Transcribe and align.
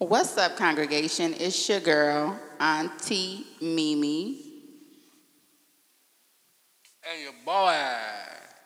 What's 0.00 0.38
up, 0.38 0.56
congregation? 0.56 1.34
It's 1.38 1.68
your 1.68 1.80
girl, 1.80 2.40
Auntie 2.58 3.44
Mimi. 3.60 4.40
And 7.04 7.22
your 7.22 7.34
boy, 7.44 7.76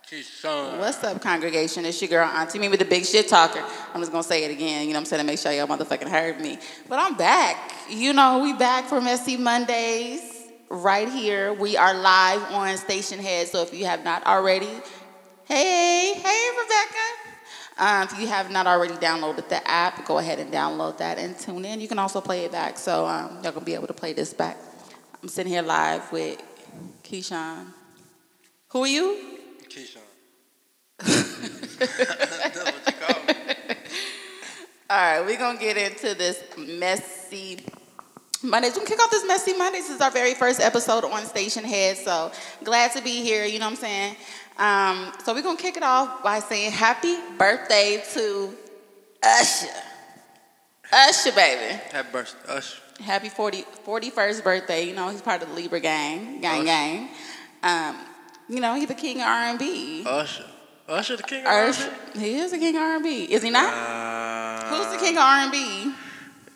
Keyshawn. 0.09 0.79
What's 0.79 1.03
up, 1.03 1.21
congregation? 1.21 1.87
It's 1.87 2.01
your 2.01 2.09
girl, 2.09 2.29
Auntie 2.29 2.61
Mimi, 2.61 2.77
the 2.77 2.85
big 2.85 3.05
shit 3.05 3.27
talker. 3.27 3.65
I'm 3.93 4.01
just 4.01 4.13
gonna 4.13 4.23
say 4.23 4.45
it 4.45 4.53
again, 4.53 4.83
you 4.83 4.93
know 4.93 4.99
what 4.99 5.01
I'm 5.01 5.05
saying, 5.07 5.23
to 5.23 5.27
make 5.27 5.41
sure 5.41 5.51
y'all 5.51 5.67
motherfucking 5.67 6.09
heard 6.09 6.41
me. 6.41 6.57
But 6.89 7.01
I'm 7.01 7.17
back. 7.17 7.73
You 7.91 8.13
know, 8.13 8.39
we 8.39 8.53
back 8.53 8.85
for 8.85 9.01
Messy 9.01 9.37
Mondays 9.37 10.23
right 10.71 11.09
here. 11.09 11.53
We 11.53 11.77
are 11.77 11.95
live 11.95 12.43
on 12.53 12.77
Stationhead, 12.77 13.47
so 13.47 13.61
if 13.63 13.75
you 13.75 13.87
have 13.87 14.05
not 14.05 14.25
already, 14.25 14.71
hey, 15.47 16.15
hey, 16.15 16.49
Rebecca. 16.63 17.24
Um, 17.77 18.05
if 18.05 18.21
you 18.21 18.29
have 18.29 18.53
not 18.53 18.67
already 18.69 18.95
downloaded 18.95 19.49
the 19.49 19.67
app, 19.69 20.07
go 20.07 20.19
ahead 20.19 20.39
and 20.39 20.53
download 20.53 20.99
that 20.99 21.19
and 21.19 21.37
tune 21.37 21.65
in. 21.65 21.81
You 21.81 21.89
can 21.89 21.99
also 21.99 22.21
play 22.21 22.45
it 22.45 22.53
back, 22.53 22.79
so 22.79 23.05
um, 23.05 23.41
y'all 23.43 23.53
gonna 23.53 23.65
be 23.65 23.75
able 23.75 23.89
to 23.89 23.93
play 23.93 24.13
this 24.13 24.33
back. 24.33 24.57
I'm 25.21 25.29
sitting 25.29 25.53
here 25.53 25.63
live 25.63 26.11
with 26.13 26.41
Keyshawn. 27.03 27.67
Who 28.69 28.85
are 28.85 28.87
you? 28.87 29.19
Keyshawn. 29.69 29.99
That's 31.79 32.65
what 32.65 32.87
you 32.87 32.93
call 32.93 33.25
me. 33.25 33.35
All 34.89 34.97
right, 34.97 35.21
we're 35.27 35.39
gonna 35.39 35.59
get 35.59 35.77
into 35.77 36.15
this 36.15 36.45
messy 36.57 37.59
Mondays. 38.45 38.75
We 38.75 38.81
can 38.81 38.87
kick 38.87 39.03
off 39.03 39.11
this 39.11 39.27
messy 39.27 39.55
Mondays. 39.55 39.89
This 39.89 39.97
is 39.97 40.01
our 40.01 40.11
very 40.11 40.35
first 40.35 40.61
episode 40.61 41.05
on 41.05 41.23
Stationhead, 41.23 41.97
so 41.97 42.31
glad 42.63 42.93
to 42.93 43.03
be 43.03 43.23
here. 43.23 43.47
You 43.47 43.59
know 43.59 43.67
what 43.67 43.73
I'm 43.73 43.77
saying? 43.77 44.17
Um, 44.57 45.13
so 45.25 45.35
we're 45.35 45.43
gonna 45.43 45.59
kick 45.59 45.77
it 45.77 45.83
off 45.83 46.23
by 46.23 46.39
saying 46.39 46.71
happy 46.73 47.17
birthday 47.37 48.03
to 48.15 48.55
Usher. 49.23 49.67
Usher, 50.93 51.33
baby. 51.33 51.81
Happy 51.91 52.09
birthday, 52.13 52.53
Usher. 52.53 52.81
Happy 53.03 53.29
40, 53.29 53.65
41st 53.85 54.45
birthday. 54.45 54.85
You 54.85 54.95
know, 54.95 55.09
he's 55.09 55.23
part 55.23 55.43
of 55.43 55.49
the 55.49 55.55
Libra 55.55 55.81
gang, 55.81 56.41
gang, 56.41 56.59
Usher. 56.61 56.65
gang. 56.67 57.09
Um, 57.65 57.97
you 58.49 58.61
know, 58.61 58.75
he's 58.77 58.87
the 58.87 58.95
king 58.95 59.17
of 59.21 59.27
R&B. 59.27 60.05
Usher. 60.07 60.45
Usher 60.87 61.17
the 61.17 61.23
king 61.25 61.41
of 61.41 61.47
Usher, 61.53 61.91
R&B? 61.91 62.21
he 62.21 62.35
is 62.37 62.51
the 62.53 62.59
king 62.59 62.77
of 62.77 62.83
R&B. 62.83 63.25
Is 63.25 63.43
he 63.43 63.51
not? 63.51 63.73
Uh, 63.75 64.69
Who's 64.69 64.93
the 64.93 64.99
king 65.05 65.17
of 65.17 65.23
R&B? 65.23 65.93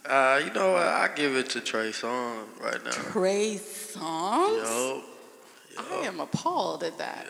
Uh, 0.06 0.40
you 0.44 0.52
know 0.52 0.72
what? 0.72 0.82
I 0.86 1.08
give 1.14 1.34
it 1.34 1.50
to 1.50 1.60
Trey 1.60 1.90
Songz 1.90 2.44
right 2.60 2.84
now. 2.84 2.90
Trey 2.90 3.56
Songz? 3.56 4.62
Yo. 4.62 5.02
I 5.78 6.06
am 6.06 6.20
appalled 6.20 6.84
at 6.84 6.98
that. 6.98 7.26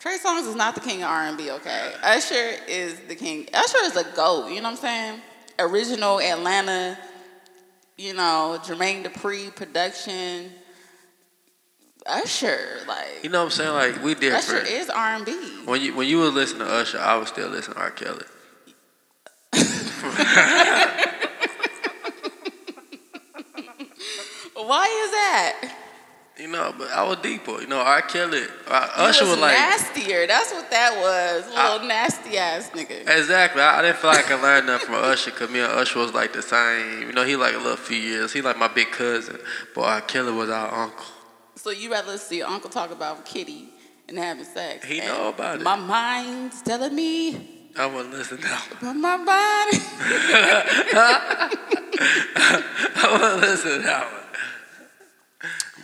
Trey 0.00 0.16
Songz 0.16 0.48
is 0.48 0.54
not 0.56 0.74
the 0.74 0.80
king 0.80 1.02
of 1.02 1.10
R&B, 1.10 1.50
okay? 1.50 1.92
Usher 2.02 2.52
is 2.66 2.98
the 3.00 3.14
king. 3.14 3.46
Usher 3.52 3.78
is 3.82 3.94
a 3.96 4.04
GOAT, 4.16 4.48
you 4.48 4.62
know 4.62 4.70
what 4.70 4.70
I'm 4.70 4.76
saying? 4.76 5.20
Original 5.58 6.20
Atlanta, 6.20 6.96
you 7.98 8.14
know, 8.14 8.58
Jermaine 8.62 9.04
Dupri 9.04 9.54
production. 9.54 10.52
Usher, 12.06 12.78
like, 12.88 13.22
You 13.22 13.28
know 13.28 13.40
what 13.40 13.44
I'm 13.44 13.50
saying? 13.50 13.74
Like, 13.74 14.02
we 14.02 14.14
different. 14.14 14.64
Usher 14.64 14.64
is 14.64 14.88
R&B. 14.88 15.32
When 15.66 15.82
you 15.82 15.94
when 15.94 16.08
you 16.08 16.20
would 16.20 16.32
listen 16.32 16.60
to 16.60 16.64
Usher, 16.64 16.98
I 16.98 17.18
would 17.18 17.28
still 17.28 17.50
listen 17.50 17.74
to 17.74 17.80
R. 17.80 17.90
Kelly. 17.90 18.24
Why 24.54 24.86
is 24.86 25.10
that? 25.10 25.76
You 26.40 26.48
know, 26.48 26.72
but 26.76 26.88
I 26.90 27.02
was 27.06 27.18
deeper. 27.18 27.60
You 27.60 27.66
know, 27.66 27.80
R. 27.80 28.00
Kelly, 28.00 28.40
He 28.40 28.46
Usher 28.68 29.24
was, 29.24 29.32
was, 29.32 29.40
like 29.40 29.52
nastier. 29.58 30.26
That's 30.26 30.50
what 30.52 30.70
that 30.70 30.96
was. 30.96 31.46
A 31.54 31.72
Little 31.72 31.86
nasty 31.88 32.38
ass 32.38 32.70
nigga. 32.70 33.02
exactly. 33.02 33.60
I, 33.60 33.80
I 33.80 33.82
didn't 33.82 33.98
feel 33.98 34.10
like 34.10 34.30
I 34.30 34.40
learned 34.40 34.66
nothing 34.68 34.86
from 34.86 34.94
Usher 34.96 35.30
because 35.32 35.50
me 35.50 35.60
and 35.60 35.70
Usher 35.70 35.98
was 35.98 36.14
like 36.14 36.32
the 36.32 36.40
same. 36.40 37.02
You 37.08 37.12
know, 37.12 37.24
he 37.24 37.36
like 37.36 37.54
a 37.54 37.58
little 37.58 37.76
few 37.76 37.98
years. 37.98 38.32
He 38.32 38.40
like 38.40 38.56
my 38.56 38.68
big 38.68 38.90
cousin, 38.90 39.38
but 39.74 39.82
R. 39.82 40.00
Kelly 40.00 40.32
was 40.32 40.48
our 40.48 40.72
uncle. 40.84 41.04
So 41.56 41.70
you 41.70 41.90
rather 41.92 42.16
see 42.16 42.38
your 42.38 42.48
uncle 42.48 42.70
talk 42.70 42.90
about 42.90 43.26
Kitty 43.26 43.68
and 44.08 44.16
having 44.16 44.44
sex? 44.44 44.86
He 44.86 45.00
know 45.00 45.28
about 45.28 45.60
it. 45.60 45.62
My 45.62 45.76
mind's 45.76 46.62
telling 46.62 46.94
me, 46.94 47.68
I 47.76 47.84
wouldn't 47.84 48.14
listen 48.14 48.38
to 48.38 48.46
him. 48.48 48.76
but 48.80 48.94
my 48.94 49.16
body. 49.18 49.78
I 52.96 53.08
wouldn't 53.12 53.40
listen 53.42 53.82
to 53.82 54.16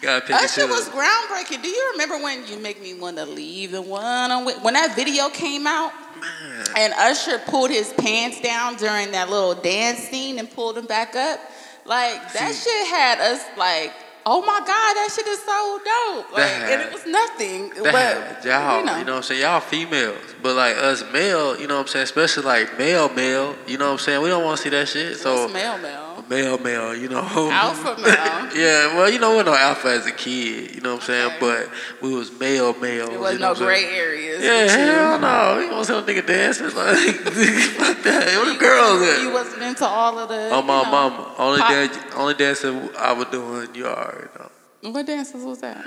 that 0.07 0.13
one. 0.13 0.21
Gotta 0.21 0.27
pick 0.27 0.37
Usher 0.37 0.67
was 0.67 0.89
groundbreaking. 0.89 1.63
Do 1.63 1.69
you 1.69 1.91
remember 1.93 2.23
when 2.23 2.47
you 2.47 2.59
make 2.59 2.81
me 2.81 2.95
want 2.95 3.17
to 3.17 3.27
leave 3.27 3.75
and 3.75 3.87
one 3.87 4.31
on 4.31 4.45
when 4.63 4.75
that 4.75 4.97
video 4.97 5.29
came 5.29 5.67
out? 5.67 5.93
Man. 6.21 6.65
And 6.77 6.95
Usher 6.95 7.39
pulled 7.39 7.71
his 7.71 7.93
pants 7.93 8.41
down 8.41 8.77
during 8.77 9.11
that 9.13 9.29
little 9.29 9.55
dance 9.55 9.99
scene 9.99 10.39
and 10.39 10.51
pulled 10.51 10.77
them 10.77 10.87
back 10.87 11.15
up. 11.15 11.41
Like 11.85 12.33
that 12.33 12.53
See- 12.55 12.71
shit 12.71 12.87
had 12.89 13.21
us 13.21 13.45
like, 13.57 13.93
oh 14.25 14.41
my 14.41 14.59
god, 14.59 14.67
that 14.67 15.09
shit 15.15 15.27
is 15.27 15.39
so 15.41 15.79
dope. 15.85 16.33
Like, 16.33 16.43
That 16.43 16.71
and 16.71 16.83
it 16.83 16.93
was 16.93 17.07
nothing. 17.07 17.69
That 17.85 17.93
but 17.93 18.45
y'all, 18.45 18.81
you 18.81 18.87
know, 18.87 18.99
you 18.99 19.05
know 19.05 19.13
what 19.13 19.17
I'm 19.19 19.23
saying? 19.23 19.43
Y'all 19.43 19.61
females. 19.61 20.19
But 20.43 20.57
like 20.57 20.77
us 20.77 21.05
male, 21.13 21.59
you 21.61 21.67
know 21.67 21.75
what 21.77 21.83
I'm 21.83 21.87
saying? 21.89 22.05
Especially 22.05 22.43
like 22.45 22.79
male 22.79 23.09
male, 23.11 23.55
you 23.67 23.79
know 23.79 23.87
what 23.87 23.93
I'm 23.93 23.99
saying? 23.99 24.23
We 24.23 24.29
don't 24.29 24.45
want 24.45 24.57
to 24.59 24.63
see 24.65 24.71
that 24.71 24.89
shit. 24.89 25.17
So 25.19 25.43
what's 25.43 25.53
male 25.53 25.79
male? 25.79 26.06
Male 26.29 26.59
male, 26.59 26.95
you 26.95 27.09
know. 27.09 27.21
Alpha 27.53 28.01
male. 28.01 28.57
yeah, 28.57 28.95
well, 28.97 29.11
you 29.11 29.19
know, 29.19 29.37
we're 29.37 29.43
no 29.43 29.55
alpha 29.55 29.89
as 29.89 30.07
a 30.07 30.13
kid, 30.13 30.75
you 30.75 30.81
know 30.81 30.95
what 30.95 31.03
I'm 31.03 31.07
saying? 31.07 31.27
Okay. 31.37 31.39
But 31.41 32.03
we 32.03 32.15
was 32.15 32.31
male 32.39 32.73
male. 32.75 33.09
There 33.09 33.19
was 33.19 33.35
you 33.35 33.39
know 33.39 33.53
no 33.53 33.59
gray 33.59 33.83
saying? 33.83 33.95
areas. 33.95 34.45
Yeah, 34.45 34.77
hell 34.77 35.19
no. 35.21 35.61
You 35.61 35.71
gonna 35.71 35.85
see 35.85 35.93
no 35.93 36.03
nigga 36.03 36.27
dancing 36.27 36.67
like 36.67 36.75
fuck 36.75 38.03
that. 38.05 38.27
Where 38.27 38.53
the 38.53 38.59
girls 38.59 39.03
at? 39.03 39.23
You 39.23 39.33
wasn't 39.33 39.63
into 39.63 39.87
all 39.87 40.19
of 40.19 40.29
the. 40.29 40.51
Oh, 40.53 40.63
my 40.63 40.79
you 40.79 40.85
know, 40.85 40.91
mama. 40.91 41.35
Only 41.39 41.61
pop- 41.61 41.71
dance, 41.71 41.99
only 42.15 42.35
dancing 42.35 42.91
I 42.99 43.13
was 43.13 43.27
doing, 43.29 43.75
you 43.75 43.87
already 43.87 44.29
know. 44.39 44.91
What 44.93 45.07
dances 45.07 45.45
was 45.45 45.61
that? 45.61 45.85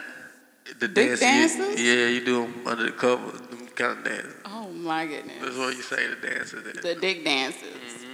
The 0.80 0.88
Big 0.88 1.10
dance 1.10 1.20
dances? 1.20 1.82
yeah, 1.82 2.08
you 2.08 2.24
do 2.24 2.42
them 2.44 2.68
under 2.68 2.84
the 2.84 2.92
cover, 2.92 3.32
them 3.32 3.68
kind 3.76 3.98
of 4.00 4.04
dances. 4.06 4.34
Oh 4.46 4.70
my 4.70 5.06
goodness. 5.06 5.38
That's 5.42 5.58
what 5.58 5.76
you 5.76 5.82
say 5.82 6.08
the 6.08 6.16
dances. 6.28 6.82
The 6.82 6.96
dick 6.96 7.24
dances. 7.26 7.64
Mm-hmm. 7.64 8.06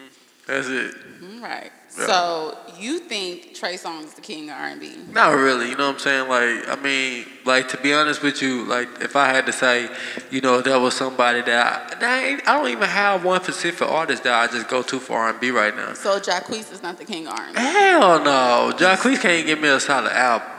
That's 0.47 0.68
it. 0.68 0.96
Right. 1.42 1.72
Yeah. 1.97 2.07
So 2.07 2.57
you 2.78 3.00
think 3.00 3.53
Trey 3.53 3.75
Songz 3.75 4.06
is 4.06 4.13
the 4.16 4.22
king 4.22 4.50
of 4.50 4.57
R&B? 4.57 4.91
Not 5.11 5.29
really, 5.35 5.69
you 5.69 5.78
know 5.78 5.88
what 5.88 5.95
I'm 5.95 6.00
saying? 6.00 6.29
Like, 6.29 6.67
I 6.67 6.81
mean, 6.81 7.25
like 7.45 7.69
to 7.69 7.78
be 7.78 7.94
honest 7.94 8.22
with 8.22 8.41
you, 8.41 8.66
like 8.66 8.88
if 9.01 9.16
I 9.16 9.28
had 9.28 9.45
to 9.45 9.53
say, 9.53 9.89
you 10.29 10.41
know, 10.41 10.61
there 10.61 10.79
was 10.79 10.95
somebody 10.95 11.41
that 11.44 11.94
I, 11.94 12.00
that 12.00 12.23
ain't, 12.23 12.47
I 12.47 12.57
don't 12.57 12.69
even 12.69 12.88
have 12.88 13.23
one 13.23 13.41
specific 13.44 13.88
artist 13.88 14.23
that 14.23 14.33
I 14.33 14.51
just 14.51 14.67
go 14.67 14.81
to 14.83 15.00
for 15.00 15.17
R&B 15.17 15.51
right 15.51 15.75
now. 15.75 15.94
So 15.94 16.19
Jacquees 16.19 16.72
is 16.72 16.83
not 16.83 16.97
the 16.97 17.06
king 17.06 17.28
of 17.28 17.33
R&B. 17.33 17.59
Hell 17.59 18.23
no, 18.23 18.73
Jacquees 18.75 19.22
can't 19.22 19.45
give 19.45 19.59
me 19.62 19.69
a 19.69 19.79
solid 19.79 20.12
album. 20.12 20.54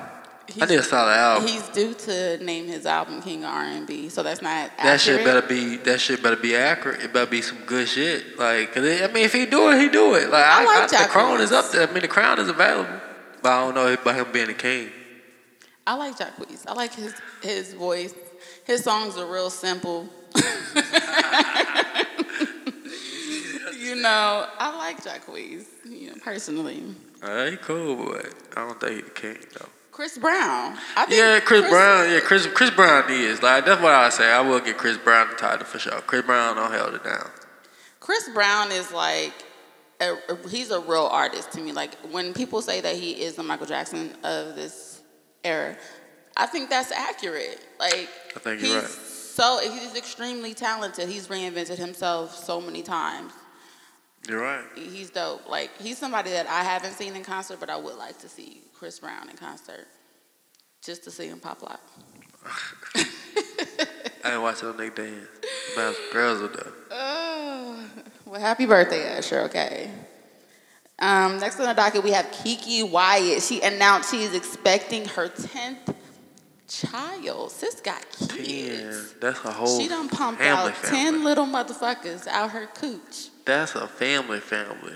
I 0.61 0.67
need 0.67 0.79
a 0.79 0.83
solid 0.83 1.13
album. 1.13 1.49
He's 1.49 1.69
due 1.69 1.93
to 1.95 2.39
name 2.45 2.67
his 2.67 2.87
album 2.87 3.21
King 3.21 3.45
of 3.45 3.51
R&B, 3.51 4.09
so 4.09 4.23
that's 4.23 4.41
not 4.41 4.71
That 4.79 5.01
shit 5.01 5.25
better 5.25 5.43
be 5.47 5.77
that 5.79 6.01
shit 6.01 6.23
better 6.23 6.37
be 6.37 6.55
accurate. 6.57 7.03
It 7.03 7.13
better 7.13 7.31
be 7.31 7.43
some 7.43 7.59
good 7.67 7.89
shit. 7.89 8.39
Like, 8.39 8.73
'cause 8.73 8.85
it, 8.85 9.03
I 9.03 9.13
mean, 9.13 9.25
if 9.25 9.33
he 9.33 9.47
do 9.47 9.71
it, 9.71 9.81
he 9.81 9.89
do 9.89 10.15
it. 10.15 10.31
Like, 10.31 10.45
I 10.45 10.63
I, 10.63 10.65
like 10.65 10.93
I, 10.95 11.03
the 11.03 11.09
crown 11.09 11.41
is 11.41 11.53
up 11.53 11.71
there. 11.73 11.89
I 11.89 11.93
mean, 11.93 12.03
the 12.03 12.09
crown 12.09 12.39
is 12.39 12.49
available, 12.49 13.01
but 13.43 13.53
I 13.53 13.65
don't 13.65 13.75
know 13.75 13.93
about 13.93 14.15
him 14.15 14.33
being 14.33 14.47
the 14.47 14.55
king. 14.55 14.91
I 15.87 15.95
like 15.95 16.19
Jack 16.19 16.37
Jacquees. 16.37 16.65
I 16.67 16.73
like 16.73 16.95
his 16.95 17.15
his 17.43 17.75
voice. 17.75 18.15
His 18.65 18.83
songs 18.83 19.17
are 19.17 19.27
real 19.27 19.51
simple. 19.51 20.09
you 23.79 23.95
know, 23.97 24.47
I 24.59 24.77
like 24.77 25.03
Jacquees. 25.03 25.65
You 25.85 26.09
know, 26.09 26.15
personally. 26.23 26.83
Uh, 27.23 27.47
he 27.51 27.57
cool, 27.57 27.97
but 28.13 28.35
I 28.57 28.67
don't 28.67 28.81
think 28.81 28.95
he 28.97 29.03
the 29.03 29.11
king 29.11 29.39
though. 29.59 29.69
Chris 29.97 30.19
Brown. 30.19 30.77
I 30.95 31.07
think 31.07 31.19
Yeah, 31.19 31.41
Chris, 31.41 31.63
Brown. 31.71 32.11
Yeah, 32.11 32.21
Chris 32.21 32.47
Chris 32.49 32.69
Brown 32.69 33.11
is 33.11 33.43
like 33.43 33.65
that's 33.65 33.81
what 33.81 33.95
I 33.95 34.11
say. 34.11 34.31
I 34.31 34.43
will 34.43 34.61
get 34.61 34.77
Chris 34.77 34.99
Brown 34.99 35.31
the 35.31 35.37
title 35.37 35.65
for 35.65 35.79
sure. 35.79 36.03
Chris 36.03 36.21
Brown 36.21 36.55
don't 36.57 36.71
held 36.71 36.93
it 36.95 37.03
down. 37.03 37.27
Chris 37.99 38.29
Brown 38.35 38.71
is 38.73 38.93
like, 38.93 39.33
a, 40.03 40.13
a- 40.29 40.49
he's 40.51 40.71
a 40.71 40.81
real 40.81 41.09
artist 41.11 41.51
to 41.53 41.63
me. 41.63 41.73
Like 41.73 41.95
when 42.11 42.35
people 42.35 42.61
say 42.61 42.83
that 42.83 42.95
he 42.95 43.13
is 43.13 43.37
the 43.37 43.43
Michael 43.43 43.65
Jackson 43.65 44.13
of 44.23 44.55
this 44.55 45.01
era, 45.43 45.79
I 46.37 46.45
think 46.45 46.69
that's 46.69 46.93
accurate. 46.93 47.59
Like 47.81 48.11
I 48.37 48.39
think 48.39 48.61
he's 48.61 48.69
you're 48.69 48.81
right. 48.83 48.91
so 48.91 49.61
he's 49.63 49.97
extremely 49.97 50.53
talented. 50.53 51.09
He's 51.09 51.29
reinvented 51.29 51.79
himself 51.79 52.37
so 52.37 52.61
many 52.61 52.83
times. 52.83 53.33
You're 54.29 54.43
right. 54.43 54.65
He's 54.75 55.09
dope. 55.09 55.49
Like 55.49 55.71
he's 55.81 55.97
somebody 55.97 56.33
that 56.33 56.47
I 56.49 56.65
haven't 56.65 56.93
seen 56.93 57.17
in 57.17 57.25
concert, 57.25 57.61
but 57.61 57.71
I 57.71 57.77
would 57.77 57.97
like 57.97 58.19
to 58.19 58.29
see 58.29 58.61
Chris 58.79 58.99
Brown 59.01 59.29
in 59.31 59.37
concert, 59.37 59.87
just 60.83 61.05
to 61.05 61.11
see 61.11 61.29
him 61.29 61.41
pop 61.41 61.63
lock. 61.63 61.81
I 64.25 64.33
ain't 64.33 64.43
watching 64.43 64.69
no 64.69 64.75
nigga 64.75 64.95
dance. 64.97 65.29
Some 65.75 65.95
girls 66.13 66.43
are 66.43 66.49
there. 66.49 66.73
Oh, 66.91 67.85
well, 68.27 68.41
happy 68.41 68.67
birthday, 68.67 69.17
Usher. 69.19 69.41
Okay. 69.43 69.91
Um, 70.99 71.39
next 71.39 71.61
on 71.61 71.67
the 71.67 71.75
docket, 71.75 72.03
we 72.03 72.11
have 72.13 72.27
KeKe 72.27 72.91
Wyatt. 72.91 73.43
She 73.43 73.61
announced 73.63 74.11
she 74.11 74.23
is 74.23 74.35
expecting 74.35 75.07
her 75.09 75.29
tenth 75.29 75.95
child. 76.69 77.53
Sis 77.53 77.81
got 77.81 78.05
Ten. 78.13 78.29
kids. 78.29 79.15
That's 79.21 79.45
a 79.45 79.53
whole 79.53 79.79
She 79.81 79.89
done 79.89 80.09
pumped 80.09 80.43
out 80.43 80.75
family. 80.75 80.99
ten 80.99 81.25
little 81.25 81.47
motherfuckers 81.47 82.27
out 82.27 82.51
her 82.51 82.67
cooch. 82.67 83.29
That's 83.45 83.75
a 83.75 83.87
family 83.87 84.41
family. 84.41 84.95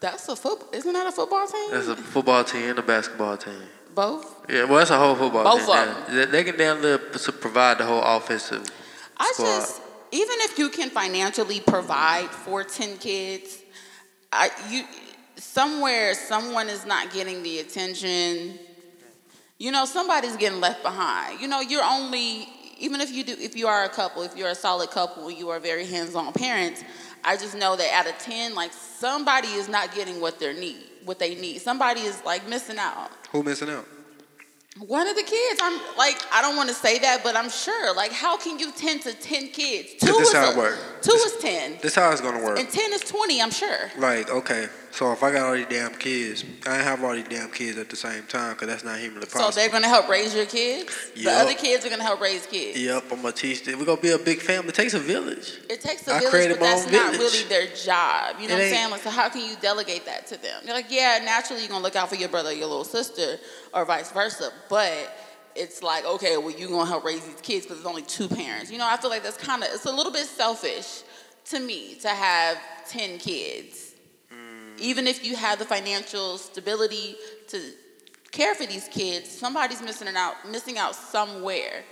That's 0.00 0.28
a 0.28 0.36
football. 0.36 0.68
Isn't 0.72 0.92
that 0.92 1.06
a 1.06 1.12
football 1.12 1.46
team? 1.46 1.70
That's 1.70 1.88
a 1.88 1.96
football 1.96 2.44
team 2.44 2.70
and 2.70 2.78
a 2.78 2.82
basketball 2.82 3.36
team. 3.36 3.62
Both. 3.94 4.46
Yeah, 4.48 4.64
well, 4.64 4.78
that's 4.78 4.90
a 4.90 4.98
whole 4.98 5.16
football 5.16 5.44
team. 5.56 5.66
Both 5.66 5.76
team. 5.76 5.88
of 5.88 6.14
yeah. 6.14 6.24
They, 6.24 6.30
they 6.30 6.44
can 6.44 6.56
damn 6.56 6.80
near 6.80 6.98
provide 6.98 7.78
the 7.78 7.84
whole 7.84 8.02
offensive 8.02 8.64
I 9.16 9.30
squad. 9.34 9.46
just 9.46 9.82
even 10.12 10.36
if 10.40 10.58
you 10.58 10.68
can 10.68 10.90
financially 10.90 11.60
provide 11.60 12.30
for 12.30 12.62
ten 12.62 12.96
kids, 12.98 13.62
I 14.32 14.50
you 14.70 14.84
somewhere 15.36 16.14
someone 16.14 16.68
is 16.68 16.86
not 16.86 17.12
getting 17.12 17.42
the 17.42 17.58
attention. 17.58 18.58
You 19.58 19.72
know, 19.72 19.84
somebody's 19.84 20.36
getting 20.36 20.60
left 20.60 20.84
behind. 20.84 21.40
You 21.40 21.48
know, 21.48 21.60
you're 21.60 21.84
only 21.84 22.48
even 22.78 23.00
if 23.00 23.10
you 23.12 23.24
do 23.24 23.34
if 23.38 23.56
you 23.56 23.66
are 23.66 23.84
a 23.84 23.88
couple, 23.88 24.22
if 24.22 24.36
you're 24.36 24.50
a 24.50 24.54
solid 24.54 24.90
couple, 24.90 25.30
you 25.30 25.48
are 25.50 25.58
very 25.58 25.84
hands-on 25.84 26.32
parents. 26.32 26.84
I 27.24 27.36
just 27.36 27.54
know 27.56 27.76
that 27.76 27.92
out 27.92 28.06
of 28.08 28.18
ten, 28.18 28.54
like 28.54 28.72
somebody 28.72 29.48
is 29.48 29.68
not 29.68 29.94
getting 29.94 30.20
what 30.20 30.38
they 30.38 30.52
need, 30.58 30.82
what 31.04 31.18
they 31.18 31.34
need. 31.34 31.60
Somebody 31.60 32.02
is 32.02 32.22
like 32.24 32.48
missing 32.48 32.78
out. 32.78 33.10
Who 33.32 33.42
missing 33.42 33.70
out? 33.70 33.86
One 34.86 35.08
of 35.08 35.16
the 35.16 35.22
kids, 35.24 35.60
I'm 35.60 35.80
like, 35.96 36.16
I 36.32 36.40
don't 36.40 36.54
want 36.56 36.68
to 36.68 36.74
say 36.74 37.00
that, 37.00 37.24
but 37.24 37.34
I'm 37.34 37.50
sure. 37.50 37.92
Like, 37.96 38.12
how 38.12 38.36
can 38.36 38.60
you 38.60 38.70
tend 38.70 39.02
to 39.02 39.12
ten 39.14 39.48
kids? 39.48 39.94
Two 40.00 40.06
this 40.06 40.28
is 40.28 40.34
how 40.34 40.48
a- 40.48 40.52
it 40.52 40.56
work. 40.56 40.78
Two 41.02 41.10
This- 41.12 41.32
is 41.34 41.42
ten, 41.42 41.78
This 41.82 41.94
how 41.96 42.10
it's 42.12 42.20
gonna 42.20 42.42
work. 42.44 42.58
and 42.60 42.70
ten 42.70 42.92
is 42.92 43.00
twenty. 43.00 43.42
I'm 43.42 43.50
sure. 43.50 43.90
Like, 43.98 44.30
okay, 44.30 44.68
so 44.90 45.12
if 45.12 45.22
I 45.22 45.32
got 45.32 45.46
all 45.46 45.54
these 45.54 45.66
damn 45.66 45.94
kids, 45.94 46.44
I 46.66 46.76
ain't 46.76 46.84
have 46.84 47.04
all 47.04 47.14
these 47.14 47.28
damn 47.28 47.50
kids 47.50 47.78
at 47.78 47.88
the 47.88 47.96
same 47.96 48.24
time 48.24 48.54
because 48.54 48.68
that's 48.68 48.84
not 48.84 48.98
humanly 48.98 49.26
possible. 49.26 49.52
So 49.52 49.60
they're 49.60 49.68
gonna 49.68 49.88
help 49.88 50.08
raise 50.08 50.34
your 50.34 50.46
kids. 50.46 51.12
The 51.14 51.30
other 51.30 51.54
kids 51.54 51.84
are 51.86 51.90
gonna 51.90 52.02
help 52.02 52.20
raise 52.20 52.46
kids. 52.46 52.80
Yep, 52.80 53.04
I'm 53.12 53.22
gonna 53.22 53.32
teach 53.32 53.64
them. 53.64 53.78
We're 53.78 53.84
gonna 53.84 54.00
be 54.00 54.10
a 54.10 54.18
big 54.18 54.40
family. 54.40 54.70
It 54.70 54.74
takes 54.74 54.94
a 54.94 54.98
village. 54.98 55.58
It 55.68 55.80
takes 55.80 56.06
a 56.08 56.14
I 56.14 56.18
village, 56.18 56.30
created 56.30 56.58
but 56.58 56.64
that's 56.64 56.90
not 56.90 57.12
village. 57.12 57.32
really 57.32 57.44
their 57.48 57.66
job. 57.74 58.36
You 58.40 58.48
know 58.48 58.54
It 58.54 58.58
what 58.58 58.64
I'm 58.64 58.70
saying? 58.70 58.90
Like, 58.90 59.02
so 59.02 59.10
how 59.10 59.28
can 59.28 59.48
you 59.48 59.56
delegate 59.60 60.06
that 60.06 60.26
to 60.28 60.42
them? 60.42 60.62
You're 60.64 60.74
like, 60.74 60.90
yeah, 60.90 61.20
naturally 61.24 61.62
you're 61.62 61.70
gonna 61.70 61.84
look 61.84 61.96
out 61.96 62.08
for 62.08 62.16
your 62.16 62.28
brother 62.28 62.52
your 62.52 62.66
little 62.66 62.84
sister, 62.84 63.38
or 63.74 63.84
vice 63.84 64.10
versa. 64.10 64.50
But 64.68 65.16
it's 65.54 65.82
like, 65.82 66.04
okay, 66.04 66.36
well, 66.36 66.50
you're 66.50 66.70
gonna 66.70 66.88
help 66.88 67.04
raise 67.04 67.24
these 67.24 67.40
kids 67.40 67.66
because 67.66 67.78
there's 67.78 67.86
only 67.86 68.02
two 68.02 68.28
parents. 68.28 68.70
You 68.70 68.78
know, 68.78 68.86
I 68.88 68.96
feel 68.96 69.10
like 69.10 69.22
that's 69.22 69.36
kind 69.36 69.62
of 69.62 69.68
it's 69.72 69.84
a 69.86 69.92
little 69.92 70.12
bit 70.12 70.26
selfish 70.26 71.02
to 71.46 71.60
me 71.60 71.94
to 71.96 72.08
have 72.08 72.58
ten 72.88 73.18
kids. 73.18 73.87
Even 74.80 75.06
if 75.06 75.24
you 75.24 75.36
have 75.36 75.58
the 75.58 75.64
financial 75.64 76.38
stability 76.38 77.16
to 77.48 77.60
care 78.30 78.54
for 78.54 78.66
these 78.66 78.88
kids. 78.88 79.30
Somebody's 79.30 79.82
missing 79.82 80.08
out, 80.16 80.34
missing 80.48 80.78
out 80.78 80.94
somewhere. 80.94 81.84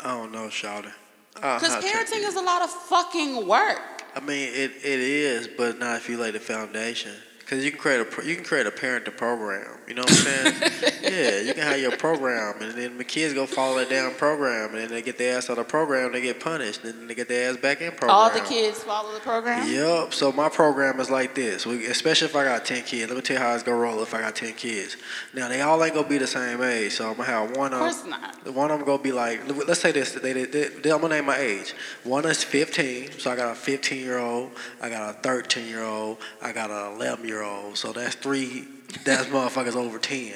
I 0.00 0.16
don't 0.16 0.32
know, 0.32 0.48
Shawty. 0.48 0.92
Because 1.34 1.84
parenting 1.84 2.26
is 2.26 2.36
a 2.36 2.42
lot 2.42 2.62
of 2.62 2.70
fucking 2.70 3.46
work. 3.46 3.80
I 4.14 4.20
mean, 4.20 4.48
it, 4.52 4.72
it 4.84 5.00
is, 5.00 5.48
but 5.48 5.78
not 5.78 5.96
if 5.96 6.08
you 6.08 6.18
lay 6.18 6.30
the 6.30 6.40
foundation. 6.40 7.12
Because 7.38 7.64
you 7.64 7.70
can 7.70 7.80
create 7.80 8.00
a 8.00 8.26
you 8.26 8.34
can 8.34 8.44
create 8.44 8.66
a 8.66 8.70
parenting 8.70 9.16
program. 9.16 9.78
You 9.88 9.94
know 9.94 10.02
what 10.02 10.10
I'm 10.10 10.16
saying? 10.16 10.54
yeah, 11.02 11.40
you 11.40 11.54
can 11.54 11.62
have 11.62 11.78
your 11.78 11.96
program, 11.96 12.54
and 12.60 12.72
then 12.72 12.98
the 12.98 13.04
kids 13.04 13.34
go 13.34 13.46
follow 13.46 13.78
that 13.78 13.88
damn 13.88 14.12
program, 14.14 14.70
and 14.70 14.78
then 14.78 14.88
they 14.90 15.02
get 15.02 15.18
their 15.18 15.36
ass 15.38 15.50
out 15.50 15.58
of 15.58 15.66
the 15.66 15.70
program, 15.70 16.12
they 16.12 16.20
get 16.20 16.40
punished, 16.40 16.84
and 16.84 16.94
then 16.94 17.06
they 17.06 17.14
get 17.14 17.28
their 17.28 17.50
ass 17.50 17.56
back 17.56 17.80
in 17.80 17.90
program. 17.90 18.10
All 18.10 18.30
the 18.30 18.40
kids 18.40 18.82
follow 18.82 19.12
the 19.12 19.20
program. 19.20 19.68
Yep. 19.70 20.14
So 20.14 20.32
my 20.32 20.48
program 20.48 21.00
is 21.00 21.10
like 21.10 21.34
this. 21.34 21.66
We, 21.66 21.86
especially 21.86 22.28
if 22.28 22.36
I 22.36 22.44
got 22.44 22.64
ten 22.64 22.82
kids. 22.84 23.10
Let 23.10 23.16
me 23.16 23.22
tell 23.22 23.36
you 23.36 23.42
how 23.42 23.54
it's 23.54 23.62
gonna 23.62 23.76
roll. 23.78 24.02
If 24.02 24.14
I 24.14 24.20
got 24.20 24.36
ten 24.36 24.52
kids, 24.54 24.96
now 25.34 25.48
they 25.48 25.60
all 25.60 25.82
ain't 25.82 25.94
gonna 25.94 26.08
be 26.08 26.18
the 26.18 26.26
same 26.26 26.62
age. 26.62 26.92
So 26.92 27.08
I'm 27.10 27.16
gonna 27.16 27.28
have 27.28 27.56
one 27.56 27.72
Of 27.72 27.80
of 27.80 27.92
course 27.92 28.04
not. 28.06 28.54
one 28.54 28.70
of 28.70 28.78
them 28.78 28.86
gonna 28.86 29.02
be 29.02 29.12
like. 29.12 29.40
Let's 29.66 29.80
say 29.80 29.92
this. 29.92 30.12
They, 30.12 30.32
they, 30.32 30.44
they, 30.44 30.90
I'm 30.90 31.00
gonna 31.00 31.14
name 31.16 31.26
my 31.26 31.38
age. 31.38 31.74
One 32.04 32.24
is 32.26 32.42
15. 32.44 33.18
So 33.18 33.30
I 33.30 33.36
got 33.36 33.52
a 33.52 33.54
15 33.54 33.98
year 33.98 34.18
old. 34.18 34.50
I 34.80 34.88
got 34.88 35.10
a 35.10 35.18
13 35.18 35.66
year 35.66 35.82
old. 35.82 36.18
I 36.40 36.52
got 36.52 36.70
an 36.70 36.94
11 36.96 37.26
year 37.26 37.42
old. 37.42 37.76
So 37.76 37.92
that's 37.92 38.14
three. 38.14 38.66
That's 39.04 39.26
motherfuckers 39.26 39.74
over 39.76 39.98
10. 39.98 40.32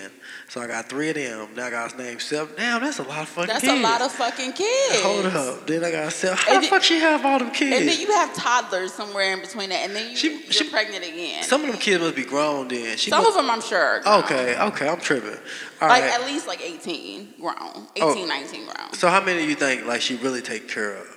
So 0.49 0.61
I 0.61 0.67
got 0.69 0.89
three 0.89 1.09
of 1.11 1.17
them. 1.17 1.49
Now 1.55 1.67
I 1.67 1.71
got 1.71 1.99
name 1.99 2.21
seven. 2.21 2.55
Damn, 2.57 2.81
that's 2.83 2.99
a 2.99 3.03
lot 3.03 3.23
of 3.23 3.29
fucking 3.29 3.51
kids. 3.53 3.63
That's 3.63 3.73
kids. 3.75 3.81
a 3.81 3.83
lot 3.89 4.01
of 4.03 4.13
fucking 4.13 4.53
kids. 4.53 5.03
Hold 5.03 5.27
up. 5.27 5.67
Then 5.67 5.85
I 5.85 5.91
got 5.91 6.13
seven. 6.13 6.37
How 6.39 6.55
And 6.55 6.57
the 6.57 6.61
then- 6.63 6.71
fuck 6.71 6.83
she 6.85 6.99
have 7.01 7.25
all 7.27 7.39
them 7.39 7.51
kids? 7.51 7.77
And 7.81 7.89
then 7.89 8.01
you 8.01 8.07
have 8.13 8.33
toddlers 8.35 8.93
somewhere 8.93 9.33
in 9.35 9.41
between 9.41 9.71
that, 9.71 9.81
and 9.85 9.95
then 9.97 10.11
you, 10.11 10.17
She- 10.17 10.43
you're 10.43 10.53
she- 10.53 10.69
pregnant 10.71 11.05
again. 11.05 11.43
Some 11.43 11.63
of 11.65 11.71
them 11.71 11.79
kids 11.79 12.01
must 12.03 12.15
be 12.15 12.25
grown 12.25 12.69
then. 12.69 12.97
She 12.97 13.11
Some 13.11 13.25
must, 13.25 13.31
of 13.31 13.35
them, 13.45 13.51
I'm 13.51 13.61
sure. 13.61 13.79
are 13.81 14.01
grown. 14.01 14.25
Okay, 14.25 14.59
okay, 14.61 14.89
I'm 14.89 15.01
tripping. 15.01 15.39
All 15.81 15.89
like 15.89 16.03
right. 16.03 16.13
at 16.21 16.25
least 16.27 16.47
like 16.47 16.61
18 16.63 17.35
grown, 17.41 17.89
18, 17.97 18.25
Oh. 18.25 18.27
19 18.27 18.65
grown, 18.67 18.93
so 18.95 19.09
how 19.09 19.21
many 19.23 19.43
do 19.43 19.49
you 19.49 19.57
think 19.57 19.85
like 19.85 20.01
she 20.01 20.15
really 20.17 20.41
take 20.43 20.69
care 20.69 20.95
of? 20.95 21.17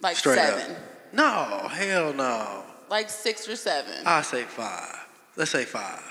like 0.00 0.16
Straight 0.16 0.36
seven, 0.38 0.70
up. 0.72 0.78
No, 1.12 1.68
hell 1.68 2.12
no. 2.14 2.62
like 2.88 3.10
six 3.10 3.48
or 3.48 3.56
seven. 3.56 4.06
I 4.06 4.22
say 4.22 4.44
five. 4.44 4.94
Let's 5.36 5.50
say 5.50 5.64
five. 5.64 6.02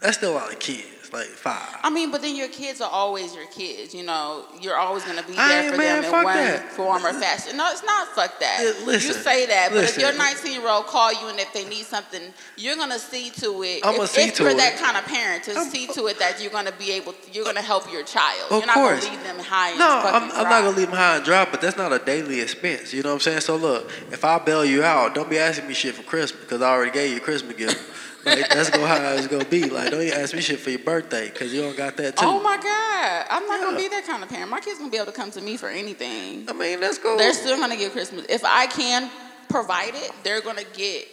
That's 0.00 0.16
still 0.18 0.32
a 0.32 0.36
lot 0.36 0.52
of 0.52 0.58
kids. 0.58 0.88
Like 1.12 1.26
five. 1.26 1.76
I 1.84 1.90
mean, 1.90 2.10
but 2.10 2.22
then 2.22 2.34
your 2.34 2.48
kids 2.48 2.80
are 2.80 2.90
always 2.90 3.36
your 3.36 3.46
kids. 3.46 3.94
You 3.94 4.02
know, 4.02 4.46
you're 4.60 4.76
always 4.76 5.04
gonna 5.04 5.22
be 5.22 5.34
there 5.34 5.70
for 5.70 5.76
man, 5.78 6.02
them 6.02 6.12
in 6.12 6.24
one 6.24 6.34
that. 6.34 6.72
form 6.72 7.06
or 7.06 7.12
fashion. 7.12 7.56
No, 7.56 7.70
it's 7.70 7.84
not. 7.84 8.08
Fuck 8.08 8.40
that. 8.40 8.82
Listen, 8.84 9.08
you 9.08 9.14
say 9.22 9.46
that, 9.46 9.68
but 9.70 9.84
if 9.84 9.96
your 9.96 10.12
19 10.12 10.52
year 10.60 10.68
old 10.68 10.86
call 10.86 11.12
you 11.12 11.28
and 11.28 11.38
if 11.38 11.52
they 11.52 11.66
need 11.68 11.84
something, 11.84 12.20
you're 12.56 12.74
gonna 12.74 12.98
see 12.98 13.30
to 13.30 13.62
it. 13.62 13.86
I'ma 13.86 14.06
see 14.06 14.22
if 14.22 14.34
to 14.36 14.42
you're 14.42 14.52
it. 14.52 14.56
that 14.56 14.76
kind 14.76 14.96
of 14.96 15.04
parent, 15.04 15.44
to 15.44 15.54
I'm- 15.54 15.70
see 15.70 15.86
to 15.88 16.06
it 16.08 16.18
that 16.18 16.42
you're 16.42 16.50
gonna 16.50 16.72
be 16.72 16.90
able, 16.90 17.14
you're 17.30 17.44
gonna 17.44 17.62
help 17.62 17.92
your 17.92 18.02
child. 18.02 18.50
Of 18.50 18.58
you're 18.58 18.66
not 18.66 18.74
course. 18.74 19.04
gonna 19.04 19.16
leave 19.16 19.24
them 19.24 19.38
high. 19.38 19.70
And 19.70 19.78
No, 19.78 20.02
I'm, 20.04 20.22
I'm 20.32 20.48
not 20.50 20.62
gonna 20.64 20.76
leave 20.76 20.88
them 20.88 20.96
high 20.96 21.16
and 21.16 21.24
dry, 21.24 21.46
but 21.48 21.60
that's 21.60 21.76
not 21.76 21.92
a 21.92 22.00
daily 22.00 22.40
expense. 22.40 22.92
You 22.92 23.04
know 23.04 23.10
what 23.10 23.14
I'm 23.16 23.20
saying? 23.20 23.40
So 23.42 23.54
look, 23.54 23.88
if 24.10 24.24
I 24.24 24.40
bail 24.40 24.64
you 24.64 24.82
out, 24.82 25.14
don't 25.14 25.30
be 25.30 25.38
asking 25.38 25.68
me 25.68 25.74
shit 25.74 25.94
for 25.94 26.02
Christmas 26.02 26.40
because 26.40 26.60
I 26.60 26.70
already 26.70 26.90
gave 26.90 27.12
you 27.12 27.18
a 27.18 27.20
Christmas 27.20 27.54
gift. 27.56 27.78
Like 28.24 28.48
that's 28.48 28.70
gonna 28.70 28.86
how 28.86 29.12
it's 29.12 29.26
gonna 29.26 29.44
be. 29.44 29.64
Like 29.64 29.90
don't 29.90 30.02
even 30.02 30.18
ask 30.18 30.34
me 30.34 30.40
shit 30.40 30.58
for 30.60 30.70
your 30.70 30.78
birthday 30.80 31.28
because 31.30 31.52
you 31.52 31.60
don't 31.62 31.76
got 31.76 31.96
that 31.98 32.16
too. 32.16 32.26
Oh 32.26 32.42
my 32.42 32.56
God, 32.56 33.26
I'm 33.30 33.46
not 33.46 33.60
gonna 33.60 33.76
be 33.76 33.88
that 33.88 34.04
kind 34.06 34.22
of 34.22 34.28
parent. 34.28 34.50
My 34.50 34.60
kids 34.60 34.78
gonna 34.78 34.90
be 34.90 34.96
able 34.96 35.06
to 35.06 35.12
come 35.12 35.30
to 35.32 35.40
me 35.40 35.56
for 35.56 35.68
anything. 35.68 36.48
I 36.48 36.52
mean, 36.52 36.80
let's 36.80 36.98
go. 36.98 37.16
They're 37.16 37.34
still 37.34 37.58
gonna 37.58 37.76
get 37.76 37.92
Christmas. 37.92 38.26
If 38.28 38.44
I 38.44 38.66
can 38.66 39.10
provide 39.48 39.94
it, 39.94 40.12
they're 40.22 40.40
gonna 40.40 40.64
get. 40.74 41.06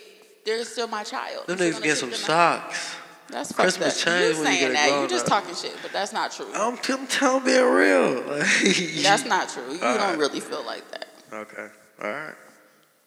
They're 0.46 0.64
still 0.66 0.88
my 0.88 1.04
child. 1.04 1.48
them 1.48 1.58
niggas 1.60 1.84
get 1.84 1.98
some 1.98 2.14
socks. 2.14 2.96
That's 3.30 3.52
Christmas 3.54 4.06
up. 4.06 4.08
change 4.14 4.38
You 4.38 4.44
when 4.44 4.52
you 4.52 4.60
saying 4.60 4.60
get 4.60 4.74
that? 4.74 4.86
You 4.88 4.92
grown 4.92 5.10
just 5.10 5.26
up. 5.26 5.44
talking 5.44 5.56
shit, 5.56 5.76
but 5.82 5.94
that's 5.94 6.12
not 6.12 6.32
true. 6.32 6.48
I'm, 6.54 6.78
I'm 6.90 7.08
telling 7.08 7.46
being 7.46 7.64
real. 7.64 8.24
That's 9.04 9.26
not 9.26 9.48
true. 9.48 9.74
You 9.74 9.82
All 9.82 9.98
don't 9.98 10.10
right. 10.10 10.18
really 10.18 10.42
feel 10.42 10.66
like 10.66 10.90
that. 10.92 11.08
Okay. 11.32 11.68
All 12.04 12.10
right. 12.10 12.34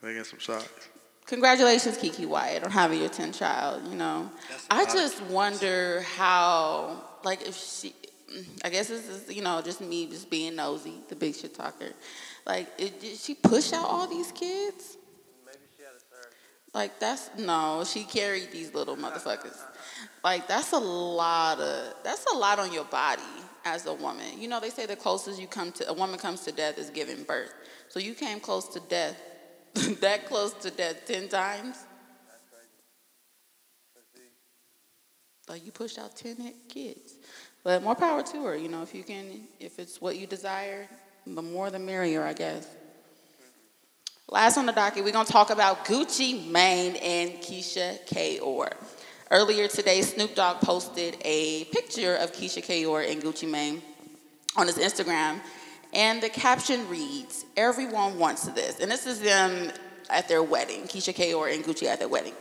They 0.03 0.15
get 0.15 0.25
some 0.25 0.41
socks. 0.41 0.89
Congratulations, 1.27 1.97
KeKe 1.97 2.27
Wyatt, 2.27 2.65
on 2.65 2.71
having 2.71 3.01
your 3.01 3.09
10th 3.09 3.39
child. 3.39 3.83
You 3.89 3.97
know, 3.97 4.31
I 4.71 4.83
a 4.83 4.87
just 4.87 5.23
wonder 5.23 6.03
how, 6.17 7.03
like, 7.25 7.43
if 7.49 7.57
she, 7.57 7.95
I 8.63 8.69
guess 8.69 8.89
this 8.89 9.09
is, 9.09 9.35
you 9.35 9.43
know, 9.43 9.63
just 9.63 9.81
me 9.81 10.07
just 10.07 10.29
being 10.29 10.57
nosy, 10.57 10.95
the 11.09 11.17
big 11.17 11.35
shit 11.35 11.55
talker. 11.55 11.93
Like, 12.45 12.69
it, 12.79 13.01
did 13.01 13.17
she 13.17 13.35
push 13.35 13.73
out 13.73 13.87
all 13.87 14.07
these 14.07 14.33
kids? 14.33 14.99
Like, 16.75 16.99
that's, 16.99 17.31
no, 17.39 17.85
she 17.87 18.03
carried 18.03 18.51
these 18.51 18.75
little 18.75 18.97
motherfuckers. 18.97 19.57
Like, 20.25 20.49
that's 20.49 20.73
a 20.73 20.79
lot 20.79 21.61
of, 21.61 21.95
that's 22.03 22.27
a 22.35 22.37
lot 22.37 22.59
on 22.59 22.73
your 22.73 22.85
body 22.85 23.23
as 23.65 23.87
a 23.87 23.95
woman. 23.95 24.27
You 24.37 24.49
know, 24.49 24.59
they 24.59 24.71
say 24.71 24.85
the 24.85 24.97
closest 24.97 25.41
you 25.41 25.47
come 25.47 25.71
to, 25.73 25.89
a 25.89 25.93
woman 25.93 26.19
comes 26.19 26.41
to 26.43 26.53
death 26.53 26.77
is 26.77 26.91
giving 26.91 27.23
birth. 27.23 27.55
So 27.89 28.01
you 28.01 28.15
came 28.15 28.41
close 28.41 28.67
to 28.71 28.81
death, 28.81 29.17
that 30.01 30.27
close 30.27 30.53
to 30.55 30.71
death 30.71 31.05
10 31.07 31.29
times? 31.29 31.85
Like 35.49 35.65
you 35.65 35.73
pushed 35.73 35.99
out 35.99 36.17
10 36.17 36.55
kids. 36.69 37.15
But 37.63 37.83
more 37.83 37.95
power 37.95 38.23
to 38.23 38.45
her, 38.45 38.57
you 38.57 38.69
know, 38.69 38.83
if 38.83 38.95
you 38.95 39.03
can, 39.03 39.49
if 39.59 39.79
it's 39.79 40.01
what 40.01 40.17
you 40.17 40.27
desire, 40.27 40.89
the 41.27 41.43
more 41.43 41.71
the 41.71 41.79
merrier, 41.79 42.23
I 42.23 42.33
guess. 42.35 42.69
Last 44.29 44.57
on 44.57 44.67
the 44.67 44.73
docket, 44.73 45.05
we're 45.05 45.13
going 45.13 45.27
to 45.27 45.33
talk 45.33 45.51
about 45.51 45.85
Gucci 45.85 46.51
Mane 46.51 46.97
and 46.97 47.33
Keyshia 47.43 47.99
Ka'oir. 48.07 48.73
Earlier 49.31 49.69
today, 49.69 50.01
Snoop 50.03 50.35
Dogg 50.35 50.61
posted 50.61 51.17
a 51.25 51.65
picture 51.65 52.17
of 52.17 52.33
Keyshia 52.33 52.63
Ka'oir 52.63 53.03
and 53.03 53.23
Gucci 53.23 53.49
Mane 53.49 53.83
on 54.57 54.67
his 54.67 54.79
Instagram, 54.79 55.41
and 55.95 56.23
the 56.23 56.29
caption 56.29 56.89
reads, 56.89 57.45
Everyone 57.57 58.19
wants 58.19 58.45
this. 58.49 58.81
And 58.81 58.91
this 58.91 59.07
is 59.07 59.21
them 59.21 59.71
at 60.11 60.29
their 60.29 60.43
wedding, 60.43 60.83
Keyshia 60.83 61.15
Ka'oir 61.15 61.49
and 61.49 61.65
Gucci 61.65 61.87
at 61.87 61.99
their 61.99 62.09
wedding. 62.09 62.35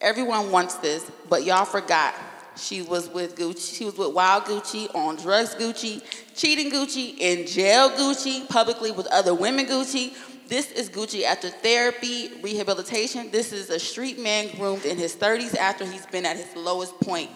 Everyone 0.00 0.50
wants 0.50 0.74
this, 0.76 1.10
but 1.28 1.44
y'all 1.44 1.64
forgot 1.64 2.14
she 2.56 2.82
was 2.82 3.08
with 3.08 3.36
Gucci. 3.36 3.76
She 3.76 3.84
was 3.84 3.96
with 3.96 4.14
Wild 4.14 4.44
Gucci, 4.44 4.94
on 4.94 5.16
drugs 5.16 5.54
Gucci, 5.54 6.02
cheating 6.34 6.70
Gucci, 6.70 7.16
in 7.18 7.46
jail 7.46 7.90
Gucci, 7.90 8.48
publicly 8.48 8.90
with 8.90 9.06
other 9.08 9.34
women 9.34 9.66
Gucci. 9.66 10.14
This 10.48 10.70
is 10.72 10.88
Gucci 10.88 11.24
after 11.24 11.50
therapy, 11.50 12.30
rehabilitation. 12.42 13.30
This 13.30 13.52
is 13.52 13.68
a 13.68 13.78
street 13.78 14.18
man 14.18 14.48
groomed 14.56 14.84
in 14.84 14.96
his 14.96 15.14
30s 15.16 15.56
after 15.56 15.84
he's 15.84 16.06
been 16.06 16.24
at 16.24 16.36
his 16.36 16.54
lowest 16.56 16.98
point. 17.00 17.30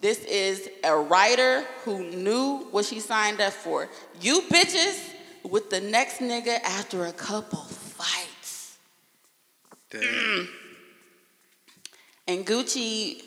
This 0.00 0.24
is 0.24 0.68
a 0.82 0.96
writer 0.96 1.62
who 1.84 2.10
knew 2.10 2.66
what 2.70 2.86
she 2.86 3.00
signed 3.00 3.40
up 3.40 3.52
for. 3.52 3.88
You 4.20 4.42
bitches 4.42 5.14
with 5.48 5.70
the 5.70 5.80
next 5.80 6.18
nigga 6.18 6.60
after 6.62 7.06
a 7.06 7.12
couple 7.12 7.60
fights. 7.60 8.76
Damn. 9.88 10.48
And 12.28 12.46
Gucci 12.46 13.22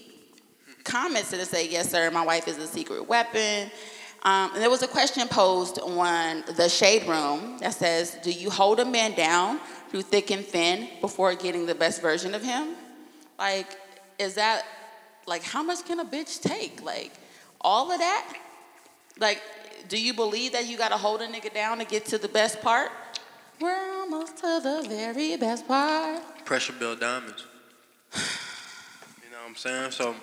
commented 0.84 1.40
to 1.40 1.46
say, 1.46 1.68
"Yes, 1.68 1.90
sir. 1.90 2.12
My 2.12 2.24
wife 2.24 2.48
is 2.48 2.58
a 2.58 2.68
secret 2.68 3.08
weapon." 3.08 3.72
Um, 4.24 4.52
and 4.54 4.62
there 4.62 4.70
was 4.70 4.84
a 4.84 4.88
question 4.88 5.28
posed 5.28 5.80
on 5.80 6.44
the 6.56 6.70
shade 6.70 7.06
room 7.08 7.58
that 7.60 7.74
says, 7.74 8.18
"Do 8.24 8.32
you 8.32 8.50
hold 8.50 8.80
a 8.80 8.86
man 8.86 9.14
down 9.14 9.60
through 9.90 10.04
thick 10.04 10.32
and 10.32 10.46
thin 10.46 10.90
before 11.02 11.34
getting 11.36 11.66
the 11.66 11.76
best 11.76 12.02
version 12.02 12.34
of 12.34 12.44
him?" 12.44 12.76
Like, 13.38 13.78
is 14.20 14.36
that 14.36 14.66
like 15.26 15.44
how 15.44 15.64
much 15.64 15.86
can 15.86 16.00
a 16.00 16.06
bitch 16.06 16.42
take? 16.42 16.82
Like, 16.82 17.12
all 17.62 17.92
of 17.92 18.00
that? 18.00 18.34
Like, 19.20 19.42
do 19.90 20.00
you 20.02 20.14
believe 20.14 20.54
that 20.54 20.68
you 20.68 20.78
gotta 20.78 20.98
hold 20.98 21.22
a 21.22 21.28
nigga 21.28 21.54
down 21.54 21.80
to 21.80 21.86
get 21.86 22.06
to 22.08 22.18
the 22.18 22.28
best 22.28 22.62
part? 22.62 22.92
We're 23.60 24.00
almost 24.00 24.38
to 24.38 24.60
the 24.64 24.86
very 24.88 25.36
best 25.38 25.68
part. 25.68 26.22
Pressure 26.46 26.74
build 26.74 27.00
diamonds. 27.00 27.46
you 28.16 29.30
know 29.32 29.38
what 29.42 29.50
I'm 29.50 29.56
saying? 29.56 29.92
So 29.92 30.16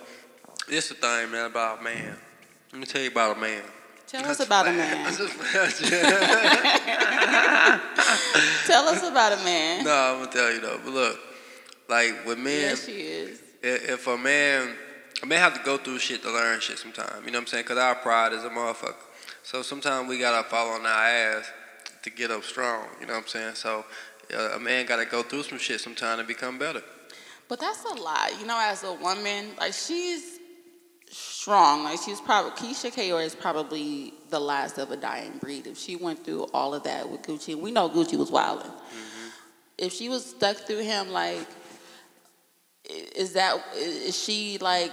this 0.68 0.88
the 0.88 0.94
thing, 0.94 1.30
man, 1.30 1.46
about 1.46 1.80
a 1.80 1.82
man. 1.82 2.16
Let 2.72 2.80
me 2.80 2.86
tell 2.86 3.02
you 3.02 3.10
about 3.10 3.36
a 3.36 3.40
man. 3.40 3.62
Tell 4.06 4.24
us 4.26 4.40
about 4.40 4.66
a 4.66 4.72
man. 4.72 5.06
Tell 8.66 8.88
us 8.88 9.02
about 9.08 9.32
a 9.32 9.36
man. 9.44 9.84
no, 9.84 9.92
I'm 9.92 10.18
gonna 10.20 10.32
tell 10.32 10.52
you 10.52 10.60
though. 10.60 10.80
But 10.84 10.92
look, 10.92 11.18
like 11.88 12.26
with 12.26 12.38
men, 12.38 12.60
Yes, 12.70 12.86
she 12.86 12.92
is. 12.92 13.40
if, 13.62 13.88
if 13.90 14.06
a 14.06 14.16
man, 14.16 14.70
a 15.22 15.26
man 15.26 15.38
have 15.38 15.54
to 15.54 15.60
go 15.64 15.76
through 15.76 15.98
shit 15.98 16.22
to 16.22 16.30
learn 16.32 16.60
shit 16.60 16.78
sometimes. 16.78 17.24
You 17.24 17.30
know 17.32 17.38
what 17.38 17.42
I'm 17.42 17.46
saying? 17.46 17.64
Cause 17.64 17.78
our 17.78 17.94
pride 17.94 18.32
is 18.32 18.44
a 18.44 18.50
motherfucker. 18.50 18.94
So 19.42 19.62
sometimes 19.62 20.08
we 20.08 20.18
gotta 20.18 20.48
fall 20.48 20.70
on 20.70 20.86
our 20.86 21.06
ass 21.06 21.50
to 22.02 22.10
get 22.10 22.30
up 22.30 22.44
strong. 22.44 22.86
You 23.00 23.06
know 23.06 23.14
what 23.14 23.22
I'm 23.22 23.28
saying? 23.28 23.54
So 23.54 23.84
uh, 24.34 24.56
a 24.56 24.60
man 24.60 24.86
gotta 24.86 25.06
go 25.06 25.22
through 25.22 25.44
some 25.44 25.58
shit 25.58 25.80
sometime 25.80 26.18
to 26.18 26.24
become 26.24 26.58
better. 26.58 26.82
But 27.48 27.60
that's 27.60 27.84
a 27.84 27.94
lot. 27.94 28.38
You 28.38 28.46
know, 28.46 28.58
as 28.60 28.84
a 28.84 28.92
woman, 28.92 29.50
like 29.58 29.72
she's 29.72 30.38
strong. 31.10 31.84
Like 31.84 31.98
she's 32.04 32.20
probably 32.20 32.52
Keyshia 32.52 32.94
Ka'oir 32.94 33.22
is 33.22 33.34
probably 33.34 34.14
the 34.28 34.38
last 34.38 34.78
of 34.78 34.90
a 34.90 34.96
dying 34.96 35.38
breed. 35.40 35.66
If 35.66 35.76
she 35.78 35.96
went 35.96 36.24
through 36.24 36.44
all 36.54 36.74
of 36.74 36.84
that 36.84 37.08
with 37.08 37.22
Gucci, 37.22 37.54
we 37.54 37.72
know 37.72 37.88
Gucci 37.88 38.16
was 38.16 38.30
wilding. 38.30 38.70
If 39.78 39.92
she 39.92 40.08
was 40.08 40.24
stuck 40.24 40.58
through 40.58 40.82
him, 40.82 41.10
like, 41.10 41.46
is 43.16 43.32
that 43.32 43.56
is 43.74 44.16
she 44.16 44.58
like 44.58 44.92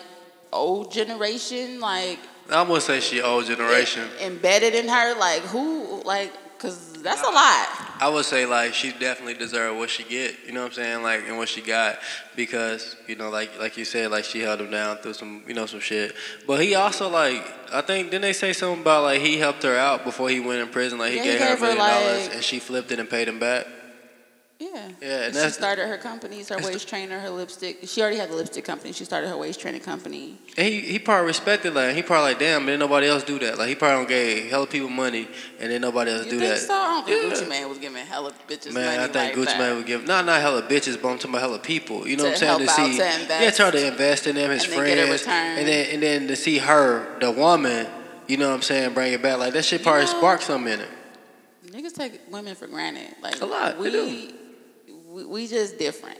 old 0.52 0.92
generation? 0.92 1.80
Like 1.80 2.20
I'm 2.50 2.68
gonna 2.68 2.82
say 2.82 3.00
she 3.00 3.22
old 3.22 3.46
generation. 3.46 4.04
em- 4.20 4.34
embedded 4.34 4.74
in 4.74 4.88
her? 4.88 5.18
Like 5.20 5.42
who? 5.44 6.02
Like, 6.04 6.32
cause 6.60 6.94
that's 7.04 7.22
a 7.22 7.30
lot. 7.30 7.68
I 8.00 8.10
would 8.10 8.26
say 8.26 8.46
like 8.46 8.74
she 8.74 8.92
definitely 8.92 9.34
deserved 9.34 9.78
what 9.78 9.90
she 9.90 10.04
get. 10.04 10.36
You 10.46 10.54
know 10.54 10.62
what 10.62 10.68
I'm 10.68 10.74
saying? 10.74 11.04
Like 11.04 11.28
and 11.28 11.38
what 11.38 11.50
she 11.50 11.62
got 11.62 12.00
because 12.36 12.96
you 13.08 13.16
know 13.16 13.30
like 13.30 13.58
like 13.60 13.78
you 13.78 13.86
said 13.86 14.12
like 14.12 14.24
she 14.24 14.40
held 14.42 14.62
him 14.62 14.72
down 14.72 14.98
through 14.98 15.14
some 15.14 15.44
you 15.48 15.54
know 15.54 15.66
some 15.66 15.80
shit. 15.80 16.14
But 16.46 16.62
he 16.62 16.76
also 16.76 17.10
like 17.10 17.44
I 17.74 17.82
think 17.82 18.12
didn't 18.12 18.22
they 18.24 18.34
say 18.34 18.54
something 18.54 18.82
about 18.82 19.04
like 19.04 19.22
he 19.22 19.38
helped 19.38 19.64
her 19.64 19.76
out 19.78 20.04
before 20.04 20.30
he 20.30 20.40
went 20.40 20.62
in 20.62 20.70
prison? 20.70 21.00
Like 21.00 21.12
he 21.12 21.18
Yeah, 21.18 21.24
he 21.24 21.30
gave 21.38 21.40
her 21.40 21.56
a 21.56 21.60
million 21.60 21.78
dollars 21.78 22.30
and 22.34 22.44
she 22.44 22.60
flipped 22.60 22.92
it 22.92 23.00
and 23.00 23.10
paid 23.10 23.28
him 23.28 23.40
back. 23.40 23.66
Yeah. 24.60 24.90
Yeah, 25.00 25.22
and 25.26 25.36
she 25.36 25.50
started 25.52 25.88
her 25.88 25.98
companies, 25.98 26.50
her 26.50 26.56
that's 26.56 26.66
the- 26.68 26.74
waist 26.74 26.88
trainer, 26.90 27.20
her 27.20 27.30
lipstick. 27.30 27.78
She 27.84 28.02
already 28.02 28.18
had 28.18 28.30
the 28.32 28.36
lipstick 28.36 28.66
company. 28.66 28.92
She 28.92 29.06
started 29.06 29.28
her 29.30 29.38
waist 29.38 29.60
training 29.60 29.82
company. 29.82 30.40
And 30.58 30.68
he 30.68 30.80
he 30.82 30.98
probably 30.98 31.28
respected 31.28 31.76
that. 31.76 31.96
He 31.96 32.02
probably 32.02 32.32
like 32.32 32.40
damn, 32.40 32.66
man, 32.66 32.80
nobody 32.80 33.08
else 33.08 33.24
do 33.24 33.38
that. 33.38 33.60
Like 33.60 33.70
he 33.70 33.76
probably 33.76 33.98
don't 33.98 34.10
gave 34.10 34.50
hella 34.50 34.66
people 34.66 34.90
money 34.90 35.28
and 35.60 35.72
then 35.72 35.82
nobody 35.82 36.10
else 36.10 36.26
You 36.26 36.32
do 36.32 36.40
think 36.40 36.54
that. 36.56 36.60
so? 36.60 36.74
I 36.74 36.88
don't 36.88 37.06
think 37.06 37.32
Yeah. 37.34 37.38
Gucci 37.46 37.50
Mane 37.50 37.70
was 37.70 37.78
giving 37.78 38.04
hella 38.04 38.32
bitches 38.48 38.74
Man, 38.74 38.86
money 38.86 38.88
Man, 38.98 39.00
I 39.00 39.14
think 39.14 39.16
like 39.16 39.36
Gucci 39.36 39.46
that. 39.52 39.60
Man 39.60 39.76
would 39.78 39.86
give 39.86 40.08
not 40.08 40.26
not 40.26 40.42
hella 40.42 40.64
bitches, 40.64 41.00
but 41.00 41.10
I'm 41.10 41.18
talking 41.18 41.32
about 41.32 41.42
hella 41.42 41.60
people. 41.60 42.08
You 42.08 42.18
know 42.18 42.24
To 42.24 42.30
what 42.30 42.34
I'm 42.34 42.40
saying? 42.40 42.68
help 42.68 42.70
out, 42.70 42.76
see, 42.88 42.98
to 42.98 43.04
yeah, 43.04 43.20
invest. 43.22 43.58
try 43.58 43.72
to 43.72 43.88
invest 43.88 44.26
in 44.28 44.36
them, 44.38 44.50
his 44.50 44.64
And 44.64 44.74
then 44.74 44.86
get 44.86 44.98
a 44.98 45.18
friends, 45.20 45.60
and 45.60 45.68
then 45.68 45.88
and 45.94 46.02
then 46.04 46.28
to 46.30 46.36
see 46.36 46.58
her, 46.58 47.08
the 47.20 47.30
woman, 47.30 47.86
you 48.28 48.38
know 48.38 48.50
what 48.50 48.56
I'm 48.56 48.62
saying, 48.64 48.94
bring 48.96 49.14
it 49.14 49.22
back 49.22 49.38
like 49.38 49.54
that 49.54 49.66
shit 49.66 49.84
probably 49.84 50.02
You 50.02 50.08
know- 50.14 50.18
sparked 50.18 50.44
something 50.44 50.74
in 50.74 50.80
it. 50.80 50.90
Niggas 51.68 51.94
take 51.94 52.22
women 52.32 52.56
for 52.56 52.66
granted. 52.66 53.14
Like 53.22 53.40
A 53.42 53.46
lot, 53.46 53.78
We, 53.78 53.92
do. 53.92 54.34
We 55.08 55.26
we 55.26 55.48
just 55.48 55.78
different. 55.78 56.20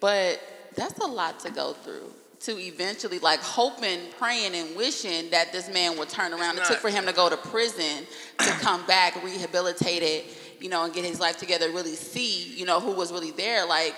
But 0.00 0.40
that's 0.74 0.98
a 0.98 1.06
lot 1.06 1.40
to 1.40 1.50
go 1.50 1.72
through. 1.72 2.12
To 2.42 2.56
eventually 2.56 3.18
like 3.18 3.40
hoping, 3.40 3.98
praying, 4.16 4.54
and 4.54 4.76
wishing 4.76 5.28
that 5.30 5.50
this 5.52 5.68
man 5.72 5.98
would 5.98 6.08
turn 6.08 6.32
around. 6.32 6.56
It 6.58 6.64
took 6.64 6.78
for 6.78 6.88
him 6.88 7.04
to 7.06 7.12
go 7.12 7.28
to 7.28 7.36
prison 7.36 8.06
to 8.38 8.50
come 8.60 8.86
back, 8.86 9.22
rehabilitated, 9.24 10.24
you 10.60 10.68
know, 10.68 10.84
and 10.84 10.94
get 10.94 11.04
his 11.04 11.18
life 11.18 11.36
together, 11.36 11.68
really 11.70 11.96
see, 11.96 12.54
you 12.54 12.64
know, 12.64 12.78
who 12.78 12.92
was 12.92 13.10
really 13.12 13.32
there. 13.32 13.66
Like 13.66 13.96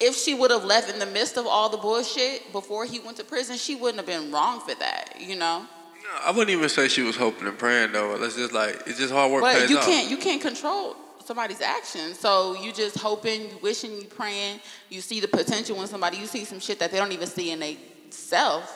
if 0.00 0.16
she 0.16 0.32
would 0.32 0.50
have 0.50 0.64
left 0.64 0.90
in 0.90 0.98
the 0.98 1.06
midst 1.06 1.36
of 1.36 1.46
all 1.46 1.68
the 1.68 1.76
bullshit 1.76 2.50
before 2.52 2.86
he 2.86 2.98
went 3.00 3.16
to 3.18 3.24
prison, 3.24 3.56
she 3.56 3.74
wouldn't 3.74 3.96
have 3.98 4.06
been 4.06 4.32
wrong 4.32 4.60
for 4.60 4.74
that, 4.76 5.16
you 5.20 5.36
know. 5.36 5.66
No, 6.02 6.10
I 6.22 6.30
wouldn't 6.30 6.50
even 6.50 6.68
say 6.68 6.88
she 6.88 7.02
was 7.02 7.16
hoping 7.16 7.46
and 7.46 7.58
praying 7.58 7.92
though. 7.92 8.16
Let's 8.18 8.36
just 8.36 8.52
like 8.54 8.84
it's 8.86 8.98
just 8.98 9.12
hard 9.12 9.30
work 9.32 9.42
But 9.42 9.68
you 9.68 9.76
off. 9.78 9.84
can't 9.84 10.08
you 10.10 10.16
can't 10.16 10.40
control 10.40 10.96
somebody's 11.28 11.60
actions. 11.60 12.18
So 12.18 12.54
you 12.54 12.72
just 12.72 12.98
hoping, 12.98 13.50
wishing, 13.62 14.06
praying. 14.06 14.60
You 14.88 15.02
see 15.02 15.20
the 15.20 15.28
potential 15.28 15.80
in 15.82 15.86
somebody. 15.86 16.16
You 16.16 16.26
see 16.26 16.44
some 16.44 16.58
shit 16.58 16.78
that 16.80 16.90
they 16.90 16.96
don't 16.96 17.12
even 17.12 17.28
see 17.28 17.52
in 17.52 17.60
themselves, 17.60 18.68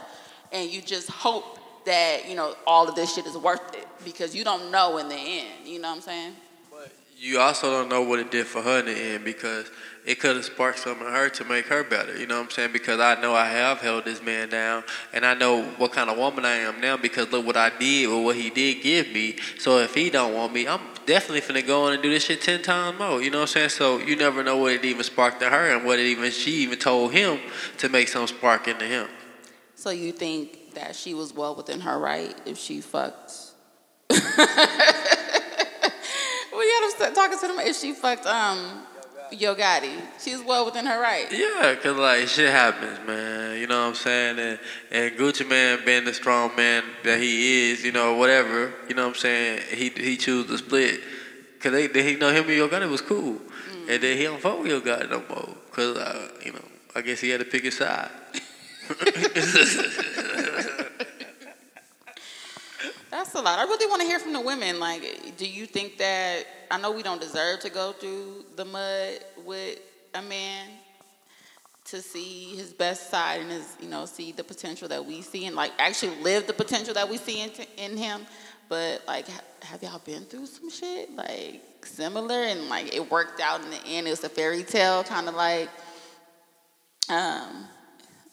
and 0.52 0.70
you 0.70 0.82
just 0.82 1.10
hope 1.10 1.58
that 1.86 2.28
you 2.28 2.36
know 2.36 2.54
all 2.66 2.88
of 2.88 2.94
this 2.94 3.14
shit 3.14 3.26
is 3.26 3.36
worth 3.36 3.74
it 3.74 3.88
because 4.04 4.36
you 4.36 4.44
don't 4.44 4.70
know 4.70 4.98
in 4.98 5.08
the 5.08 5.16
end. 5.16 5.66
You 5.66 5.80
know 5.80 5.88
what 5.88 5.96
I'm 5.96 6.02
saying? 6.02 6.34
But 6.70 6.92
you 7.16 7.40
also 7.40 7.70
don't 7.70 7.88
know 7.88 8.02
what 8.02 8.18
it 8.20 8.30
did 8.30 8.46
for 8.46 8.60
her 8.60 8.80
in 8.80 8.86
the 8.86 8.92
end 8.92 9.24
because 9.24 9.70
it 10.04 10.18
could 10.18 10.34
have 10.34 10.44
sparked 10.44 10.80
something 10.80 11.06
in 11.06 11.12
her 11.12 11.28
to 11.28 11.44
make 11.44 11.66
her 11.66 11.84
better. 11.84 12.18
You 12.18 12.26
know 12.26 12.38
what 12.38 12.46
I'm 12.46 12.50
saying? 12.50 12.72
Because 12.72 12.98
I 12.98 13.20
know 13.20 13.34
I 13.34 13.46
have 13.46 13.80
held 13.80 14.04
this 14.04 14.20
man 14.20 14.48
down 14.48 14.82
and 15.12 15.24
I 15.24 15.34
know 15.34 15.62
what 15.62 15.92
kind 15.92 16.10
of 16.10 16.18
woman 16.18 16.44
I 16.44 16.54
am 16.54 16.80
now 16.80 16.96
because 16.96 17.30
look 17.30 17.46
what 17.46 17.56
I 17.56 17.70
did 17.78 18.08
or 18.08 18.24
what 18.24 18.36
he 18.36 18.50
did 18.50 18.82
give 18.82 19.08
me. 19.12 19.36
So 19.58 19.78
if 19.78 19.94
he 19.94 20.10
don't 20.10 20.34
want 20.34 20.52
me, 20.52 20.66
I'm 20.66 20.80
definitely 21.06 21.40
finna 21.40 21.64
go 21.64 21.86
on 21.86 21.92
and 21.92 22.02
do 22.02 22.10
this 22.10 22.24
shit 22.24 22.42
ten 22.42 22.62
times 22.62 22.98
more. 22.98 23.22
You 23.22 23.30
know 23.30 23.38
what 23.38 23.50
I'm 23.50 23.68
saying? 23.68 23.68
So 23.68 23.98
you 23.98 24.16
never 24.16 24.42
know 24.42 24.56
what 24.56 24.72
it 24.72 24.84
even 24.84 25.04
sparked 25.04 25.40
in 25.40 25.50
her 25.50 25.76
and 25.76 25.86
what 25.86 26.00
it 26.00 26.06
even 26.06 26.32
she 26.32 26.50
even 26.62 26.78
told 26.80 27.12
him 27.12 27.38
to 27.78 27.88
make 27.88 28.08
some 28.08 28.26
spark 28.26 28.66
into 28.66 28.84
him. 28.84 29.08
So 29.76 29.90
you 29.90 30.10
think 30.10 30.74
that 30.74 30.96
she 30.96 31.14
was 31.14 31.32
well 31.32 31.54
within 31.54 31.80
her 31.80 31.98
right 31.98 32.34
if 32.44 32.58
she 32.58 32.80
fucked? 32.80 33.32
you 34.10 34.18
gotta 36.80 36.96
start 36.96 37.14
talking 37.14 37.38
to 37.38 37.46
them 37.46 37.58
if 37.60 37.76
she 37.76 37.92
fucked 37.92 38.26
um 38.26 38.82
Yo 39.32 39.54
Gotti. 39.54 40.00
She's 40.18 40.42
well 40.42 40.64
within 40.64 40.86
her 40.86 41.00
right. 41.00 41.26
Yeah, 41.30 41.74
cause 41.82 41.96
like 41.96 42.28
shit 42.28 42.50
happens, 42.50 43.06
man. 43.06 43.58
You 43.58 43.66
know 43.66 43.82
what 43.82 43.88
I'm 43.88 43.94
saying? 43.94 44.38
And 44.38 44.58
and 44.90 45.12
Gucci 45.16 45.48
Mane 45.48 45.84
being 45.84 46.04
the 46.04 46.14
strong 46.14 46.54
man 46.56 46.84
that 47.04 47.18
he 47.18 47.70
is, 47.70 47.84
you 47.84 47.92
know, 47.92 48.16
whatever. 48.16 48.72
You 48.88 48.94
know 48.94 49.08
what 49.08 49.16
I'm 49.16 49.20
saying? 49.20 49.62
He 49.70 49.90
he 49.90 50.16
chose 50.16 50.46
to 50.46 50.58
split, 50.58 51.00
cause 51.60 51.72
they, 51.72 51.86
they 51.86 52.02
he 52.02 52.16
know 52.16 52.30
him 52.30 52.48
and 52.48 52.56
Yo 52.56 52.68
Gotti 52.68 52.90
was 52.90 53.00
cool, 53.00 53.40
and 53.88 54.02
then 54.02 54.16
he 54.16 54.24
don't 54.24 54.40
fuck 54.40 54.60
with 54.60 54.70
Yo 54.70 54.80
Gotti 54.80 55.10
no 55.10 55.22
more, 55.28 55.56
cause 55.70 55.96
uh, 55.96 56.28
you 56.44 56.52
know 56.52 56.64
I 56.94 57.00
guess 57.00 57.20
he 57.20 57.30
had 57.30 57.40
to 57.40 57.46
pick 57.46 57.64
his 57.64 57.76
side. 57.76 58.10
That's 63.22 63.36
a 63.36 63.40
lot. 63.40 63.60
I 63.60 63.62
really 63.62 63.86
want 63.86 64.02
to 64.02 64.08
hear 64.08 64.18
from 64.18 64.32
the 64.32 64.40
women. 64.40 64.80
Like, 64.80 65.36
do 65.36 65.46
you 65.46 65.64
think 65.64 65.96
that 65.98 66.42
I 66.72 66.80
know 66.80 66.90
we 66.90 67.04
don't 67.04 67.20
deserve 67.20 67.60
to 67.60 67.70
go 67.70 67.92
through 67.92 68.44
the 68.56 68.64
mud 68.64 69.20
with 69.46 69.78
a 70.12 70.20
man 70.22 70.66
to 71.84 72.02
see 72.02 72.56
his 72.56 72.72
best 72.72 73.12
side 73.12 73.40
and 73.40 73.48
his, 73.48 73.76
you 73.80 73.88
know, 73.88 74.06
see 74.06 74.32
the 74.32 74.42
potential 74.42 74.88
that 74.88 75.06
we 75.06 75.22
see 75.22 75.46
and 75.46 75.54
like 75.54 75.70
actually 75.78 76.16
live 76.20 76.48
the 76.48 76.52
potential 76.52 76.94
that 76.94 77.08
we 77.08 77.16
see 77.16 77.42
in, 77.42 77.50
in 77.76 77.96
him. 77.96 78.22
But 78.68 79.04
like, 79.06 79.28
ha- 79.28 79.40
have 79.60 79.84
y'all 79.84 80.00
been 80.00 80.24
through 80.24 80.46
some 80.46 80.68
shit 80.68 81.14
like 81.14 81.62
similar 81.84 82.42
and 82.42 82.68
like 82.68 82.92
it 82.92 83.08
worked 83.08 83.40
out 83.40 83.62
in 83.62 83.70
the 83.70 83.86
end? 83.86 84.08
It 84.08 84.10
was 84.10 84.24
a 84.24 84.28
fairy 84.28 84.64
tale, 84.64 85.04
kind 85.04 85.28
of 85.28 85.36
like, 85.36 85.68
um, 87.08 87.68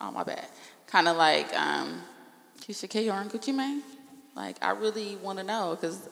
oh 0.01 0.09
my 0.09 0.23
bad, 0.23 0.47
kind 0.87 1.07
of 1.07 1.15
like 1.15 1.55
um, 1.55 2.01
Keyshia 2.61 2.89
Ka'oir 2.89 3.21
and 3.21 3.29
Gucci 3.29 3.53
Mane. 3.53 3.83
Like, 4.35 4.57
I 4.61 4.71
really 4.71 5.15
want 5.17 5.39
to 5.39 5.43
know 5.43 5.77
because 5.79 6.09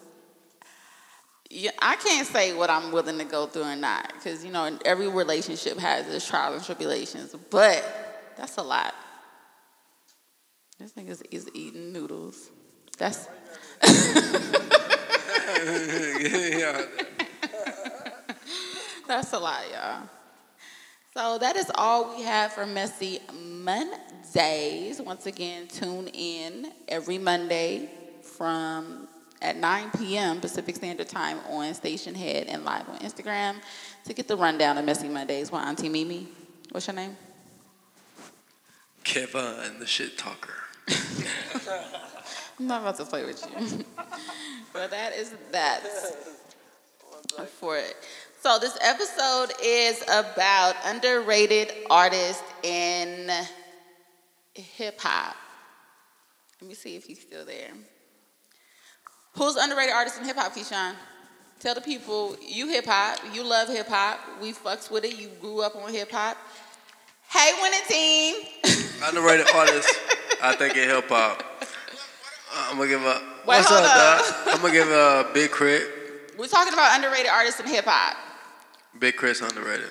yeah, 1.50 1.72
I 1.82 1.96
can't 1.96 2.28
say 2.28 2.54
what 2.54 2.70
I'm 2.70 2.92
willing 2.92 3.18
to 3.20 3.24
go 3.24 3.46
through 3.48 3.64
or 3.64 3.76
not 3.76 4.12
because, 4.14 4.44
you 4.44 4.52
know, 4.52 4.78
every 4.84 5.08
relationship 5.08 5.78
has 5.80 6.08
its 6.14 6.28
trials 6.28 6.56
and 6.58 6.66
tribulations, 6.66 7.34
but 7.50 8.34
that's 8.36 8.58
a 8.58 8.62
lot. 8.62 8.94
This 10.78 10.92
nigga 10.94 11.10
is, 11.10 11.22
is 11.32 11.50
eating 11.54 11.94
noodles. 11.94 12.52
That's. 12.98 13.28
That's 19.08 19.32
a 19.32 19.40
lot, 19.40 19.64
y'all. 19.72 20.10
So 21.14 21.38
that 21.38 21.56
is 21.56 21.72
all 21.76 22.16
we 22.16 22.24
have 22.24 22.52
for 22.52 22.66
Messy 22.66 23.20
Mondays. 23.34 25.02
Once 25.02 25.26
again, 25.26 25.68
tune 25.68 26.10
in 26.10 26.72
every 26.90 27.18
Monday 27.18 27.90
from 28.38 29.08
at 29.42 29.58
9 29.58 29.92
p.m. 29.98 30.40
Pacific 30.40 30.76
Standard 30.76 31.10
Time 31.10 31.40
on 31.50 31.74
Stationhead 31.74 32.46
and 32.48 32.64
live 32.64 32.88
on 32.90 33.00
Instagram 33.00 33.56
to 34.06 34.14
get 34.14 34.28
the 34.28 34.38
rundown 34.38 34.78
of 34.78 34.86
Messy 34.86 35.10
Mondays 35.10 35.52
with 35.52 35.62
Auntie 35.62 35.90
Mimi. 35.90 36.28
What's 36.72 36.88
your 36.88 36.96
name? 36.96 37.18
Kevin, 39.04 39.80
the 39.80 39.88
shit 39.88 40.18
talker. 40.18 40.54
I'm 42.60 42.68
not 42.68 42.82
about 42.82 42.98
to 42.98 43.06
play 43.06 43.26
with 43.26 43.46
you. 43.46 43.86
but 44.74 44.92
that 44.92 45.14
is 45.14 45.34
that 45.52 45.82
for 47.60 47.78
it. 47.78 47.96
So 48.42 48.60
this 48.60 48.78
episode 48.82 49.54
is 49.64 50.04
about 50.04 50.76
underrated 50.86 51.74
artists 51.90 52.44
in 52.64 53.30
hip 54.54 55.00
hop. 55.00 55.36
Let 56.62 56.68
me 56.68 56.74
see 56.74 56.96
if 56.96 57.06
he's 57.06 57.22
still 57.22 57.46
there. 57.46 57.72
Who's 59.38 59.56
underrated 59.56 59.94
artist 59.94 60.20
in 60.20 60.26
hip 60.26 60.36
hop, 60.36 60.54
Keyshawn? 60.54 60.96
Tell 61.60 61.76
the 61.76 61.82
people 61.82 62.36
you 62.42 62.70
hip 62.70 62.86
hop, 62.86 63.20
you 63.34 63.44
love 63.44 63.68
hip 63.68 63.88
hop, 63.88 64.20
we 64.42 64.52
fucks 64.52 64.90
with 64.90 65.06
it, 65.06 65.16
you 65.16 65.30
grew 65.40 65.62
up 65.62 65.76
on 65.76 65.94
hip 65.94 66.12
hop. 66.12 66.38
Hey, 67.30 67.52
winning 67.62 67.80
team. 67.88 68.36
Underrated 69.08 69.48
artist, 69.54 69.90
I 70.42 70.56
think 70.56 70.76
in 70.76 70.90
hip 70.90 71.10
hop. 71.10 71.44
Uh, 71.62 71.66
I'm 72.70 72.78
gonna 72.78 72.90
give 72.90 73.02
a. 73.02 73.06
Wait, 73.06 73.22
what's 73.46 73.72
up, 73.72 73.84
up. 73.84 74.26
Doc? 74.26 74.36
I'm 74.48 74.62
gonna 74.62 74.74
give 74.74 74.90
a 74.90 75.30
Big 75.34 75.52
Crit. 75.52 75.84
We're 76.38 76.48
talking 76.48 76.74
about 76.74 76.96
underrated 76.96 77.32
artists 77.32 77.60
in 77.60 77.68
hip 77.68 77.86
hop. 77.86 78.18
Big 79.00 79.18
K.R.I.T.'s 79.18 79.42
underrated. 79.42 79.90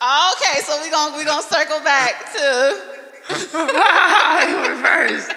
Okay, 0.00 0.60
so 0.62 0.80
we're 0.80 0.92
gonna 0.92 1.16
we 1.16 1.24
gonna 1.24 1.42
circle 1.42 1.80
back 1.80 2.32
to 2.34 2.98
First. 3.28 5.34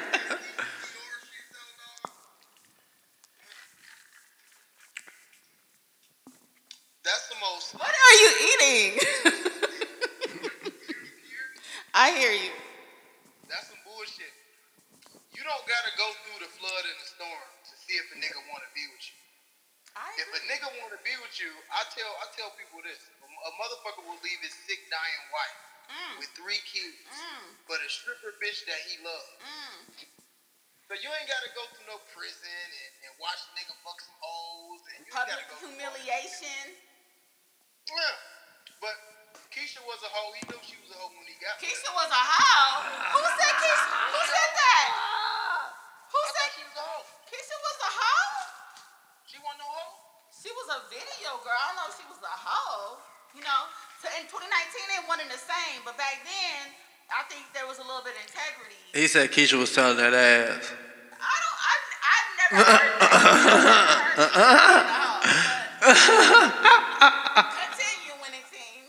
That's 7.12 7.28
the 7.28 7.36
most. 7.44 7.76
what 7.76 7.92
are 7.92 8.16
you 8.24 8.32
eating? 8.56 8.96
I 12.08 12.16
hear 12.16 12.32
you. 12.32 12.56
That's 13.52 13.68
some 13.68 13.84
bullshit. 13.84 14.32
You 15.36 15.44
don't 15.44 15.66
gotta 15.68 15.92
go 16.00 16.08
through 16.24 16.40
the 16.40 16.48
flood 16.56 16.84
and 16.88 16.98
the 17.04 17.08
storm 17.12 17.48
to 17.68 17.74
see 17.84 18.00
if 18.00 18.08
a 18.16 18.18
nigga 18.24 18.40
want 18.48 18.64
to 18.64 18.72
be 18.72 18.88
with 18.96 19.04
you. 19.12 19.20
If 20.24 20.40
a 20.40 20.42
nigga 20.48 20.72
want 20.80 20.96
to 20.96 21.04
be 21.04 21.12
with 21.20 21.36
you, 21.36 21.52
I 21.76 21.84
tell 21.92 22.16
I 22.24 22.32
tell 22.32 22.56
people 22.56 22.80
this: 22.80 23.04
a, 23.04 23.28
a 23.28 23.52
motherfucker 23.60 24.08
will 24.08 24.24
leave 24.24 24.40
his 24.40 24.56
sick, 24.64 24.80
dying 24.88 25.24
wife 25.36 25.60
mm. 25.92 26.16
with 26.16 26.32
three 26.40 26.64
kids 26.64 27.12
mm. 27.12 27.60
for 27.68 27.76
the 27.76 27.92
stripper 27.92 28.40
bitch 28.40 28.64
that 28.72 28.80
he 28.88 29.04
loves. 29.04 29.36
Mm. 29.44 30.08
So 30.88 30.96
you 30.96 31.12
ain't 31.12 31.28
gotta 31.28 31.52
go 31.60 31.68
through 31.76 31.92
no 31.92 32.00
prison 32.16 32.56
and, 32.56 32.94
and 33.04 33.12
watch 33.20 33.36
a 33.36 33.52
nigga 33.60 33.76
fuck 33.84 34.00
some 34.00 34.16
hoes, 34.24 34.80
and 34.96 35.04
you 35.04 35.12
Public 35.12 35.36
gotta 35.36 35.52
go 35.52 35.60
through 35.60 35.76
humiliation. 35.76 36.88
Yeah, 37.92 38.80
but 38.80 38.96
Keisha 39.52 39.84
was 39.84 40.00
a 40.04 40.10
hoe. 40.12 40.32
He 40.40 40.42
knew 40.48 40.60
she 40.64 40.78
was 40.80 40.90
a 40.96 40.98
hoe 41.00 41.12
when 41.12 41.28
he 41.28 41.36
got 41.44 41.60
with 41.60 41.68
her. 41.68 41.68
Keisha 41.68 41.92
was 41.92 42.08
a 42.08 42.24
hoe. 42.24 42.88
Who 43.20 43.22
said 43.36 43.54
Keisha? 43.60 43.92
Who 44.16 44.20
said 44.32 44.52
that? 44.56 44.88
Who 46.12 46.20
I 46.20 46.30
said 46.32 46.50
she 46.56 46.64
was 46.68 46.78
a 46.80 46.86
hoe. 46.88 47.04
Keisha 47.28 47.58
was 47.60 47.78
a 47.84 47.92
hoe? 47.92 48.36
She 49.28 49.38
wasn't 49.44 49.60
no 49.64 49.68
hoe. 49.76 49.96
She 50.32 50.50
was 50.56 50.68
a 50.72 50.80
video 50.88 51.32
girl. 51.44 51.56
I 51.56 51.64
don't 51.72 51.78
know 51.84 51.88
if 51.92 51.96
she 52.00 52.06
was 52.08 52.20
a 52.24 52.32
hoe. 52.32 52.98
You 53.36 53.44
know, 53.48 53.62
so 54.04 54.12
in 54.20 54.28
2019 54.28 54.44
they 54.92 55.00
wasn't 55.08 55.28
in 55.28 55.32
the 55.32 55.40
same, 55.40 55.80
but 55.88 55.96
back 55.96 56.20
then 56.28 56.76
I 57.12 57.24
think 57.32 57.48
there 57.56 57.64
was 57.64 57.80
a 57.80 57.86
little 57.88 58.04
bit 58.04 58.12
of 58.20 58.24
integrity. 58.28 58.76
He 58.92 59.08
said 59.08 59.32
Keisha 59.32 59.56
was 59.56 59.72
telling 59.72 59.96
that 60.04 60.12
ass. 60.12 60.68
I 61.16 61.36
don't. 61.40 61.60
I've, 61.72 61.88
I've 62.12 62.32
never 62.40 62.56
heard 62.60 62.92
that. 63.00 63.08
I've 63.08 64.16
never 64.20 64.36
heard 64.36 64.84
that. 64.92 65.00
No, 65.82 65.96
but 67.02 67.48
Continue, 67.72 68.14
winning 68.22 68.46
team. 68.54 68.84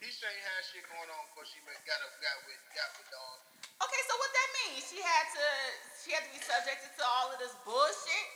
Keisha 0.00 0.24
ain't 0.30 0.44
had 0.46 0.62
shit 0.64 0.86
going 0.88 1.10
on 1.10 1.22
before 1.28 1.44
she 1.44 1.58
met- 1.68 1.82
got 1.84 1.98
up, 2.06 2.14
got 2.22 2.36
with, 2.48 2.60
got 2.72 2.88
with 2.96 3.08
dog. 3.12 3.36
Okay, 3.84 4.02
so 4.08 4.14
what 4.16 4.30
that 4.32 4.48
means? 4.64 4.80
She 4.88 5.02
had 5.02 5.26
to. 5.34 5.44
She 6.00 6.08
had 6.16 6.22
to 6.24 6.30
be 6.32 6.40
subjected 6.40 6.94
to 6.96 7.04
all 7.04 7.28
of 7.34 7.38
this 7.42 7.52
bullshit. 7.66 8.26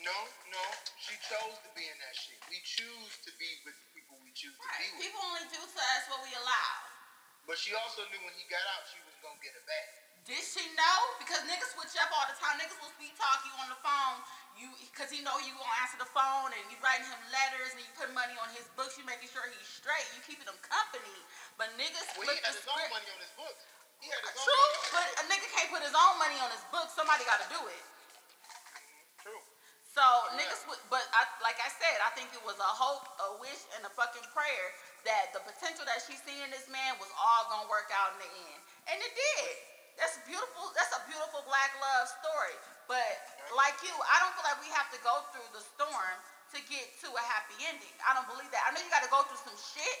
No, 0.00 0.16
no, 0.48 0.64
she 0.96 1.12
chose 1.28 1.60
to 1.60 1.68
be 1.76 1.84
in 1.84 1.96
that 2.00 2.16
shit. 2.16 2.40
We 2.48 2.56
choose 2.64 3.20
to 3.20 3.30
be 3.36 3.60
with 3.68 3.76
the 3.76 3.88
people 3.92 4.16
we 4.24 4.32
choose 4.32 4.56
to 4.56 4.64
Right. 4.64 4.80
be 4.80 4.96
with. 4.96 5.04
People 5.12 5.20
only 5.28 5.44
do 5.52 5.60
to 5.60 5.80
us 6.00 6.08
what 6.08 6.24
we 6.24 6.32
allow. 6.40 6.72
But 7.44 7.60
she 7.60 7.76
also 7.76 8.08
knew 8.08 8.16
when 8.24 8.32
he 8.40 8.48
got 8.48 8.64
out, 8.80 8.88
she 8.88 8.96
was 9.04 9.12
gonna 9.20 9.36
get 9.44 9.52
it 9.52 9.60
back. 9.68 9.86
Did 10.24 10.40
she 10.40 10.64
know? 10.72 10.98
Because 11.20 11.44
niggas 11.44 11.76
switch 11.76 11.92
up 12.00 12.08
all 12.16 12.24
the 12.32 12.36
time. 12.40 12.56
Niggas 12.56 12.80
will 12.80 12.92
speed 12.96 13.12
talk 13.20 13.44
you 13.44 13.52
on 13.60 13.68
the 13.68 13.76
phone. 13.84 14.24
You, 14.56 14.68
cause 14.92 15.08
he 15.12 15.20
know 15.24 15.36
you 15.40 15.52
gonna 15.56 15.78
answer 15.84 15.96
the 16.00 16.08
phone, 16.12 16.52
and 16.52 16.64
you 16.68 16.76
writing 16.84 17.08
him 17.08 17.20
letters, 17.32 17.72
and 17.76 17.80
you 17.80 17.88
put 17.96 18.12
money 18.16 18.36
on 18.40 18.48
his 18.56 18.68
books. 18.76 18.96
You 19.00 19.04
making 19.08 19.28
sure 19.32 19.44
he's 19.52 19.68
straight. 19.68 20.04
You 20.16 20.20
keeping 20.24 20.44
him 20.48 20.56
company. 20.64 21.16
But 21.60 21.72
niggas 22.36 22.40
he 22.40 22.46
had 22.46 22.54
the 22.54 22.62
his 22.62 22.70
own 22.70 22.88
money 22.90 23.08
on 23.10 23.18
his 23.20 23.32
books. 23.36 23.62
He 24.00 24.06
had 24.08 24.22
his 24.24 24.36
own 24.38 24.46
True, 24.46 24.72
but 24.96 25.06
a 25.20 25.24
nigga 25.28 25.46
can't 25.52 25.70
put 25.70 25.82
his 25.84 25.96
own 25.96 26.14
money 26.16 26.38
on 26.40 26.50
his 26.54 26.64
book. 26.72 26.88
Somebody 26.88 27.26
got 27.28 27.42
to 27.44 27.48
do 27.52 27.60
it. 27.68 27.84
True. 29.20 29.42
So 29.90 30.04
niggas, 30.38 30.64
would, 30.70 30.80
but 30.88 31.02
I, 31.12 31.26
like 31.44 31.58
I 31.60 31.68
said, 31.68 31.98
I 32.00 32.14
think 32.16 32.32
it 32.32 32.40
was 32.46 32.56
a 32.56 32.72
hope, 32.72 33.04
a 33.20 33.28
wish, 33.42 33.60
and 33.76 33.82
a 33.84 33.92
fucking 33.92 34.24
prayer 34.32 34.66
that 35.04 35.34
the 35.34 35.42
potential 35.44 35.84
that 35.84 36.00
she 36.06 36.14
seen 36.16 36.40
in 36.46 36.50
this 36.54 36.70
man 36.70 36.96
was 37.02 37.10
all 37.18 37.50
gonna 37.50 37.68
work 37.68 37.90
out 37.92 38.14
in 38.16 38.18
the 38.22 38.30
end, 38.30 38.60
and 38.94 38.96
it 39.02 39.12
did. 39.12 39.52
That's 39.98 40.16
beautiful. 40.24 40.72
That's 40.72 40.96
a 40.96 41.02
beautiful 41.10 41.44
black 41.44 41.76
love 41.76 42.08
story. 42.24 42.56
But 42.88 43.20
like 43.52 43.76
you, 43.84 43.92
I 43.92 44.16
don't 44.24 44.32
feel 44.32 44.48
like 44.48 44.56
we 44.64 44.72
have 44.72 44.88
to 44.96 45.00
go 45.04 45.20
through 45.34 45.44
the 45.52 45.60
storm 45.60 46.16
to 46.56 46.58
get 46.72 46.88
to 47.04 47.08
a 47.12 47.24
happy 47.28 47.60
ending. 47.68 47.94
I 48.08 48.16
don't 48.16 48.24
believe 48.24 48.48
that. 48.48 48.64
I 48.64 48.72
know 48.72 48.80
you 48.80 48.88
got 48.88 49.04
to 49.04 49.12
go 49.12 49.22
through 49.28 49.38
some 49.44 49.54
shit, 49.54 49.98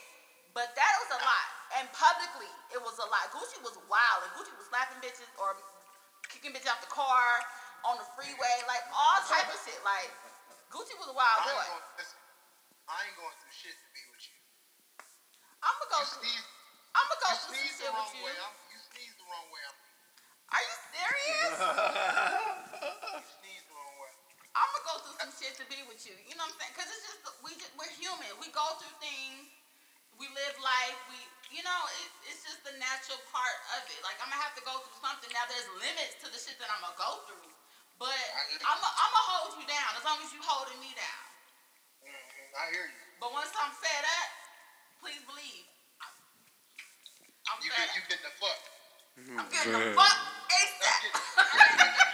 but 0.56 0.72
that 0.72 0.92
was 1.04 1.10
a 1.14 1.20
lot. 1.20 1.59
And 1.78 1.86
publicly, 1.94 2.50
it 2.74 2.80
was 2.82 2.98
a 2.98 3.06
lot. 3.06 3.30
Gucci 3.30 3.58
was 3.62 3.78
wild, 3.86 4.20
and 4.26 4.30
Gucci 4.34 4.50
was 4.58 4.66
slapping 4.66 4.98
bitches 4.98 5.28
or 5.38 5.54
kicking 6.26 6.50
bitches 6.50 6.66
out 6.66 6.82
the 6.82 6.90
car 6.90 7.42
on 7.86 7.94
the 7.98 8.06
freeway, 8.18 8.56
like 8.66 8.82
all 8.90 9.18
type 9.30 9.46
of 9.46 9.58
shit. 9.62 9.78
Like 9.86 10.10
Gucci 10.74 10.94
was 10.98 11.08
a 11.10 11.16
wild 11.16 11.38
I 11.42 11.46
boy. 11.46 11.66
I 12.90 13.06
ain't 13.06 13.14
going 13.14 13.36
through 13.38 13.54
shit 13.54 13.74
to 13.74 13.88
be 13.94 14.02
with 14.10 14.24
you. 14.26 14.38
I'm 15.62 15.74
gonna 15.78 15.94
go. 15.94 16.00
You 16.02 16.10
Through, 16.10 16.26
sneeze, 16.26 16.46
I'm 16.98 17.06
gonna 17.06 17.22
go 17.22 17.30
you 17.30 17.38
through 17.38 17.54
some 17.54 17.54
sneeze 17.54 17.76
the 17.78 17.86
shit 17.86 17.92
wrong 17.94 18.10
with 18.10 18.18
you. 18.18 18.24
way. 18.26 18.34
I'm, 18.34 18.54
you 18.74 18.78
sneeze 18.90 19.14
the 19.14 19.26
wrong 19.30 19.46
way. 19.54 19.62
I'm, 19.62 19.76
Are 20.50 20.62
you 20.66 20.74
serious? 20.90 21.54
you 23.14 23.30
sneeze 23.38 23.64
the 23.70 23.74
wrong 23.78 23.94
way. 24.02 24.12
I'm 24.58 24.68
gonna 24.74 24.86
go 24.90 24.94
through 25.06 25.16
some 25.22 25.32
shit 25.38 25.54
to 25.62 25.64
be 25.70 25.78
with 25.86 26.02
you. 26.02 26.18
You 26.26 26.34
know 26.34 26.42
what 26.50 26.50
I'm 26.50 26.58
saying? 26.58 26.74
Cause 26.74 26.88
it's 26.90 27.04
just 27.06 27.20
we 27.46 27.54
just, 27.54 27.70
we're 27.78 27.94
human. 27.94 28.30
We 28.42 28.50
go 28.50 28.66
through 28.82 28.96
things. 28.98 29.46
We 30.18 30.26
live 30.34 30.56
life. 30.60 30.98
We 31.14 31.18
you 31.50 31.62
know 31.66 31.80
it, 32.02 32.08
it's 32.30 32.42
just 32.46 32.62
the 32.62 32.74
natural 32.78 33.18
part 33.34 33.56
of 33.78 33.82
it. 33.90 33.98
Like 34.06 34.16
I'm 34.22 34.30
gonna 34.30 34.42
have 34.42 34.54
to 34.58 34.64
go 34.64 34.78
through 34.86 34.98
something. 35.02 35.30
Now 35.34 35.44
there's 35.50 35.66
limits 35.78 36.18
to 36.22 36.26
the 36.30 36.38
shit 36.38 36.56
that 36.62 36.70
I'm 36.70 36.82
gonna 36.82 36.98
go 36.98 37.10
through. 37.26 37.50
But 37.98 38.14
I'm 38.64 38.78
gonna 38.80 38.94
I'm 38.96 39.10
gonna 39.12 39.28
hold 39.36 39.50
you 39.60 39.66
down 39.68 39.90
as 39.98 40.04
long 40.06 40.18
as 40.22 40.30
you're 40.32 40.46
holding 40.46 40.78
me 40.80 40.90
down. 40.96 41.22
hmm 42.06 42.58
I 42.58 42.64
hear 42.72 42.86
you. 42.88 42.98
But 43.20 43.30
once 43.36 43.52
I'm 43.58 43.74
fed 43.76 44.04
up, 44.06 44.30
please 45.04 45.20
believe. 45.28 45.66
I'm 47.50 47.58
You 47.60 47.70
fed 47.74 47.90
get, 47.90 47.96
you 47.98 48.02
up. 48.02 48.08
getting 48.08 48.26
the 48.26 48.34
fuck. 48.40 48.60
I'm 49.36 49.48
getting 49.52 49.74
the 49.74 49.84
fuck 49.98 50.18
ASAP. 50.48 51.02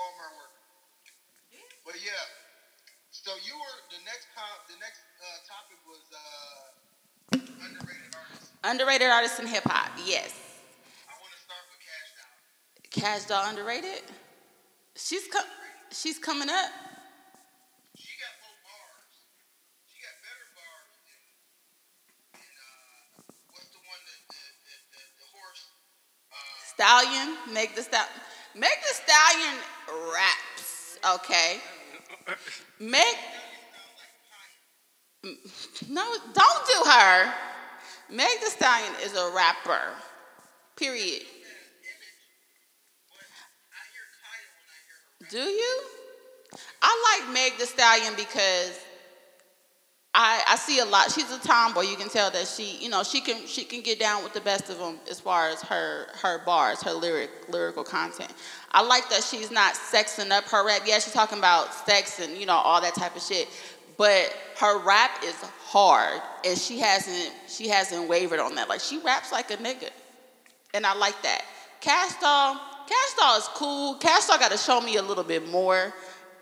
Walmart 0.00 0.32
worker. 0.40 0.64
Yeah. 1.52 1.60
But 1.84 2.00
yeah, 2.00 2.24
so 3.12 3.36
you 3.44 3.52
were 3.52 3.76
the 3.92 4.00
next 4.08 4.32
com- 4.32 4.64
the 4.64 4.80
next 4.80 5.04
uh, 5.20 5.28
topic 5.44 5.76
was 5.84 6.00
uh, 6.08 6.80
Underrated 8.64 9.08
artist 9.08 9.40
in 9.40 9.46
hip 9.46 9.64
hop. 9.64 9.92
Yes. 10.04 10.32
I 11.08 11.16
want 11.20 11.32
to 11.32 11.40
start 11.40 11.64
with 11.68 11.80
Kash 11.84 12.12
Doll. 12.16 12.32
Kash 12.92 13.24
Doll 13.24 13.44
underrated. 13.48 14.04
She's 14.96 15.28
com- 15.28 15.48
she's 15.92 16.18
coming 16.18 16.48
up. 16.48 16.68
She 17.96 18.12
got 18.20 18.32
more 18.40 18.56
bars. 18.64 19.16
She 19.88 19.96
got 20.00 20.16
better 20.20 20.48
bars 20.56 20.92
than, 21.08 21.20
than 22.36 22.52
uh, 22.52 23.24
what's 23.52 23.72
the 23.72 23.80
one 23.84 24.00
that 24.04 24.20
the, 24.28 24.44
the, 24.64 24.76
the, 24.92 25.02
the 25.24 25.28
horse? 25.32 25.64
Uh, 26.28 26.36
Stallion, 26.72 27.28
make 27.52 27.72
the 27.76 27.84
Stallion. 27.84 28.12
Meg 28.52 28.76
the 28.82 28.94
Stallion 28.98 29.56
raps. 30.12 30.98
Okay. 31.16 31.58
Meg. 32.78 33.14
No, 35.88 36.04
don't 36.32 36.66
do 36.66 36.90
her. 36.90 37.34
Meg 38.10 38.40
the 38.42 38.50
Stallion 38.50 38.92
is 39.04 39.14
a 39.16 39.32
rapper. 39.34 39.94
Period. 40.76 41.22
Do 45.30 45.38
you? 45.38 45.80
I 46.82 47.20
like 47.22 47.32
Meg 47.32 47.52
the 47.58 47.66
Stallion 47.66 48.14
because 48.16 48.78
I, 50.22 50.42
I 50.48 50.56
see 50.56 50.80
a 50.80 50.84
lot. 50.84 51.10
She's 51.10 51.30
a 51.32 51.38
tomboy. 51.38 51.80
You 51.80 51.96
can 51.96 52.10
tell 52.10 52.30
that 52.32 52.46
she, 52.46 52.76
you 52.76 52.90
know, 52.90 53.02
she 53.02 53.22
can 53.22 53.46
she 53.46 53.64
can 53.64 53.80
get 53.80 53.98
down 53.98 54.22
with 54.22 54.34
the 54.34 54.42
best 54.42 54.68
of 54.68 54.78
them 54.78 54.98
as 55.10 55.18
far 55.18 55.48
as 55.48 55.62
her 55.62 56.08
her 56.20 56.44
bars, 56.44 56.82
her 56.82 56.92
lyric 56.92 57.30
lyrical 57.48 57.82
content. 57.82 58.30
I 58.70 58.82
like 58.82 59.08
that 59.08 59.24
she's 59.24 59.50
not 59.50 59.72
sexing 59.72 60.30
up 60.30 60.44
her 60.44 60.66
rap. 60.66 60.82
Yeah, 60.84 60.98
she's 60.98 61.14
talking 61.14 61.38
about 61.38 61.72
sex 61.72 62.20
and 62.20 62.36
you 62.36 62.44
know 62.44 62.52
all 62.52 62.82
that 62.82 62.94
type 62.94 63.16
of 63.16 63.22
shit, 63.22 63.48
but 63.96 64.36
her 64.58 64.78
rap 64.84 65.10
is 65.24 65.36
hard, 65.64 66.20
and 66.44 66.58
she 66.58 66.78
hasn't 66.78 67.32
she 67.48 67.68
hasn't 67.68 68.06
wavered 68.06 68.40
on 68.40 68.54
that. 68.56 68.68
Like 68.68 68.80
she 68.80 68.98
raps 68.98 69.32
like 69.32 69.50
a 69.50 69.56
nigga, 69.56 69.88
and 70.74 70.84
I 70.84 70.94
like 70.96 71.20
that. 71.22 71.44
Kash 71.80 72.20
Doll 72.20 72.58
is 73.38 73.48
cool. 73.54 73.94
Cash 73.94 74.26
Doll 74.26 74.38
got 74.38 74.50
to 74.50 74.58
show 74.58 74.82
me 74.82 74.96
a 74.96 75.02
little 75.02 75.24
bit 75.24 75.48
more 75.48 75.94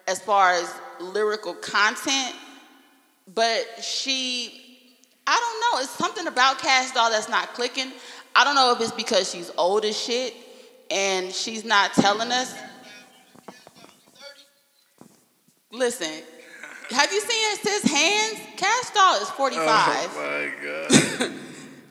as 0.09 0.21
far 0.21 0.51
as 0.55 0.75
lyrical 0.99 1.55
content 1.55 2.35
but 3.35 3.67
she 3.83 4.69
I 5.27 5.39
don't 5.39 5.61
know. 5.61 5.83
It's 5.83 5.91
something 5.91 6.27
about 6.27 6.59
Kash 6.59 6.93
Doll 6.93 7.11
that's 7.11 7.29
not 7.29 7.53
clicking. 7.53 7.93
I 8.35 8.45
don't 8.45 8.55
know 8.55 8.73
if 8.73 8.81
it's 8.81 8.93
because 8.93 9.31
she's 9.31 9.51
old 9.59 9.85
as 9.85 9.95
shit 9.95 10.35
and 10.91 11.31
she's 11.31 11.67
not 11.67 11.93
telling 11.93 12.33
us. 12.33 12.55
Listen, 15.71 16.23
have 16.89 17.13
you 17.13 17.21
seen 17.21 17.59
his 17.63 17.83
hands? 17.83 18.41
Kash 18.57 18.91
Doll 18.95 19.21
is 19.21 19.29
45. 19.31 19.67
Oh 19.67 20.17
my 20.17 20.51
god. 20.65 21.33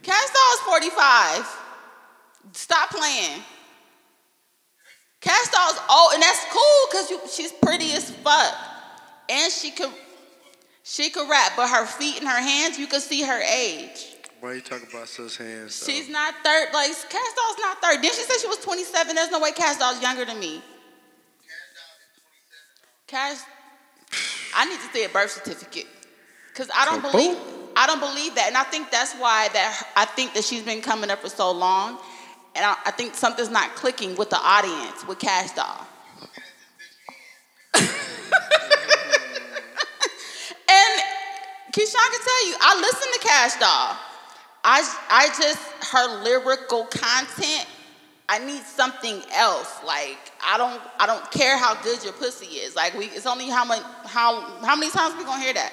Kash 0.02 0.30
Doll 0.34 0.54
is 0.54 0.60
45. 0.62 1.60
Stop 2.54 2.89
playing. 2.89 3.43
Cash 5.21 5.43
is 5.43 5.80
old, 5.91 6.13
and 6.13 6.23
that's 6.23 6.43
cool 6.52 6.88
because 6.89 7.36
she's 7.36 7.52
pretty 7.52 7.91
as 7.91 8.10
fuck. 8.10 8.56
And 9.30 9.52
she 9.52 9.71
could 9.71 9.91
she 10.89 11.10
could 11.10 11.30
rap, 11.30 11.52
but 11.58 11.67
her 11.69 11.86
feet 11.86 12.19
and 12.19 12.28
her 12.28 12.39
hands, 12.39 12.80
you 12.80 12.88
could 12.88 13.02
see 13.02 13.21
her 13.21 13.41
age. 13.41 14.15
Why 14.39 14.54
you 14.54 14.62
talking 14.62 14.88
about 14.89 15.10
sis 15.10 15.36
hands? 15.36 15.80
though? 15.80 15.91
She's 15.91 16.08
not 16.10 16.34
third. 16.45 16.67
Like 16.73 16.91
Kash 16.91 17.34
Doll's 17.36 17.58
not 17.60 17.82
third. 17.82 18.02
Didn't 18.02 18.15
she 18.15 18.21
say 18.21 18.39
she 18.39 18.47
was 18.47 18.60
27? 18.60 19.13
There's 19.13 19.30
no 19.30 19.39
way 19.41 19.52
Kash 19.52 19.78
Doll's 19.78 20.02
younger 20.02 20.23
than 20.23 20.39
me. 20.39 20.62
Cash, 23.06 23.39
I 24.56 24.65
need 24.69 24.80
to 24.80 24.93
see 24.93 25.04
a 25.04 25.10
birth 25.10 25.32
certificate 25.32 25.88
because 26.50 26.69
I 26.73 26.86
don't 26.86 27.02
Kaboom. 27.02 27.12
believe 27.12 27.38
I 27.76 27.86
don't 27.86 28.00
believe 28.00 28.36
that, 28.36 28.47
and 28.47 28.58
I 28.58 28.63
think 28.63 28.89
that's 28.89 29.13
why 29.15 29.50
that 29.54 29.88
I 29.95 30.06
think 30.06 30.34
that 30.36 30.43
she's 30.43 30.63
been 30.63 30.82
coming 30.82 31.10
up 31.10 31.19
for 31.19 31.30
so 31.30 31.52
long, 31.52 32.00
and 32.56 32.65
I, 32.65 32.76
I 32.86 32.91
think 32.91 33.13
something's 33.13 33.50
not 33.50 33.76
clicking 33.76 34.15
with 34.15 34.30
the 34.30 34.39
audience 34.39 35.06
with 35.06 35.19
Kash 35.19 35.52
Doll. 35.52 35.86
Keyshawn 41.77 42.09
can 42.09 42.21
tell 42.23 42.47
you, 42.47 42.55
I 42.59 42.75
listen 42.81 43.11
to 43.13 43.19
Kash 43.19 43.53
Doll. 43.59 43.95
I, 44.63 44.81
I 45.11 45.27
just, 45.27 45.59
her 45.93 46.23
lyrical 46.23 46.85
content, 46.85 47.67
I 48.27 48.39
need 48.39 48.63
something 48.63 49.21
else. 49.31 49.77
Like, 49.85 50.17
I 50.43 50.57
don't, 50.57 50.81
I 50.99 51.05
don't 51.05 51.29
care 51.29 51.55
how 51.55 51.75
good 51.83 52.03
your 52.03 52.13
pussy 52.13 52.47
is. 52.47 52.75
Like, 52.75 52.95
we, 52.97 53.05
it's 53.05 53.27
only 53.27 53.47
how 53.47 53.63
much, 53.63 53.83
how, 54.05 54.41
how 54.65 54.75
many 54.75 54.89
times 54.89 55.15
we 55.17 55.23
gonna 55.23 55.43
hear 55.43 55.53
that? 55.53 55.71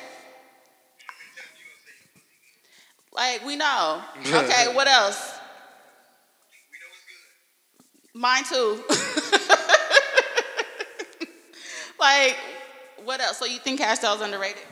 Like, 3.10 3.42
we 3.46 3.56
know. 3.56 4.02
Okay, 4.26 4.74
what 4.74 4.86
else? 4.86 5.38
Mine 8.12 8.44
too. 8.44 8.82
like, 11.98 12.36
what 13.04 13.22
else? 13.22 13.38
So 13.38 13.46
you 13.46 13.58
think 13.58 13.80
Kash 13.80 14.00
Doll's 14.00 14.20
underrated? 14.20 14.64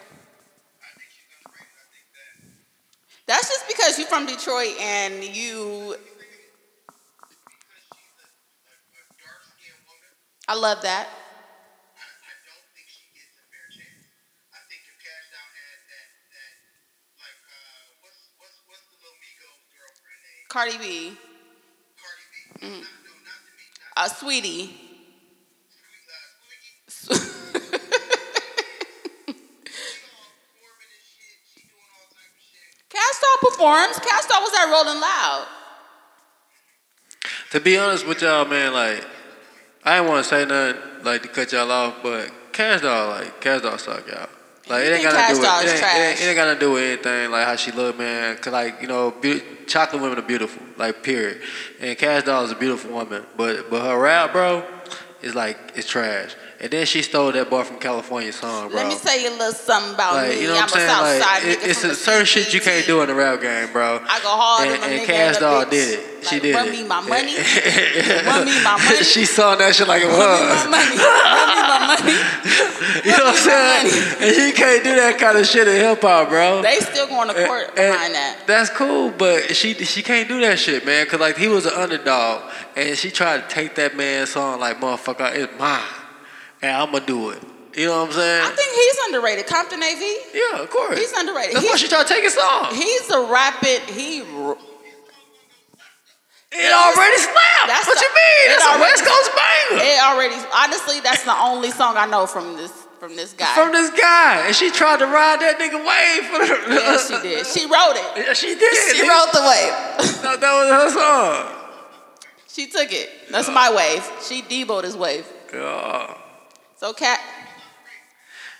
That's 3.26 3.48
just 3.48 3.68
because 3.68 3.98
you're 3.98 4.08
from 4.08 4.26
Detroit 4.26 4.74
and 4.80 5.24
you. 5.24 5.96
I 10.48 10.54
love 10.54 10.82
that. 10.82 11.06
I 11.06 12.34
don't 12.44 12.66
think 12.74 12.88
she 12.90 13.06
gets 13.14 13.38
a 13.38 13.44
fair 13.46 13.66
shit. 33.22 33.50
Performs. 33.50 33.98
Kash 33.98 34.26
Doll 34.26 34.42
was 34.42 34.52
at 34.54 34.70
Rolling 34.70 35.00
Loud. 35.00 35.46
To 37.52 37.60
be 37.60 37.78
honest 37.78 38.06
with 38.06 38.22
y'all, 38.22 38.44
man, 38.46 38.72
like 38.72 39.06
I 39.84 39.98
didn't 39.98 40.10
want 40.10 40.24
to 40.24 40.30
say 40.30 40.44
nothing 40.44 41.04
like 41.04 41.22
to 41.22 41.28
cut 41.28 41.52
y'all 41.52 41.70
off, 41.70 42.02
but 42.02 42.30
Kash 42.52 42.80
Doll, 42.80 43.08
like 43.10 43.40
Kash 43.40 43.62
Doll 43.62 43.78
suck 43.78 44.06
y'all. 44.06 44.28
Like 44.68 44.84
it 44.84 44.86
ain't 44.86 45.02
think 45.02 45.04
got 45.04 45.14
Cash 45.14 45.28
to 45.30 45.34
do 45.34 45.40
with 45.40 45.64
it 45.64 45.70
ain't, 45.70 45.82
it, 45.82 45.84
ain't, 45.84 46.20
it 46.20 46.24
ain't 46.24 46.36
got 46.36 46.54
to 46.54 46.60
do 46.60 46.72
with 46.72 46.82
anything 46.82 47.30
like 47.30 47.46
how 47.46 47.56
she 47.56 47.72
look, 47.72 47.98
man. 47.98 48.36
Cause 48.36 48.52
like 48.52 48.80
you 48.80 48.88
know, 48.88 49.10
be- 49.10 49.42
chocolate 49.66 50.00
women 50.00 50.18
are 50.18 50.22
beautiful, 50.26 50.62
like 50.76 51.02
period. 51.02 51.40
And 51.80 51.98
Kash 51.98 52.24
Doll 52.24 52.44
is 52.44 52.52
a 52.52 52.56
beautiful 52.56 52.92
woman, 52.92 53.24
but 53.36 53.68
but 53.70 53.82
her 53.82 53.98
rap, 53.98 54.32
bro, 54.32 54.64
is 55.20 55.34
like 55.34 55.72
it's 55.74 55.88
trash. 55.88 56.34
And 56.62 56.70
then 56.70 56.86
she 56.86 57.02
stole 57.02 57.32
that 57.32 57.50
boy 57.50 57.64
from 57.64 57.78
California 57.80 58.32
song, 58.32 58.68
bro. 58.68 58.76
Let 58.76 58.86
me 58.86 58.94
tell 58.94 59.18
you 59.18 59.30
a 59.30 59.34
little 59.34 59.52
something 59.52 59.94
about 59.94 60.14
Like, 60.14 60.28
me. 60.30 60.42
you 60.42 60.46
know 60.46 60.54
what 60.54 60.62
I'm 60.62 60.68
saying? 60.68 60.88
South 60.88 61.20
Like, 61.20 61.44
it- 61.44 61.58
it's 61.70 61.82
a 61.82 61.92
certain 61.96 62.24
shit 62.24 62.54
you 62.54 62.60
can't 62.60 62.86
do 62.86 63.02
in 63.02 63.08
the 63.08 63.14
rap 63.16 63.40
game, 63.40 63.72
bro. 63.72 63.98
I 64.08 64.20
go 64.20 64.28
hard 64.28 64.68
and, 64.68 64.80
and 64.84 65.04
Kash 65.04 65.38
Doll 65.38 65.64
did 65.64 65.98
it. 65.98 66.06
She 66.22 66.36
Like, 66.36 66.42
did 66.42 66.54
run 66.54 66.68
it. 66.68 66.70
me 66.70 66.82
my 66.84 67.00
money. 67.00 67.34
Run 68.30 68.44
me 68.46 68.62
my 68.62 68.78
money. 68.78 69.02
she 69.02 69.24
saw 69.24 69.56
that 69.56 69.74
shit 69.74 69.88
like 69.88 70.02
it 70.02 70.06
Run 70.06 70.14
me 70.14 70.46
was. 70.46 70.64
my 70.66 70.70
money. 70.70 70.96
Run 71.02 71.46
me 71.50 71.62
my 71.66 71.80
money. 71.98 72.18
You 73.04 73.10
know 73.10 73.24
what 73.24 73.34
I'm 73.34 73.90
saying? 73.90 74.22
And 74.22 74.36
you 74.36 74.52
can't 74.52 74.84
do 74.84 74.94
that 74.94 75.18
kind 75.18 75.36
of 75.38 75.44
shit 75.46 75.66
in 75.66 75.74
hip 75.74 76.00
hop, 76.02 76.28
bro. 76.28 76.62
They 76.62 76.78
still 76.78 77.08
going 77.08 77.26
to 77.26 77.34
court 77.46 77.66
and 77.70 77.74
behind 77.92 78.14
that. 78.14 78.38
That's 78.46 78.70
cool, 78.70 79.10
but 79.10 79.56
she 79.56 79.74
she 79.74 80.02
can't 80.04 80.28
do 80.28 80.40
that 80.42 80.60
shit, 80.60 80.86
man. 80.86 81.06
Cause 81.06 81.18
like 81.18 81.36
he 81.36 81.48
was 81.48 81.66
an 81.66 81.72
underdog, 81.74 82.42
and 82.76 82.96
she 82.96 83.10
tried 83.10 83.48
to 83.48 83.52
take 83.52 83.74
that 83.76 83.96
man's 83.96 84.30
song 84.30 84.60
like 84.60 84.78
motherfucker, 84.80 85.34
it's 85.34 85.52
mine, 85.58 85.80
and 86.62 86.70
I'ma 86.76 86.98
do 87.00 87.30
it. 87.30 87.42
You 87.74 87.86
know 87.86 88.00
what 88.02 88.08
I'm 88.08 88.12
saying? 88.12 88.42
I 88.44 88.50
think 88.50 88.70
he's 88.74 88.98
underrated. 89.06 89.46
Compton 89.46 89.82
AV. 89.82 90.02
yeah, 90.34 90.62
of 90.62 90.68
course. 90.70 90.98
He's 90.98 91.12
underrated. 91.12 91.56
That's 91.56 91.64
why 91.64 91.70
He's, 91.72 91.80
she 91.80 91.88
tried 91.88 92.06
to 92.06 92.12
take 92.14 92.22
his 92.22 92.34
song. 92.34 92.74
he's 92.74 93.10
a 93.10 93.20
rapid. 93.32 93.80
He. 93.88 94.20
It 96.54 96.68
already 96.70 97.16
slapped. 97.16 97.66
That's 97.66 97.86
what 97.86 97.96
the- 97.96 98.04
you 98.04 98.10
mean? 98.12 98.48
That's 98.52 98.64
a 98.64 98.68
already- 98.68 98.82
West 98.82 99.04
Coast 99.06 99.30
banger 99.32 99.82
It 99.84 100.02
already. 100.04 100.34
Honestly, 100.54 101.00
that's 101.00 101.24
the 101.24 101.34
only 101.40 101.70
song 101.70 101.96
I 101.96 102.04
know 102.06 102.26
from 102.26 102.56
this 102.58 102.72
from 103.00 103.16
this 103.16 103.32
guy. 103.32 103.52
from 103.54 103.72
this 103.72 103.90
guy, 103.98 104.44
and 104.46 104.54
she 104.54 104.70
tried 104.70 104.98
to 105.00 105.06
ride 105.06 105.40
that 105.40 105.58
nigga 105.58 105.80
wave 105.82 106.24
for 106.30 106.38
the. 106.46 106.74
yeah, 106.74 106.98
she 106.98 107.22
did. 107.26 107.46
She 107.46 107.64
wrote 107.64 107.96
it. 107.96 108.26
Yeah, 108.26 108.32
she 108.34 108.54
did. 108.54 108.94
She 108.94 109.02
wrote 109.08 109.32
the 109.32 109.40
wave. 109.40 109.72
That, 110.22 110.40
that 110.40 110.52
was 110.52 110.70
her 110.70 110.90
song. 111.00 111.64
she 112.46 112.66
took 112.68 112.92
it. 112.92 113.08
That's 113.30 113.48
my 113.48 113.74
wave. 113.74 114.08
She 114.22 114.42
deboed 114.42 114.84
his 114.84 114.96
wave. 114.96 115.26
Yeah. 115.52 116.14
So 116.82 116.92
cat. 116.92 117.20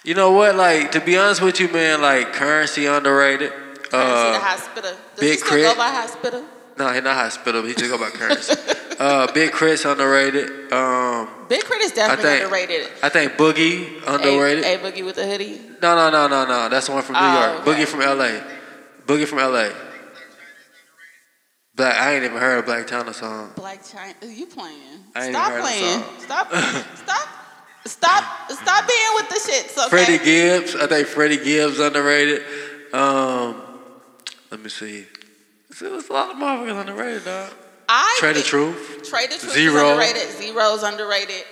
You 0.05 0.15
know 0.15 0.31
what? 0.31 0.55
Like 0.55 0.93
to 0.93 1.01
be 1.01 1.17
honest 1.17 1.43
with 1.43 1.59
you, 1.59 1.67
man, 1.73 2.01
like 2.01 2.33
Curren$y 2.33 2.85
underrated. 2.85 3.51
Curren$y 3.51 3.89
the 3.91 3.97
Uh, 3.99 4.39
hospital. 4.41 4.93
Does 4.93 5.21
Big 5.21 5.31
he 5.33 5.37
still 5.39 5.49
Crit. 5.51 5.65
go 5.65 5.75
by 5.75 5.89
hospital? 5.89 6.45
no, 6.79 6.93
he 6.93 7.01
not 7.01 7.17
hospital. 7.17 7.65
He 7.65 7.75
just 7.75 7.91
go 7.91 7.99
by 7.99 8.11
Curren$y. 8.11 8.95
uh, 9.01 9.33
Big 9.33 9.51
Chris 9.51 9.85
underrated. 9.85 10.73
Um, 10.73 11.29
Big 11.49 11.63
K.R.I.T. 11.65 11.85
is 11.85 11.91
definitely 11.93 12.23
think- 12.25 12.45
underrated. 12.45 12.89
I 13.03 13.09
think 13.09 13.33
Boogie 13.33 14.07
underrated. 14.07 14.65
A, 14.65 14.75
a 14.77 14.79
boogie 14.79 15.05
with 15.05 15.17
the 15.17 15.27
hoodie. 15.27 15.61
No, 15.83 15.97
no, 15.97 16.09
no, 16.11 16.29
no, 16.29 16.47
no. 16.47 16.69
That's 16.69 16.87
the 16.87 16.93
one 16.93 17.03
from 17.03 17.15
New 17.17 17.21
Oh, 17.27 17.35
York. 17.41 17.67
okay. 17.67 17.83
Boogie 17.83 17.89
from 17.89 18.03
L.A. 18.03 18.41
Boogie 19.05 19.27
from 19.27 19.41
L.A. 19.41 19.73
Black. 21.75 21.97
I 22.01 22.15
ain't 22.15 22.25
even 22.25 22.39
heard 22.39 22.63
a 22.63 22.67
Blac 22.71 22.87
Chyna 22.87 23.13
song. 23.13 23.51
Blac 23.57 23.83
Chyna, 23.91 24.15
you 24.37 24.47
playing? 24.47 24.79
I 25.17 25.27
ain't 25.27 25.35
Stop 25.35 25.51
even 25.51 25.53
heard 25.53 25.59
the 25.59 25.63
playing. 25.63 26.03
song. 26.03 26.21
Stop. 26.21 26.47
stop. 27.05 27.29
Stop. 27.85 28.51
Stop 28.51 28.87
being 28.89 29.15
with 29.15 29.29
the 29.29 29.35
shits. 29.51 29.79
Okay. 29.79 29.89
Freddie 29.91 30.25
Gibbs. 30.25 30.75
I 30.77 30.87
think 30.87 31.09
Freddie 31.09 31.43
Gibbs 31.43 31.79
underrated. 31.81 32.43
Um, 32.93 33.61
let 34.51 34.61
me 34.61 34.69
see. 34.69 35.07
There's 35.81 36.09
a 36.09 36.13
lot 36.13 36.31
of 36.31 36.37
motherfuckers 36.37 36.81
underrated, 36.81 37.25
dog. 37.25 37.53
I 37.89 38.19
Trae 38.21 38.35
tha 38.35 38.43
Truth. 38.43 39.11
Trae 39.11 39.23
tha 39.29 39.39
Truth 39.39 39.53
Z-Ro. 39.55 39.75
is 39.75 39.91
underrated. 39.93 40.31
Z-Ro's 40.39 40.83
underrated. 40.83 41.45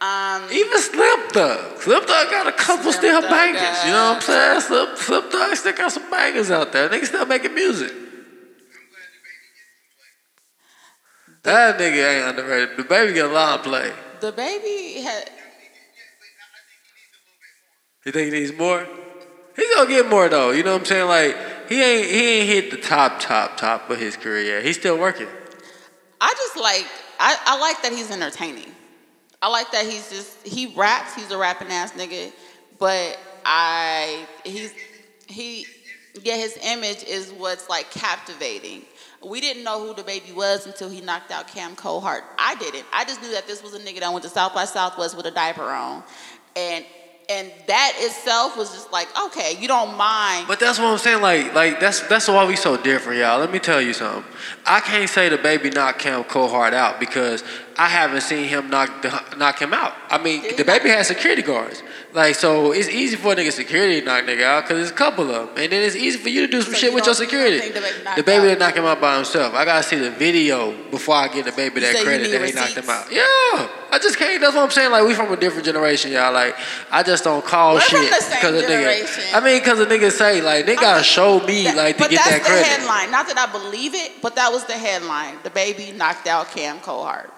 Um, 0.00 0.42
Even 0.52 0.78
Slim 0.80 1.28
Thug. 1.30 1.80
Slim 1.80 2.00
Thug 2.04 2.30
got 2.30 2.46
a 2.46 2.52
couple 2.52 2.92
Slim 2.92 2.94
still 2.94 3.20
Thug 3.22 3.30
bangers. 3.30 3.60
got- 3.62 3.86
You 3.86 3.92
know 3.92 4.08
what 4.12 4.16
I'm 4.16 4.20
saying? 4.22 4.60
Slim, 4.60 4.96
Slim 4.96 5.30
Thug 5.30 5.56
still 5.56 5.72
got 5.72 5.90
some 5.92 6.10
bangers 6.10 6.50
out 6.50 6.70
there. 6.72 6.88
Niggas 6.88 7.06
still 7.06 7.26
making 7.26 7.54
music. 7.54 7.90
I'm 7.90 7.96
glad 7.96 8.18
the 9.08 9.18
baby 9.24 9.48
gets 9.56 9.72
some. 11.26 11.42
That 11.42 11.78
nigga 11.78 12.28
ain't 12.28 12.38
underrated. 12.38 12.76
DaBaby 12.76 13.14
get 13.14 13.24
a 13.24 13.28
lot 13.32 13.58
of 13.60 13.64
play. 13.64 13.92
DaBaby 14.20 15.02
had. 15.02 15.30
You 18.08 18.12
think 18.12 18.32
he 18.32 18.40
needs 18.40 18.56
more? 18.56 18.88
He's 19.54 19.74
gonna 19.74 19.86
get 19.86 20.08
more 20.08 20.30
though. 20.30 20.50
You 20.52 20.62
know 20.62 20.72
what 20.72 20.80
I'm 20.80 20.86
saying? 20.86 21.08
Like 21.08 21.36
he 21.68 21.82
ain't 21.82 22.10
he 22.10 22.38
ain't 22.38 22.48
hit 22.48 22.70
the 22.70 22.78
top 22.78 23.20
top 23.20 23.58
top 23.58 23.90
of 23.90 23.98
his 23.98 24.16
career 24.16 24.54
yet. 24.54 24.64
He's 24.64 24.78
still 24.78 24.96
working. 24.96 25.26
I 26.18 26.32
just 26.34 26.56
like. 26.56 26.86
I, 27.20 27.36
I 27.44 27.58
like 27.58 27.82
that 27.82 27.92
he's 27.92 28.10
entertaining. 28.10 28.72
I 29.42 29.50
like 29.50 29.70
that 29.72 29.84
he's 29.84 30.08
just 30.08 30.46
he 30.46 30.72
raps. 30.74 31.14
He's 31.14 31.30
a 31.30 31.36
rapping 31.36 31.68
ass 31.68 31.92
nigga, 31.92 32.32
but 32.78 33.18
I 33.44 34.26
he's 34.42 34.72
he 35.26 35.66
yeah 36.22 36.36
his 36.36 36.56
image 36.64 37.04
is 37.04 37.30
what's 37.32 37.68
like 37.68 37.90
captivating. 37.90 38.86
We 39.22 39.42
didn't 39.42 39.64
know 39.64 39.84
who 39.84 40.02
DaBaby 40.02 40.34
was 40.34 40.66
until 40.66 40.88
he 40.88 41.02
knocked 41.02 41.30
out 41.30 41.46
Cam 41.46 41.76
Coldheart. 41.76 42.22
I 42.38 42.54
didn't. 42.54 42.86
I 42.90 43.04
just 43.04 43.20
knew 43.20 43.32
that 43.32 43.46
this 43.46 43.62
was 43.62 43.74
a 43.74 43.78
nigga 43.80 44.00
that 44.00 44.10
went 44.10 44.22
to 44.22 44.30
South 44.30 44.54
by 44.54 44.64
Southwest 44.64 45.14
with 45.14 45.26
a 45.26 45.30
diaper 45.30 45.68
on, 45.68 46.02
and 46.56 46.86
and 47.30 47.50
that 47.66 47.92
itself 47.98 48.56
was 48.56 48.70
just 48.72 48.90
like 48.92 49.08
okay, 49.26 49.56
you 49.58 49.68
don't 49.68 49.96
mind. 49.96 50.46
But 50.48 50.60
that's 50.60 50.78
what 50.78 50.86
I'm 50.86 50.98
saying. 50.98 51.20
Like, 51.22 51.54
like 51.54 51.80
that's 51.80 52.00
that's 52.08 52.28
why 52.28 52.46
we 52.46 52.56
so 52.56 52.76
different, 52.76 53.20
y'all. 53.20 53.38
Let 53.38 53.52
me 53.52 53.58
tell 53.58 53.80
you 53.80 53.92
something. 53.92 54.24
I 54.64 54.80
can't 54.80 55.08
say 55.08 55.28
DaBaby 55.28 55.74
knocked 55.74 55.98
Cam 55.98 56.24
Coldheart 56.24 56.72
out 56.72 56.98
because 56.98 57.44
I 57.78 57.86
haven't 57.86 58.22
seen 58.22 58.48
him 58.48 58.70
knock 58.70 59.02
the, 59.02 59.22
knock 59.36 59.62
him 59.62 59.72
out. 59.72 59.94
I 60.10 60.18
mean, 60.18 60.42
DaBaby 60.42 60.86
has 60.86 61.06
security 61.06 61.42
guards. 61.42 61.84
Like, 62.12 62.34
so 62.34 62.72
it's 62.72 62.88
easy 62.88 63.14
for 63.14 63.34
a 63.34 63.36
nigga 63.36 63.52
security 63.52 64.00
to 64.00 64.04
knock 64.06 64.24
nigga 64.24 64.42
out 64.42 64.64
because 64.64 64.78
there's 64.78 64.90
a 64.90 64.94
couple 64.94 65.30
of 65.30 65.54
them, 65.54 65.62
and 65.62 65.70
then 65.70 65.84
it's 65.84 65.94
easy 65.94 66.18
for 66.18 66.28
you 66.28 66.40
to 66.44 66.50
do 66.50 66.60
some 66.62 66.72
So 66.72 66.78
shit 66.80 66.92
with 66.92 67.06
your 67.06 67.14
security. 67.14 67.60
DaBaby 67.70 68.16
The 68.16 68.22
baby 68.24 68.46
didn't 68.48 68.58
knock 68.58 68.74
him 68.74 68.84
out 68.84 69.00
by 69.00 69.14
himself. 69.14 69.54
I 69.54 69.64
gotta 69.64 69.84
see 69.84 69.96
the 69.96 70.10
video 70.10 70.72
before 70.90 71.14
I 71.14 71.28
give 71.28 71.46
DaBaby 71.46 71.74
You 71.76 71.80
that 71.82 72.02
credit 72.02 72.30
that 72.32 72.46
he 72.46 72.52
knocked 72.52 72.72
him 72.76 72.90
out. 72.90 73.12
Yeah, 73.12 73.22
I 73.92 74.00
just 74.02 74.18
can't. 74.18 74.40
That's 74.40 74.56
what 74.56 74.64
I'm 74.64 74.70
saying. 74.72 74.90
Like, 74.90 75.06
we 75.06 75.14
from 75.14 75.32
a 75.32 75.36
different 75.36 75.64
generation, 75.64 76.10
y'all. 76.10 76.32
Like, 76.32 76.56
I 76.90 77.04
just 77.04 77.22
don't 77.22 77.44
call 77.44 77.74
We're 77.74 77.80
shit 77.82 78.10
because 78.10 78.60
a 78.60 78.66
nigga. 78.66 79.34
I 79.34 79.40
mean, 79.40 79.60
because 79.60 79.78
a 79.78 79.86
nigga 79.86 80.10
say 80.10 80.40
like 80.40 80.66
they 80.66 80.74
gotta 80.74 81.04
show 81.04 81.38
me 81.46 81.62
That- 81.64 81.76
like 81.76 81.96
to 81.98 82.02
but 82.02 82.10
get 82.10 82.16
that's 82.24 82.30
that 82.30 82.42
credit. 82.42 82.64
the 82.64 82.70
headline. 82.70 83.10
Not 83.12 83.28
that 83.28 83.38
I 83.38 83.52
believe 83.52 83.94
it, 83.94 84.20
but 84.20 84.34
that 84.34 84.50
was 84.50 84.64
the 84.64 84.72
headline. 84.72 85.36
DaBaby 85.44 85.94
knocked 85.94 86.26
out 86.26 86.50
Cam 86.50 86.80
Coldheart. 86.80 87.30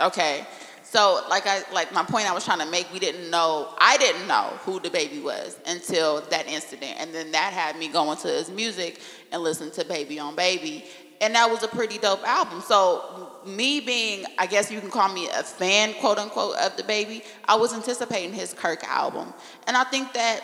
Okay. 0.00 0.46
So 0.82 1.24
like 1.30 1.46
I 1.46 1.62
like 1.72 1.92
my 1.92 2.04
point 2.04 2.30
I 2.30 2.34
was 2.34 2.44
trying 2.44 2.58
to 2.58 2.66
make, 2.66 2.92
we 2.92 2.98
didn't 2.98 3.30
know 3.30 3.74
I 3.78 3.96
didn't 3.96 4.28
know 4.28 4.52
who 4.60 4.78
DaBaby 4.78 5.22
was 5.22 5.56
until 5.66 6.20
that 6.22 6.46
incident. 6.46 6.96
And 6.98 7.14
then 7.14 7.32
that 7.32 7.52
had 7.52 7.78
me 7.78 7.88
going 7.88 8.18
to 8.18 8.28
his 8.28 8.50
music 8.50 9.00
and 9.32 9.42
listen 9.42 9.70
to 9.72 9.84
Baby 9.86 10.18
on 10.18 10.36
Baby. 10.36 10.84
And 11.22 11.34
that 11.34 11.48
was 11.48 11.62
a 11.62 11.68
pretty 11.68 11.98
dope 11.98 12.26
album. 12.28 12.60
So 12.60 13.30
me 13.46 13.80
being, 13.80 14.26
I 14.38 14.46
guess 14.46 14.70
you 14.70 14.80
can 14.80 14.90
call 14.90 15.10
me 15.10 15.28
a 15.28 15.42
fan, 15.42 15.94
quote 15.94 16.18
unquote, 16.18 16.56
of 16.56 16.76
DaBaby, 16.76 17.24
I 17.46 17.56
was 17.56 17.72
anticipating 17.72 18.34
his 18.34 18.52
Kirk 18.52 18.84
album. 18.84 19.32
And 19.66 19.76
I 19.76 19.84
think 19.84 20.12
that 20.14 20.40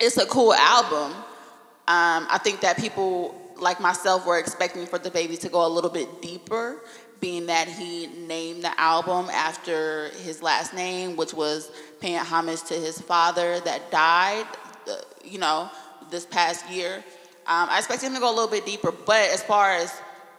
it's 0.00 0.16
a 0.16 0.26
cool 0.26 0.54
album. 0.54 1.12
Um, 1.88 2.26
I 2.30 2.40
think 2.42 2.62
that 2.62 2.78
people 2.78 3.34
like 3.60 3.80
myself 3.80 4.26
were 4.26 4.38
expecting 4.38 4.86
for 4.86 4.98
DaBaby 4.98 5.38
to 5.40 5.48
go 5.48 5.66
a 5.66 5.68
little 5.68 5.90
bit 5.90 6.20
deeper, 6.20 6.82
being 7.20 7.46
that 7.46 7.68
he 7.68 8.06
named 8.06 8.62
the 8.62 8.80
album 8.80 9.28
after 9.30 10.08
his 10.22 10.42
last 10.42 10.74
name, 10.74 11.16
which 11.16 11.32
was 11.32 11.70
paying 12.00 12.18
homage 12.18 12.62
to 12.64 12.74
his 12.74 13.00
father 13.00 13.60
that 13.60 13.90
died, 13.90 14.46
uh, 14.90 14.96
you 15.24 15.38
know, 15.38 15.70
this 16.10 16.26
past 16.26 16.68
year. 16.70 16.96
Um, 17.46 17.68
I 17.70 17.78
expected 17.78 18.06
him 18.06 18.14
to 18.14 18.20
go 18.20 18.28
a 18.28 18.34
little 18.34 18.50
bit 18.50 18.66
deeper, 18.66 18.92
but 18.92 19.30
as 19.30 19.42
far 19.42 19.72
as 19.72 19.92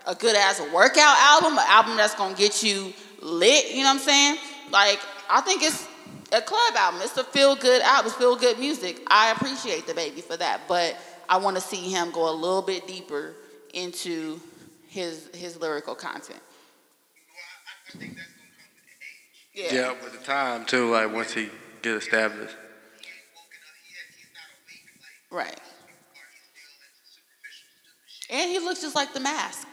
a 0.06 0.16
good 0.16 0.36
ass 0.36 0.62
workout 0.74 1.18
album, 1.20 1.54
an 1.54 1.66
album 1.68 1.98
that's 1.98 2.16
gonna 2.16 2.36
get 2.36 2.63
you 2.63 2.94
lit, 3.22 3.72
you 3.72 3.84
know 3.84 3.94
what 3.94 3.96
I'm 3.96 4.00
saying? 4.00 4.38
Like, 4.72 5.00
I 5.30 5.42
think 5.42 5.63
it's 5.63 5.88
a 6.32 6.42
club 6.42 6.76
album. 6.76 7.02
It's 7.04 7.18
a 7.18 7.24
feel 7.24 7.56
good 7.56 7.82
album, 7.82 8.12
feel 8.12 8.36
good 8.36 8.60
music. 8.60 9.02
I 9.08 9.32
appreciate 9.32 9.88
DaBaby 9.88 10.24
for 10.24 10.38
that, 10.38 10.62
but 10.68 10.98
I 11.30 11.38
want 11.38 11.56
to 11.56 11.62
see 11.62 11.90
him 11.90 12.12
go 12.12 12.30
a 12.30 12.36
little 12.36 12.62
bit 12.62 12.88
deeper 12.88 13.34
into 13.74 14.40
his 14.88 15.30
his 15.34 15.60
lyrical 15.60 15.96
content. 15.96 16.40
Well, 16.40 17.44
I, 17.68 17.96
I 17.96 18.00
think 18.00 18.16
that's 18.16 18.28
gonna 18.28 18.50
come 18.58 18.72
with 18.76 18.86
the 18.88 19.06
age. 19.06 19.47
Yeah. 19.58 19.74
Yeah, 19.74 19.89
with 20.04 20.12
the 20.12 20.24
time 20.24 20.65
too. 20.65 20.91
Like 20.91 21.12
once 21.12 21.34
he 21.34 21.50
get 21.82 21.96
established. 21.96 22.54
He 23.02 23.10
ain't 23.10 23.26
woken 23.34 23.58
up. 23.65 23.74
He 23.82 23.89
ain't, 23.89 24.13
he's 24.15 24.30
not 24.38 24.46
awake 24.54 24.86
like 25.02 25.46
Right. 25.48 25.56
people 25.56 25.72
are. 26.13 26.30
He's 26.30 26.46
still 26.54 26.78
into 26.86 27.02
superficial, 27.10 27.65
stupid 27.74 28.06
shit. 28.06 28.38
And 28.38 28.52
he 28.52 28.60
looks 28.60 28.82
just 28.82 28.93
like 28.96 29.13
the 29.15 29.20
mask. 29.20 29.67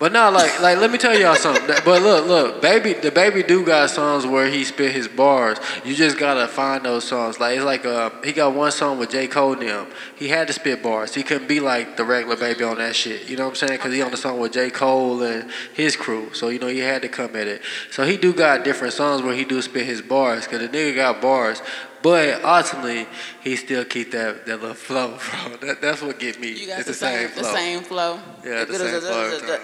But 0.00 0.12
no, 0.12 0.28
like, 0.30 0.60
like 0.60 0.78
let 0.78 0.90
me 0.90 0.98
tell 0.98 1.16
y'all 1.16 1.36
something. 1.36 1.66
But 1.66 2.02
look, 2.02 2.26
look, 2.26 2.60
baby, 2.60 2.94
DaBaby 2.94 3.46
do 3.46 3.64
got 3.64 3.90
songs 3.90 4.26
where 4.26 4.48
he 4.48 4.64
spit 4.64 4.92
his 4.92 5.06
bars. 5.06 5.58
You 5.84 5.94
just 5.94 6.18
gotta 6.18 6.48
find 6.48 6.84
those 6.84 7.04
songs. 7.04 7.38
Like 7.38 7.56
it's 7.56 7.64
like 7.64 7.86
uh, 7.86 8.10
he 8.24 8.32
got 8.32 8.54
one 8.54 8.72
song 8.72 8.98
with 8.98 9.10
J 9.10 9.28
Cole 9.28 9.54
them. 9.54 9.86
He 10.16 10.28
had 10.28 10.48
to 10.48 10.52
spit 10.52 10.82
bars. 10.82 11.14
He 11.14 11.22
couldn't 11.22 11.46
be 11.46 11.60
like 11.60 11.96
the 11.96 12.04
regular 12.04 12.36
baby 12.36 12.64
on 12.64 12.78
that 12.78 12.96
shit. 12.96 13.28
You 13.28 13.36
know 13.36 13.44
what 13.44 13.50
I'm 13.50 13.68
saying? 13.68 13.78
Because 13.78 13.94
he 13.94 14.02
on 14.02 14.10
the 14.10 14.16
song 14.16 14.40
with 14.40 14.52
J 14.52 14.68
Cole 14.70 15.22
and 15.22 15.48
his 15.74 15.94
crew. 15.94 16.34
So 16.34 16.48
you 16.48 16.58
know 16.58 16.66
he 16.66 16.80
had 16.80 17.02
to 17.02 17.08
come 17.08 17.36
at 17.36 17.46
it. 17.46 17.62
So 17.92 18.04
he 18.04 18.16
do 18.16 18.32
got 18.34 18.64
different 18.64 18.94
songs 18.94 19.22
where 19.22 19.34
he 19.34 19.44
do 19.44 19.62
spit 19.62 19.86
his 19.86 20.02
bars. 20.02 20.48
Cause 20.48 20.58
the 20.58 20.68
nigga 20.68 20.96
got 20.96 21.22
bars. 21.22 21.62
But 22.04 22.44
ultimately, 22.44 23.06
he 23.42 23.56
still 23.56 23.82
keep 23.86 24.10
that, 24.10 24.44
that 24.44 24.60
little 24.60 24.74
flow, 24.74 25.16
bro. 25.30 25.56
That, 25.56 25.80
that's 25.80 26.02
what 26.02 26.18
get 26.18 26.38
me. 26.38 26.52
You 26.52 26.66
got 26.66 26.80
it's 26.80 26.86
the, 26.86 26.92
the 26.92 26.98
same, 26.98 27.28
the 27.28 27.34
flow. 27.34 27.54
same 27.54 27.80
flow. 27.80 28.20
Yeah, 28.44 28.64
the 28.66 28.74
same 28.74 29.00
flow. 29.00 29.58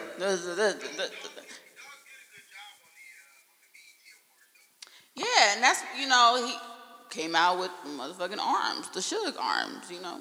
Yeah, 5.16 5.52
and 5.52 5.62
that's 5.62 5.82
you 6.00 6.08
know 6.08 6.42
he 6.46 6.54
came 7.10 7.36
out 7.36 7.58
with 7.58 7.70
motherfucking 7.86 8.38
arms, 8.38 8.88
the 8.94 9.00
Suge 9.00 9.38
arms, 9.38 9.90
you 9.90 10.00
know. 10.00 10.20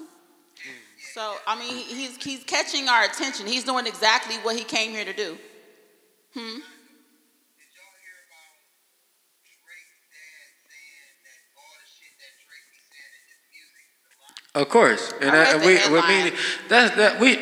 So 1.14 1.36
I 1.48 1.58
mean 1.58 1.74
he's 1.74 2.22
he's 2.22 2.44
catching 2.44 2.90
our 2.90 3.06
attention. 3.06 3.48
He's 3.48 3.64
doing 3.64 3.88
exactly 3.88 4.36
what 4.42 4.58
he 4.58 4.66
came 4.66 4.92
here 4.92 5.06
to 5.06 5.14
do. 5.14 5.38
Hmm. 6.34 6.60
Of 14.56 14.70
course, 14.70 15.14
and 15.22 15.30
I 15.30 15.54
read 15.54 15.62
that, 15.62 15.62
the 15.62 15.94
we, 15.94 16.02
we 16.02 16.08
mean 16.08 16.34
that's 16.68 16.96
that 16.96 17.20
we. 17.20 17.40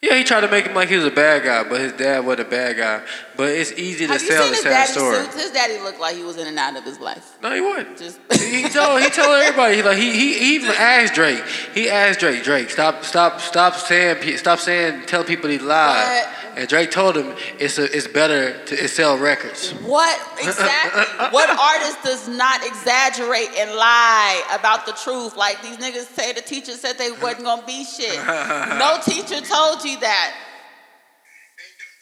Yeah, 0.00 0.16
he 0.16 0.24
tried 0.24 0.40
to 0.40 0.48
make 0.48 0.66
him 0.66 0.74
like 0.74 0.88
he 0.88 0.96
was 0.96 1.04
a 1.04 1.10
bad 1.10 1.44
guy, 1.44 1.68
but 1.68 1.80
his 1.80 1.92
dad 1.92 2.26
wasn't 2.26 2.48
a 2.48 2.50
bad 2.50 2.76
guy. 2.76 3.02
But 3.36 3.50
it's 3.50 3.72
easy 3.72 4.06
to 4.06 4.12
Have 4.12 4.22
you 4.22 4.28
sell 4.28 4.42
seen 4.42 4.50
the 4.50 4.56
his 4.56 4.62
sad 4.62 4.70
daddy 4.70 4.92
story. 4.92 5.16
suits? 5.24 5.42
His 5.42 5.50
daddy 5.52 5.78
looked 5.78 6.00
like 6.00 6.16
he 6.16 6.22
was 6.22 6.36
in 6.36 6.46
and 6.46 6.58
out 6.58 6.76
of 6.76 6.84
his 6.84 7.00
life. 7.00 7.38
No, 7.42 7.54
he 7.54 7.60
wasn't. 7.60 7.96
Just 7.98 8.18
He 8.42 8.68
told 8.68 9.00
he 9.02 9.08
told 9.20 9.30
everybody 9.42 9.76
he 9.76 9.82
like 9.82 9.96
he, 9.96 10.12
he 10.12 10.38
he 10.38 10.54
even 10.56 10.70
asked 10.76 11.14
Drake. 11.14 11.42
He 11.74 11.88
asked 11.88 12.20
Drake, 12.20 12.42
Drake, 12.44 12.70
stop 12.70 13.04
stop 13.04 13.40
stop 13.40 13.74
saying 13.74 14.16
pe- 14.16 14.36
stop 14.36 14.58
saying 14.58 15.02
tell 15.06 15.24
people 15.24 15.48
he 15.50 15.58
lied. 15.58 16.26
And 16.54 16.68
Drake 16.68 16.90
told 16.90 17.16
him 17.16 17.34
it's 17.58 17.78
a, 17.78 17.84
it's 17.96 18.06
better 18.06 18.62
to 18.66 18.74
it 18.84 18.88
sell 18.88 19.16
records. 19.16 19.70
What 19.70 20.20
exactly? 20.38 21.02
what 21.30 21.48
artist 21.48 22.02
does 22.04 22.28
not 22.28 22.64
exaggerate 22.66 23.48
and 23.56 23.70
lie 23.70 24.42
about 24.52 24.84
the 24.84 24.92
truth? 24.92 25.34
Like 25.34 25.62
these 25.62 25.78
niggas 25.78 26.14
say 26.14 26.34
the 26.34 26.42
teacher 26.42 26.72
said 26.72 26.98
they 26.98 27.10
wasn't 27.10 27.44
gonna 27.44 27.64
be 27.66 27.84
shit. 27.84 28.18
No 28.78 28.98
teacher 29.02 29.40
told 29.40 29.82
you 29.84 29.98
that. 30.00 30.34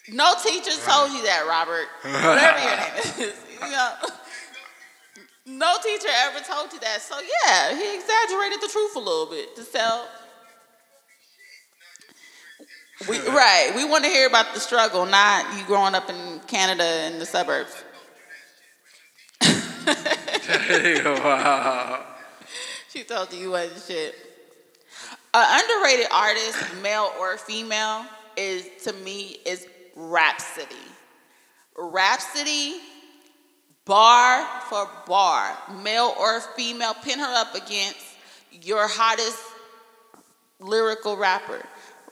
No 0.09 0.33
teacher 0.43 0.71
told 0.85 1.11
you 1.11 1.23
that, 1.23 1.45
Robert. 1.47 1.87
Whatever 2.01 2.59
your 2.59 2.77
name 2.77 3.29
is. 3.29 3.45
You 3.61 3.69
know. 3.69 3.93
No 5.45 5.75
teacher 5.83 6.07
ever 6.23 6.39
told 6.43 6.73
you 6.73 6.79
that. 6.79 6.99
So 6.99 7.15
yeah, 7.19 7.75
he 7.75 7.95
exaggerated 7.95 8.59
the 8.59 8.67
truth 8.71 8.95
a 8.95 8.99
little 8.99 9.27
bit 9.27 9.55
to 9.55 9.61
sell. 9.61 10.07
We, 13.07 13.19
right. 13.19 13.71
We 13.75 13.85
want 13.85 14.03
to 14.03 14.09
hear 14.09 14.27
about 14.27 14.55
the 14.55 14.59
struggle, 14.59 15.05
not 15.05 15.57
you 15.57 15.63
growing 15.65 15.93
up 15.93 16.09
in 16.09 16.39
Canada 16.47 17.05
in 17.05 17.19
the 17.19 17.25
suburbs. 17.27 17.83
wow. 21.05 22.05
She 22.89 23.03
told 23.03 23.31
you 23.31 23.39
you 23.39 23.51
wasn't 23.51 23.81
shit. 23.83 24.15
An 25.33 25.61
underrated 25.61 26.07
artist, 26.11 26.57
male 26.81 27.11
or 27.19 27.37
female, 27.37 28.05
is 28.35 28.67
to 28.83 28.93
me 28.93 29.37
is 29.45 29.67
Rapsody. 29.95 30.75
Rhapsody, 31.77 32.75
bar 33.85 34.45
for 34.69 34.87
bar, 35.07 35.57
male 35.83 36.13
or 36.19 36.41
female, 36.41 36.93
pin 36.93 37.19
her 37.19 37.33
up 37.33 37.55
against 37.55 37.99
your 38.51 38.87
hottest 38.87 39.41
lyrical 40.59 41.17
rapper. 41.17 41.61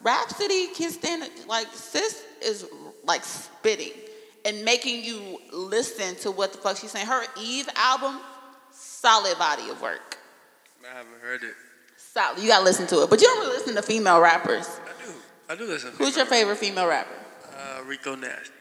Rapsody 0.02 0.68
can 0.68 0.92
stand 0.92 1.24
it. 1.24 1.48
Like 1.48 1.68
sis 1.74 2.24
is 2.42 2.66
like 3.04 3.24
spitting 3.24 3.92
and 4.46 4.64
making 4.64 5.04
you 5.04 5.40
listen 5.52 6.16
to 6.18 6.32
what 6.32 6.54
the 6.54 6.58
fuck 6.58 6.78
she's 6.78 6.92
saying. 6.92 7.06
Her 7.06 7.24
Eve 7.40 7.70
album, 7.76 8.20
solid 8.72 9.38
body 9.38 9.70
of 9.70 9.82
work. 9.82 10.18
I 10.90 10.98
haven't 10.98 11.22
heard 11.22 11.44
it. 11.44 11.54
Solid. 11.98 12.40
You 12.40 12.48
gotta 12.48 12.64
listen 12.64 12.88
to 12.88 13.04
it, 13.04 13.10
but 13.10 13.22
you 13.22 13.28
don't 13.28 13.40
really 13.40 13.58
listen 13.58 13.76
to 13.76 13.82
female 13.82 14.20
rappers. 14.20 14.68
I 14.68 15.06
do. 15.06 15.14
I 15.50 15.56
do 15.56 15.66
listen. 15.66 15.92
Who's 15.98 16.16
your 16.16 16.26
favorite 16.26 16.58
female 16.58 16.88
rapper? 16.88 17.14
Rico 17.90 18.16
Nasty. 18.16 18.54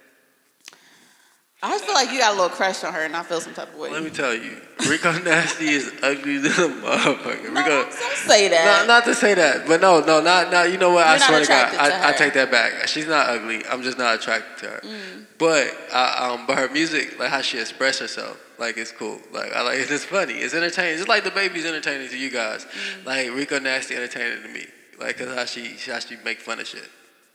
I 1.61 1.77
feel 1.79 1.93
like 1.93 2.13
you 2.13 2.19
got 2.21 2.35
a 2.35 2.41
little 2.41 2.57
crush 2.57 2.83
on 2.85 2.95
her, 2.95 3.05
and 3.05 3.15
I 3.17 3.23
feel 3.25 3.41
some 3.41 3.53
type 3.53 3.75
of 3.75 3.79
way. 3.79 3.91
Let 3.91 4.03
me 4.05 4.11
tell 4.11 4.33
you, 4.33 4.57
Rico 4.89 5.13
Nasty 5.25 5.69
is 5.71 5.93
ugly 6.03 6.39
than 6.39 6.53
a 6.53 6.75
motherfucker. 6.75 7.53
no, 7.53 7.61
Rico, 7.61 7.83
don't, 7.83 7.93
say 7.93 8.49
that. 8.49 8.87
No, 8.87 8.95
not 8.95 9.05
to 9.05 9.15
say 9.15 9.35
that, 9.35 9.67
but 9.67 9.81
no, 9.81 10.01
no, 10.01 10.23
not, 10.23 10.51
not. 10.51 10.71
You 10.71 10.79
know 10.79 10.93
what? 10.93 11.05
You're 11.07 11.15
I 11.15 11.19
swear 11.19 11.41
to 11.43 11.47
God, 11.47 11.73
to 11.73 11.83
I, 11.83 12.11
I 12.11 12.13
take 12.13 12.33
that 12.35 12.51
back. 12.51 12.87
She's 12.89 13.09
not 13.09 13.29
ugly. 13.29 13.67
I'm 13.67 13.83
just 13.83 13.99
not 13.99 14.15
attracted 14.15 14.59
to 14.59 14.71
her. 14.71 14.81
Mm. 14.81 15.27
But 15.37 15.77
I, 15.93 16.31
um, 16.31 16.47
but 16.47 16.57
her 16.59 16.69
music, 16.69 17.19
like 17.19 17.31
how 17.31 17.43
she 17.43 17.59
expresses 17.59 18.01
herself, 18.01 18.41
like 18.59 18.79
it's 18.79 18.93
cool. 18.93 19.21
Like 19.33 19.53
I 19.53 19.63
like. 19.63 19.79
It's 19.91 20.05
funny. 20.05 20.35
It's 20.35 20.55
entertaining. 20.55 20.97
Just 20.97 21.09
like 21.09 21.25
DaBaby's 21.25 21.67
entertaining 21.67 22.09
to 22.09 22.17
you 22.17 22.31
guys. 22.31 22.65
Mm. 22.65 23.05
Like 23.05 23.31
Rico 23.33 23.59
Nasty 23.59 23.97
entertaining 23.97 24.43
to 24.43 24.49
me. 24.49 24.65
Like 24.99 25.19
cause 25.19 25.35
how 25.35 25.45
she 25.45 25.77
how 25.91 25.99
she 25.99 26.17
make 26.25 26.41
fun 26.41 26.61
of 26.61 26.67
shit. 26.67 26.89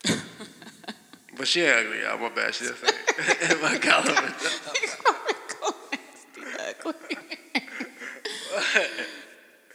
but 1.37 1.47
she 1.47 1.65
ugly. 1.65 2.05
I'm 2.05 2.21
my 2.21 2.29
bad. 2.29 2.53
She 2.53 2.65
just 2.65 2.83
ain't. 2.83 3.61
my 3.61 3.77
God. 3.77 4.33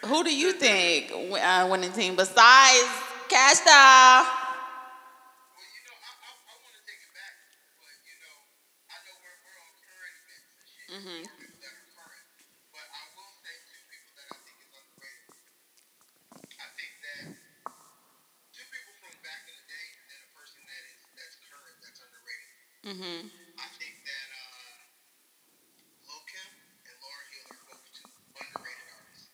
Who 0.04 0.24
do 0.24 0.34
you 0.34 0.52
think 0.52 1.12
uh, 1.12 1.68
winning 1.70 1.92
team 1.92 2.16
besides 2.16 2.88
Kash 3.28 3.60
Doll? 3.60 4.26
Well, 10.90 11.37
Mm-hmm. 22.88 23.28
I 23.60 23.68
think 23.76 24.00
that 24.00 24.28
uh, 24.32 24.80
Lil 26.08 26.24
Kim 26.24 26.48
and 26.88 26.96
Lauryn 27.04 27.28
Hill 27.36 27.44
are 27.52 27.60
both 27.68 27.84
two 27.92 28.08
underrated 28.32 28.88
artists. 28.96 29.28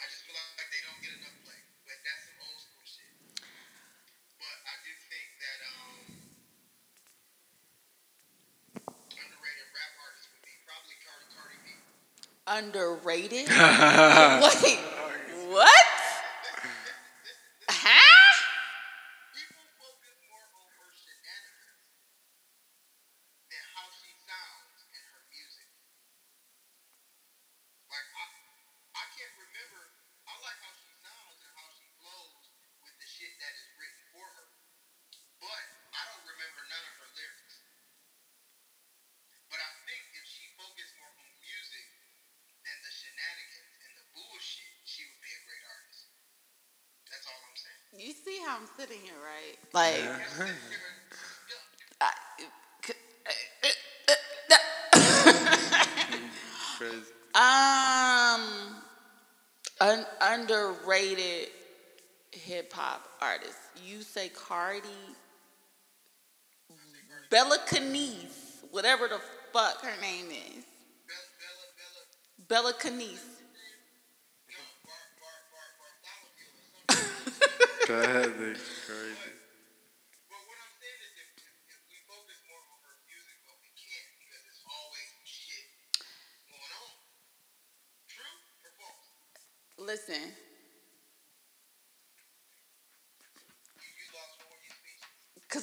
I 0.00 0.08
just 0.08 0.24
feel 0.24 0.32
like 0.32 0.72
they 0.72 0.80
don't 0.80 0.96
get 1.04 1.12
enough 1.12 1.36
play, 1.44 1.60
but 1.84 2.00
that's 2.08 2.24
some 2.24 2.40
old 2.48 2.56
school 2.64 2.88
shit. 2.88 3.12
But 4.40 4.56
I 4.64 4.80
do 4.80 4.96
think 5.12 5.28
that 5.44 5.58
um, 5.68 6.08
underrated 9.12 9.68
rap 9.76 9.92
artists 10.08 10.32
would 10.32 10.40
be 10.40 10.56
probably 10.64 10.96
Cardi 11.04 11.28
Cardi 11.36 11.60
B. 11.68 11.76
Underrated? 12.48 13.44
Wait, 13.52 14.80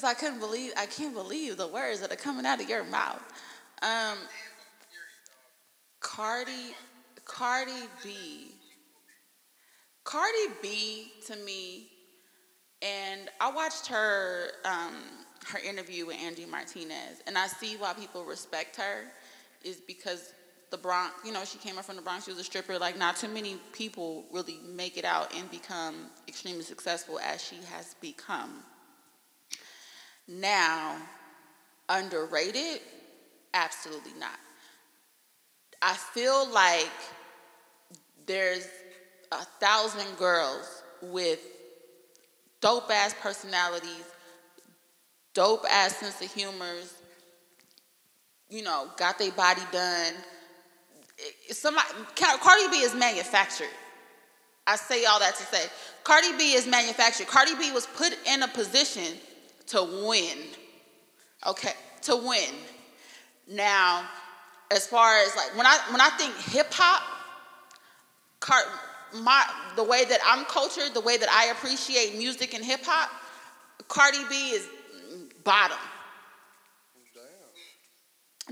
I 0.06 0.14
couldn't 0.14 0.40
believe 0.40 0.72
I 0.76 0.86
can't 0.86 1.14
believe 1.14 1.56
the 1.56 1.68
words 1.68 2.00
that 2.00 2.12
are 2.12 2.16
coming 2.16 2.46
out 2.46 2.60
of 2.60 2.68
your 2.68 2.84
mouth. 2.84 3.22
Um, 3.82 4.18
Cardi, 6.00 6.74
Cardi 7.24 7.72
B, 8.02 8.52
Cardi 10.04 10.54
B 10.62 11.12
to 11.26 11.36
me, 11.36 11.88
and 12.82 13.28
I 13.40 13.50
watched 13.50 13.86
her 13.88 14.50
um, 14.64 14.94
her 15.48 15.58
interview 15.58 16.06
with 16.06 16.16
Angie 16.16 16.46
Martinez, 16.46 17.22
and 17.26 17.36
I 17.36 17.46
see 17.46 17.76
why 17.76 17.92
people 17.92 18.24
respect 18.24 18.76
her 18.76 19.04
is 19.64 19.76
because 19.76 20.32
the 20.70 20.76
Bronx, 20.78 21.12
you 21.24 21.32
know, 21.32 21.44
she 21.44 21.58
came 21.58 21.78
up 21.78 21.84
from 21.84 21.96
the 21.96 22.02
Bronx. 22.02 22.24
She 22.24 22.30
was 22.30 22.40
a 22.40 22.44
stripper. 22.44 22.78
Like, 22.78 22.98
not 22.98 23.16
too 23.16 23.28
many 23.28 23.56
people 23.72 24.24
really 24.32 24.58
make 24.74 24.96
it 24.96 25.04
out 25.04 25.34
and 25.36 25.50
become 25.50 25.94
extremely 26.26 26.62
successful 26.62 27.18
as 27.20 27.42
she 27.42 27.56
has 27.70 27.94
become. 28.00 28.64
Now, 30.28 30.96
underrated? 31.88 32.80
Absolutely 33.54 34.12
not. 34.18 34.38
I 35.80 35.94
feel 35.94 36.50
like 36.50 36.90
there's 38.26 38.66
a 39.32 39.44
thousand 39.60 40.16
girls 40.18 40.82
with 41.00 41.40
dope 42.60 42.90
ass 42.90 43.14
personalities, 43.20 44.04
dope 45.34 45.64
ass 45.70 45.96
sense 45.96 46.20
of 46.20 46.32
humors, 46.32 46.94
you 48.48 48.62
know, 48.62 48.88
got 48.96 49.18
their 49.18 49.32
body 49.32 49.62
done. 49.70 50.14
Somebody, 51.50 51.86
Cardi 52.16 52.68
B 52.70 52.78
is 52.78 52.94
manufactured. 52.94 53.68
I 54.66 54.76
say 54.76 55.04
all 55.04 55.20
that 55.20 55.36
to 55.36 55.44
say, 55.44 55.66
Cardi 56.02 56.36
B 56.36 56.54
is 56.54 56.66
manufactured. 56.66 57.28
Cardi 57.28 57.54
B 57.54 57.70
was 57.70 57.86
put 57.86 58.16
in 58.26 58.42
a 58.42 58.48
position 58.48 59.14
to 59.68 59.82
win. 60.06 60.38
Okay, 61.46 61.72
to 62.02 62.16
win. 62.16 62.54
Now, 63.48 64.08
as 64.70 64.86
far 64.86 65.18
as 65.18 65.34
like 65.36 65.56
when 65.56 65.66
I 65.66 65.78
when 65.90 66.00
I 66.00 66.10
think 66.10 66.34
hip 66.36 66.72
hop, 66.72 67.02
my 69.14 69.44
the 69.76 69.84
way 69.84 70.04
that 70.04 70.20
I'm 70.26 70.44
cultured, 70.46 70.94
the 70.94 71.00
way 71.00 71.16
that 71.16 71.28
I 71.28 71.46
appreciate 71.46 72.16
music 72.16 72.54
and 72.54 72.64
hip 72.64 72.80
hop, 72.84 73.10
Cardi 73.88 74.24
B 74.28 74.50
is 74.50 74.68
bottom. 75.44 75.78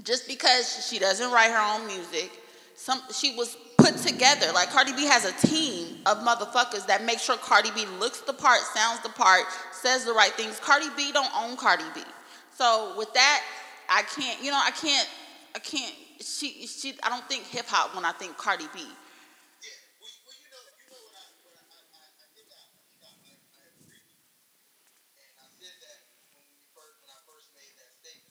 Just 0.03 0.27
because 0.27 0.87
she 0.89 0.99
doesn't 0.99 1.31
write 1.31 1.51
her 1.51 1.79
own 1.79 1.87
music, 1.87 2.31
some 2.75 3.01
she 3.13 3.37
was 3.37 3.57
put 3.85 3.99
together. 3.99 4.47
Like 4.55 4.71
Cardi 4.71 4.93
B 4.93 5.05
has 5.05 5.25
a 5.25 5.47
team 5.47 5.99
of 6.07 6.19
motherfuckers 6.19 6.87
that 6.87 7.05
make 7.05 7.19
sure 7.19 7.37
Cardi 7.37 7.71
B 7.75 7.85
looks 8.01 8.21
the 8.21 8.33
part, 8.33 8.61
sounds 8.61 9.01
the 9.03 9.11
part, 9.11 9.45
says 9.73 10.05
the 10.05 10.13
right 10.13 10.33
things. 10.33 10.59
Cardi 10.59 10.87
B 10.97 11.13
don't 11.13 11.31
own 11.37 11.57
Cardi 11.57 11.85
B. 11.95 12.01
So 12.55 12.95
with 12.97 13.13
that, 13.13 13.43
I 13.91 14.03
can't, 14.03 14.43
you 14.43 14.51
know, 14.51 14.61
I 14.63 14.71
can't, 14.71 15.09
I 15.55 15.59
can't, 15.59 15.95
she, 16.21 16.67
she, 16.67 16.95
I 17.03 17.11
don't 17.11 17.29
think 17.29 17.45
hip 17.45 17.67
hop 17.67 17.95
when 17.95 18.05
I 18.05 18.13
think 18.13 18.39
Cardi 18.39 18.65
B. 18.73 18.81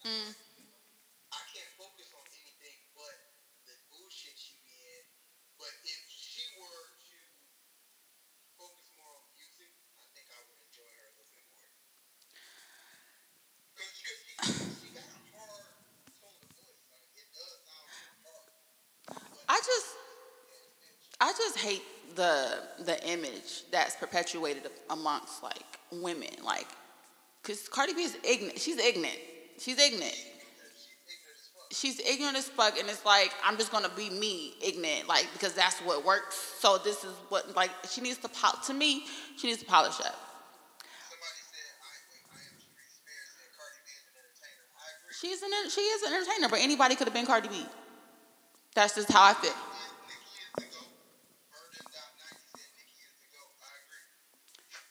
Mm. 0.06 0.43
Hate 21.64 21.84
the 22.16 22.60
the 22.84 22.98
image 23.10 23.64
that's 23.72 23.96
perpetuated 23.96 24.70
amongst 24.90 25.42
like 25.42 25.64
women, 25.92 26.30
like, 26.44 26.68
cause 27.44 27.68
Cardi 27.70 27.94
B 27.94 28.04
is 28.04 28.18
ignorant. 28.24 28.60
She's 28.60 28.78
ignorant. 28.78 29.18
She's 29.60 29.80
ignorant. 29.80 30.16
She's 31.72 32.00
ignorant 32.00 32.38
as 32.38 32.48
fuck, 32.50 32.78
and 32.78 32.88
it's 32.88 33.06
like 33.06 33.32
I'm 33.44 33.58
just 33.58 33.72
gonna 33.72 33.90
be 33.96 34.10
me, 34.10 34.54
ignorant, 34.62 35.08
like 35.08 35.28
because 35.34 35.54
that's 35.54 35.80
what 35.80 36.06
works. 36.06 36.36
So 36.60 36.78
this 36.78 37.04
is 37.04 37.14
what 37.30 37.56
like 37.56 37.72
she 37.90 38.02
needs 38.02 38.20
to 38.20 38.30
pop. 38.30 38.64
To 38.68 38.74
me, 38.74 39.06
she 39.38 39.48
needs 39.48 39.60
to 39.62 39.66
polish 39.66 40.00
up. 40.00 40.16
Somebody 41.10 41.42
said, 41.50 41.66
I, 41.82 41.98
wait, 42.04 42.14
I 42.30 42.42
am 42.46 42.58
Sharice 42.62 42.94
Spears 43.02 43.30
said 43.40 43.50
Cardi 43.58 43.80
B 43.86 43.90
is 43.98 44.04
an 44.06 44.14
entertainer. 44.22 44.70
I 44.78 44.86
agree. 45.02 45.18
She's 45.18 45.42
an 45.42 45.70
she 45.72 45.82
is 45.82 46.04
an 46.04 46.14
entertainer, 46.14 46.50
but 46.50 46.60
anybody 46.62 46.96
could 46.96 47.08
have 47.08 47.16
been 47.16 47.26
Cardi 47.26 47.48
B. 47.48 47.66
That's 48.76 48.94
just 48.96 49.12
how 49.12 49.24
I 49.24 49.34
feel. 49.34 49.73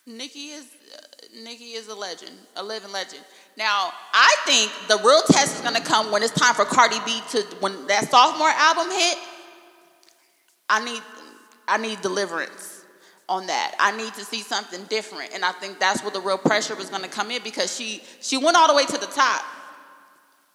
Nikki 0.07 0.48
is 0.50 0.64
uh, 0.64 0.98
Nikki 1.44 1.72
is 1.72 1.88
a 1.88 1.94
legend, 1.94 2.36
a 2.57 2.62
living 2.62 2.90
legend. 2.90 3.22
Now, 3.57 3.92
I 4.12 4.34
think 4.44 4.70
the 4.88 4.96
real 5.07 5.22
test 5.28 5.57
is 5.57 5.61
gonna 5.61 5.80
come 5.80 6.11
when 6.11 6.22
it's 6.22 6.32
time 6.32 6.55
for 6.55 6.64
Cardi 6.64 6.98
B 7.05 7.20
to 7.30 7.42
when 7.61 7.86
that 7.86 8.11
sophomore 8.11 8.48
album 8.48 8.90
hit. 8.90 9.18
I 10.68 10.84
need 10.84 11.03
I 11.68 11.76
need 11.78 12.00
deliverance 12.00 12.84
on 13.28 13.46
that. 13.46 13.74
I 13.78 13.96
need 13.96 14.12
to 14.14 14.24
see 14.24 14.40
something 14.40 14.82
different, 14.84 15.32
and 15.34 15.44
I 15.44 15.53
think 15.53 15.78
that's 15.78 16.03
where 16.03 16.11
the 16.11 16.20
real 16.20 16.38
pressure 16.38 16.74
was 16.74 16.90
gonna 16.90 17.09
come 17.09 17.30
in 17.30 17.42
because 17.44 17.74
she 17.74 18.03
she 18.20 18.36
went 18.36 18.57
all 18.57 18.68
the 18.68 18.74
way 18.74 18.84
to 18.84 18.98
the 18.98 19.07
top. 19.07 19.44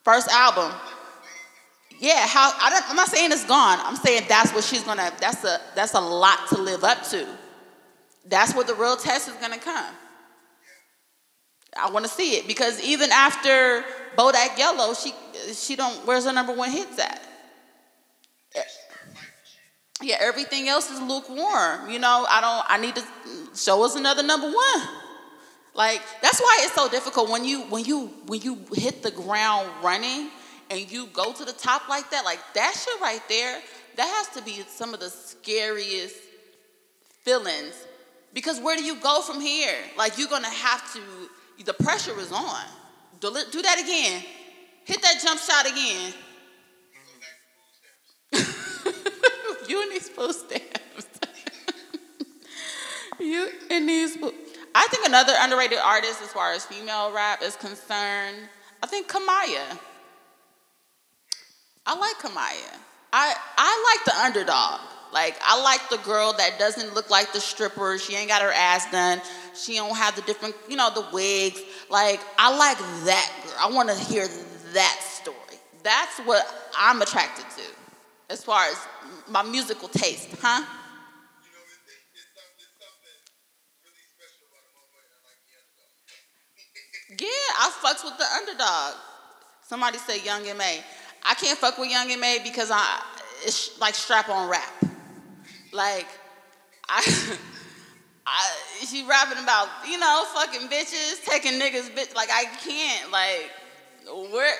First 0.04 0.28
album. 0.30 0.74
Yeah, 2.00 2.28
how 2.28 2.52
I 2.54 2.82
I'm 2.90 2.96
not 2.98 3.08
saying 3.08 3.32
it's 3.32 3.46
gone. 3.46 3.80
I'm 3.82 3.96
saying 3.96 4.24
that's 4.28 4.54
what 4.54 4.66
she's 4.66 4.84
gonna. 4.84 5.12
That's 5.22 5.44
a 5.46 5.62
that's 5.74 5.94
a 5.94 6.02
lot 6.02 6.50
to 6.50 6.62
live 6.62 6.84
up 6.84 7.02
to. 7.12 7.26
That's 8.30 8.54
where 8.54 8.66
the 8.66 8.76
real 8.76 8.98
test 8.98 9.28
is 9.28 9.36
gonna 9.36 9.58
come. 9.58 9.94
I 11.80 11.90
want 11.92 12.06
to 12.06 12.12
see 12.12 12.36
it 12.38 12.48
because 12.48 12.82
even 12.82 13.12
after 13.12 13.84
Bodak 14.18 14.58
Yellow, 14.58 14.94
she 14.94 15.14
she 15.54 15.76
don't. 15.76 16.06
Where's 16.06 16.26
her 16.26 16.34
number 16.34 16.54
one 16.54 16.72
hits 16.72 17.00
at? 17.00 17.22
Yeah, 20.02 20.18
everything 20.20 20.68
else 20.68 20.92
is 20.92 21.02
lukewarm. 21.02 21.90
You 21.90 22.00
know, 22.00 22.26
I 22.30 22.42
don't. 22.42 22.66
I 22.72 22.78
need 22.78 22.96
to 22.96 23.04
show 23.56 23.84
us 23.84 23.96
another 23.96 24.24
number 24.24 24.48
one. 24.48 24.88
Like 25.74 26.02
that's 26.22 26.40
why 26.40 26.60
it's 26.62 26.74
so 26.74 26.90
difficult 26.90 27.30
when 27.30 27.46
you 27.46 27.62
when 27.64 27.86
you 27.86 28.08
when 28.26 28.42
you 28.42 28.60
hit 28.74 29.04
the 29.04 29.12
ground 29.12 29.70
running 29.84 30.30
and 30.70 30.92
you 30.92 31.08
go 31.08 31.32
to 31.32 31.46
the 31.46 31.54
top 31.54 31.88
like 31.88 32.10
that. 32.12 32.26
Like 32.26 32.40
that 32.56 32.74
shit 32.76 33.00
right 33.00 33.22
there. 33.30 33.62
That 33.96 34.08
has 34.08 34.28
to 34.36 34.44
be 34.44 34.64
some 34.68 34.94
of 34.94 35.00
the 35.00 35.10
scariest 35.10 36.16
feelings 37.24 37.87
because 38.38 38.60
where 38.60 38.78
do 38.78 38.84
you 38.84 38.94
go 38.98 39.24
from 39.24 39.42
here? 39.42 39.74
Like 39.98 40.20
you're 40.20 40.30
gonna 40.30 40.48
have 40.48 40.94
to. 40.94 41.00
The 41.66 41.74
pressure 41.74 42.20
is 42.20 42.32
on. 42.32 42.66
Do, 43.20 43.36
do 43.52 43.64
that 43.64 43.80
again. 43.80 44.24
Hit 44.86 45.02
that 45.02 45.20
jump 45.24 45.42
shot 45.42 45.66
again. 45.66 46.14
you 49.68 49.90
these 49.90 50.10
food 50.10 50.36
stamps. 50.36 51.08
you 53.20 53.50
and 53.72 53.90
these. 53.90 54.16
I 54.76 54.88
think 54.92 55.08
another 55.08 55.34
underrated 55.40 55.80
artist 55.84 56.22
as 56.22 56.32
far 56.32 56.54
as 56.54 56.64
female 56.64 57.12
rap 57.12 57.42
is 57.42 57.56
concerned. 57.56 58.38
I 58.84 58.86
think 58.86 59.08
Kamaiyah. 59.08 59.80
I 61.88 61.98
like 61.98 62.18
Kamaiyah. 62.20 62.78
I 63.12 63.36
I 63.58 63.96
like 63.96 64.06
the 64.06 64.22
underdog. 64.22 64.80
Like 65.14 65.38
I 65.42 65.62
like 65.62 65.90
the 65.90 65.98
girl 65.98 66.34
that 66.38 66.60
doesn't 66.60 66.94
look 66.94 67.10
like 67.10 67.34
the 67.34 67.40
stripper. 67.40 67.98
She 67.98 68.16
ain't 68.16 68.30
got 68.30 68.42
her 68.42 68.52
ass 68.52 68.90
done. 68.92 69.22
She 69.56 69.76
don't 69.76 69.96
have 69.96 70.16
the 70.16 70.22
different, 70.24 70.56
you 70.68 70.76
know, 70.76 70.90
the 70.94 71.06
wigs. 71.14 71.62
Like 71.90 72.20
I 72.38 72.56
like 72.56 72.78
that 73.06 73.32
girl. 73.44 73.54
I 73.60 73.74
want 73.74 73.90
to 73.90 73.96
hear 73.96 74.28
that 74.74 75.00
story. 75.02 75.38
That's 75.84 76.20
what 76.20 76.46
I'm 76.78 77.02
attracted 77.02 77.46
to, 77.58 78.34
as 78.34 78.44
far 78.44 78.66
as 78.66 78.78
my 79.30 79.44
musical 79.44 79.88
taste, 79.88 80.30
huh? 80.42 80.66
Yeah, 87.20 87.28
I 87.28 87.72
fucks 87.82 88.04
with 88.04 88.18
the 88.18 88.26
underdog. 88.36 88.96
Somebody 89.64 89.98
say 89.98 90.22
Young 90.22 90.46
and 90.48 90.58
May. 90.58 90.82
I 91.24 91.34
can't 91.34 91.58
fuck 91.58 91.78
with 91.78 91.90
Young 91.90 92.12
M.A. 92.12 92.40
because 92.44 92.70
I 92.72 93.02
it's 93.44 93.80
like 93.80 93.96
strap 93.96 94.30
on 94.30 94.50
rap. 94.50 94.77
Like 95.72 96.08
I, 96.90 97.02
I 98.26 98.56
she 98.86 99.06
rapping 99.08 99.42
about 99.42 99.68
you 99.88 100.00
know 100.00 100.24
fucking 100.34 100.68
bitches 100.70 101.24
taking 101.26 101.54
niggas 101.54 101.90
bitch. 101.96 102.16
Like 102.16 102.30
I 102.32 102.46
can't 102.64 103.12
like 103.12 103.52
where 104.32 104.56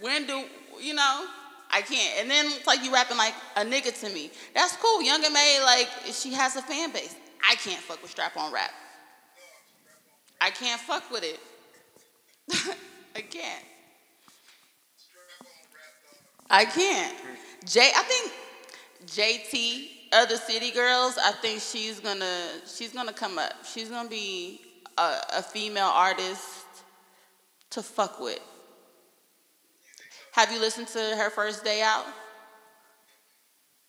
when 0.00 0.26
do 0.26 0.44
you 0.80 0.94
know 0.94 1.26
I 1.70 1.82
can't. 1.82 2.20
And 2.20 2.30
then 2.30 2.46
it's 2.46 2.66
like 2.66 2.84
you 2.84 2.92
rapping 2.92 3.16
like 3.16 3.34
a 3.56 3.60
nigga 3.60 3.98
to 4.00 4.08
me. 4.14 4.30
That's 4.54 4.76
cool. 4.76 5.02
Young 5.02 5.24
M.A. 5.24 5.62
like 5.64 5.88
she 6.12 6.32
has 6.32 6.56
a 6.56 6.62
fan 6.62 6.92
base. 6.92 7.14
I 7.48 7.54
can't 7.56 7.80
fuck 7.80 8.00
with 8.02 8.10
strap 8.10 8.36
on 8.36 8.52
rap. 8.52 8.70
I 10.40 10.50
can't 10.50 10.80
fuck 10.80 11.10
with 11.10 11.24
it. 11.24 11.40
I 13.16 13.20
can't. 13.20 13.64
I 16.48 16.64
can't. 16.64 17.14
J, 17.64 17.90
I 17.94 18.02
think 18.02 18.32
JT, 19.06 19.90
other 20.12 20.36
city 20.36 20.70
girls. 20.70 21.18
I 21.18 21.32
think 21.32 21.60
she's 21.60 22.00
gonna 22.00 22.42
she's 22.66 22.92
gonna 22.92 23.12
come 23.12 23.38
up. 23.38 23.52
She's 23.64 23.88
gonna 23.88 24.08
be 24.08 24.60
a, 24.98 25.16
a 25.38 25.42
female 25.42 25.90
artist 25.92 26.64
to 27.70 27.82
fuck 27.82 28.20
with. 28.20 28.40
Have 30.32 30.52
you 30.52 30.60
listened 30.60 30.88
to 30.88 30.98
her 30.98 31.30
first 31.30 31.64
day 31.64 31.82
out? 31.82 32.04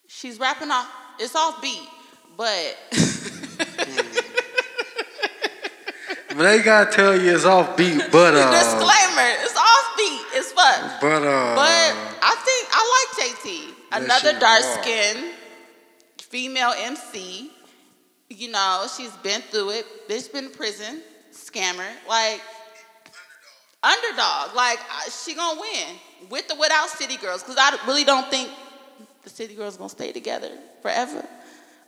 She's 0.08 0.40
rapping 0.40 0.72
off. 0.72 0.88
It's 1.20 1.36
off 1.36 1.62
beat, 1.62 1.82
but 2.38 2.78
But 6.38 6.44
they 6.44 6.62
gotta 6.62 6.92
tell 6.92 7.20
you 7.20 7.34
it's 7.34 7.46
off 7.46 7.76
beat, 7.76 7.98
but 8.12 8.36
uh, 8.38 8.52
disclaimer, 8.52 9.30
it's 9.42 9.58
off 9.58 9.98
beat. 9.98 10.22
It's 10.38 10.52
fuck. 10.52 11.02
but 11.02 11.24
uh, 11.24 11.56
But 11.56 11.96
I 12.22 12.36
think 12.46 12.70
I 12.72 12.82
like 12.94 13.10
JT. 13.26 13.74
Another 14.04 14.40
dark 14.40 14.62
raw. 14.62 14.84
Female 16.30 16.74
MC. 16.78 17.52
You 18.30 18.52
know, 18.52 18.86
she's 18.96 19.12
been 19.18 19.42
through 19.42 19.72
it. 19.72 19.86
Bitch 20.10 20.32
been 20.32 20.46
in 20.46 20.52
prison. 20.52 21.02
Scammer. 21.32 21.90
Like, 22.08 22.42
underdog. 23.84 24.56
Like, 24.56 24.80
she 25.10 25.34
gonna 25.36 25.60
win. 25.60 25.96
With 26.30 26.52
or 26.52 26.60
without 26.60 26.90
City 26.90 27.18
Girls. 27.18 27.44
Because 27.44 27.58
I 27.58 27.78
really 27.88 28.04
don't 28.04 28.30
think 28.30 28.50
the 29.24 29.30
City 29.30 29.56
Girls 29.56 29.78
gonna 29.78 29.90
stay 29.90 30.12
together 30.12 30.52
forever. 30.82 31.26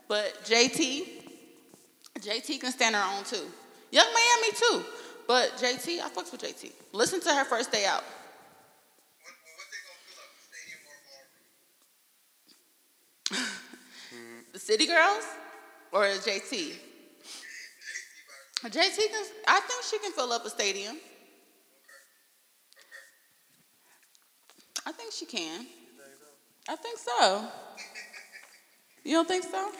But 0.08 0.44
JT, 0.44 1.06
JT 2.18 2.60
can 2.60 2.72
stand 2.72 2.96
her 2.96 3.16
own 3.16 3.24
too. 3.24 3.46
Young 3.90 4.06
Miami 4.06 4.52
too. 4.56 4.84
But 5.26 5.56
JT, 5.56 6.00
I 6.00 6.08
fucks 6.10 6.32
with 6.32 6.42
JT. 6.42 6.72
Listen 6.92 7.20
to 7.20 7.32
her 7.32 7.44
first 7.44 7.70
day 7.70 7.84
out. 7.86 8.02
What, 9.22 9.34
what 9.54 9.66
they 9.70 9.78
gonna 9.86 10.00
fill 10.02 10.18
up? 10.18 10.30
The 10.34 10.48
stadium 10.48 10.80
or 10.90 10.98
ballroom? 14.10 14.49
The 14.60 14.72
City 14.72 14.86
Girls 14.86 15.24
or 15.90 16.02
JT? 16.02 16.74
JT 18.64 18.96
can. 18.96 19.24
I 19.48 19.60
think 19.60 19.82
she 19.90 19.98
can 19.98 20.12
fill 20.12 20.32
up 20.32 20.44
a 20.44 20.50
stadium. 20.50 20.96
I 24.84 24.92
think 24.92 25.12
she 25.12 25.24
can. 25.24 25.66
I 26.68 26.76
think 26.76 26.98
so. 26.98 27.48
You 29.02 29.12
don't 29.12 29.28
think 29.28 29.44
so? 29.44 29.70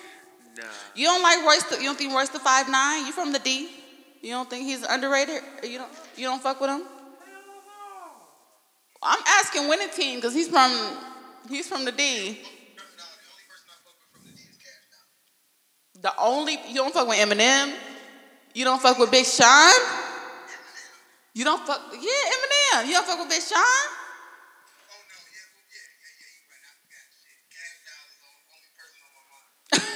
Nah. 0.57 0.65
You 0.95 1.07
don't 1.07 1.23
like 1.23 1.45
Royce? 1.45 1.65
The, 1.65 1.77
you 1.77 1.85
don't 1.85 1.99
think 1.99 2.15
Royce 2.15 2.31
the 2.31 2.39
five 2.39 2.71
nine? 2.71 3.05
You 3.05 3.13
from 3.13 3.33
the 3.33 3.39
D? 3.39 3.69
You 4.23 4.31
don't 4.31 4.49
think 4.49 4.65
he's 4.65 4.83
underrated? 4.83 5.43
You 5.63 5.79
don't. 5.79 5.93
You 6.17 6.25
don't 6.25 6.43
fuck 6.43 6.59
with 6.61 6.71
him? 6.71 6.83
I'm 9.03 9.23
asking 9.27 9.69
winning 9.69 9.91
team 9.91 10.17
because 10.17 10.35
he's 10.35 10.49
from. 10.49 10.73
He's 11.51 11.69
from 11.69 11.85
the 11.85 11.93
D. 11.93 12.39
The 16.03 16.13
only 16.19 16.59
you 16.69 16.77
don't 16.77 16.95
fuck 16.95 17.07
with 17.09 17.19
Eminem. 17.19 17.75
You 18.55 18.65
don't 18.65 18.81
fuck 18.81 18.99
with 18.99 19.11
Big 19.11 19.27
Sean. 19.27 19.73
You 21.35 21.45
don't 21.45 21.65
fuck. 21.67 21.81
Yeah, 21.93 22.01
Eminem. 22.01 22.87
You 22.87 22.93
don't 22.95 23.07
fuck 23.07 23.19
with 23.19 23.29
Big 23.29 23.43
Sean. 23.43 23.61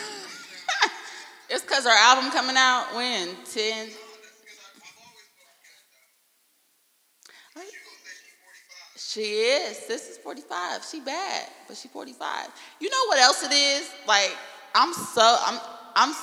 It's 1.51 1.63
cause 1.65 1.85
her 1.85 1.91
album 1.91 2.31
coming 2.33 2.57
out 2.57 2.95
when 2.95 3.29
ten. 3.45 3.87
No, 3.87 3.93
that's 4.25 4.41
because 4.43 4.59
I've 4.59 4.89
always 4.99 5.29
fucked 5.39 5.61
Kash 5.61 5.85
Doll. 5.93 7.63
Right. 7.63 7.71
You 7.71 7.79
gonna 7.85 8.01
say 8.03 8.17
she 8.25 8.33
45? 8.43 8.97
She 8.97 9.21
is. 9.21 9.87
This 9.87 10.11
is 10.11 10.19
45. 10.19 10.85
She 10.91 11.01
bad, 11.01 11.49
but 11.69 11.77
she 11.77 11.89
45. 11.89 12.49
You 12.81 12.91
know 12.91 13.05
what 13.07 13.19
else 13.21 13.45
it 13.45 13.53
is? 13.53 13.91
Like, 14.09 14.37
I'm 14.75 14.93
so 14.93 15.37
I'm 15.47 15.61
I'm 15.95 16.15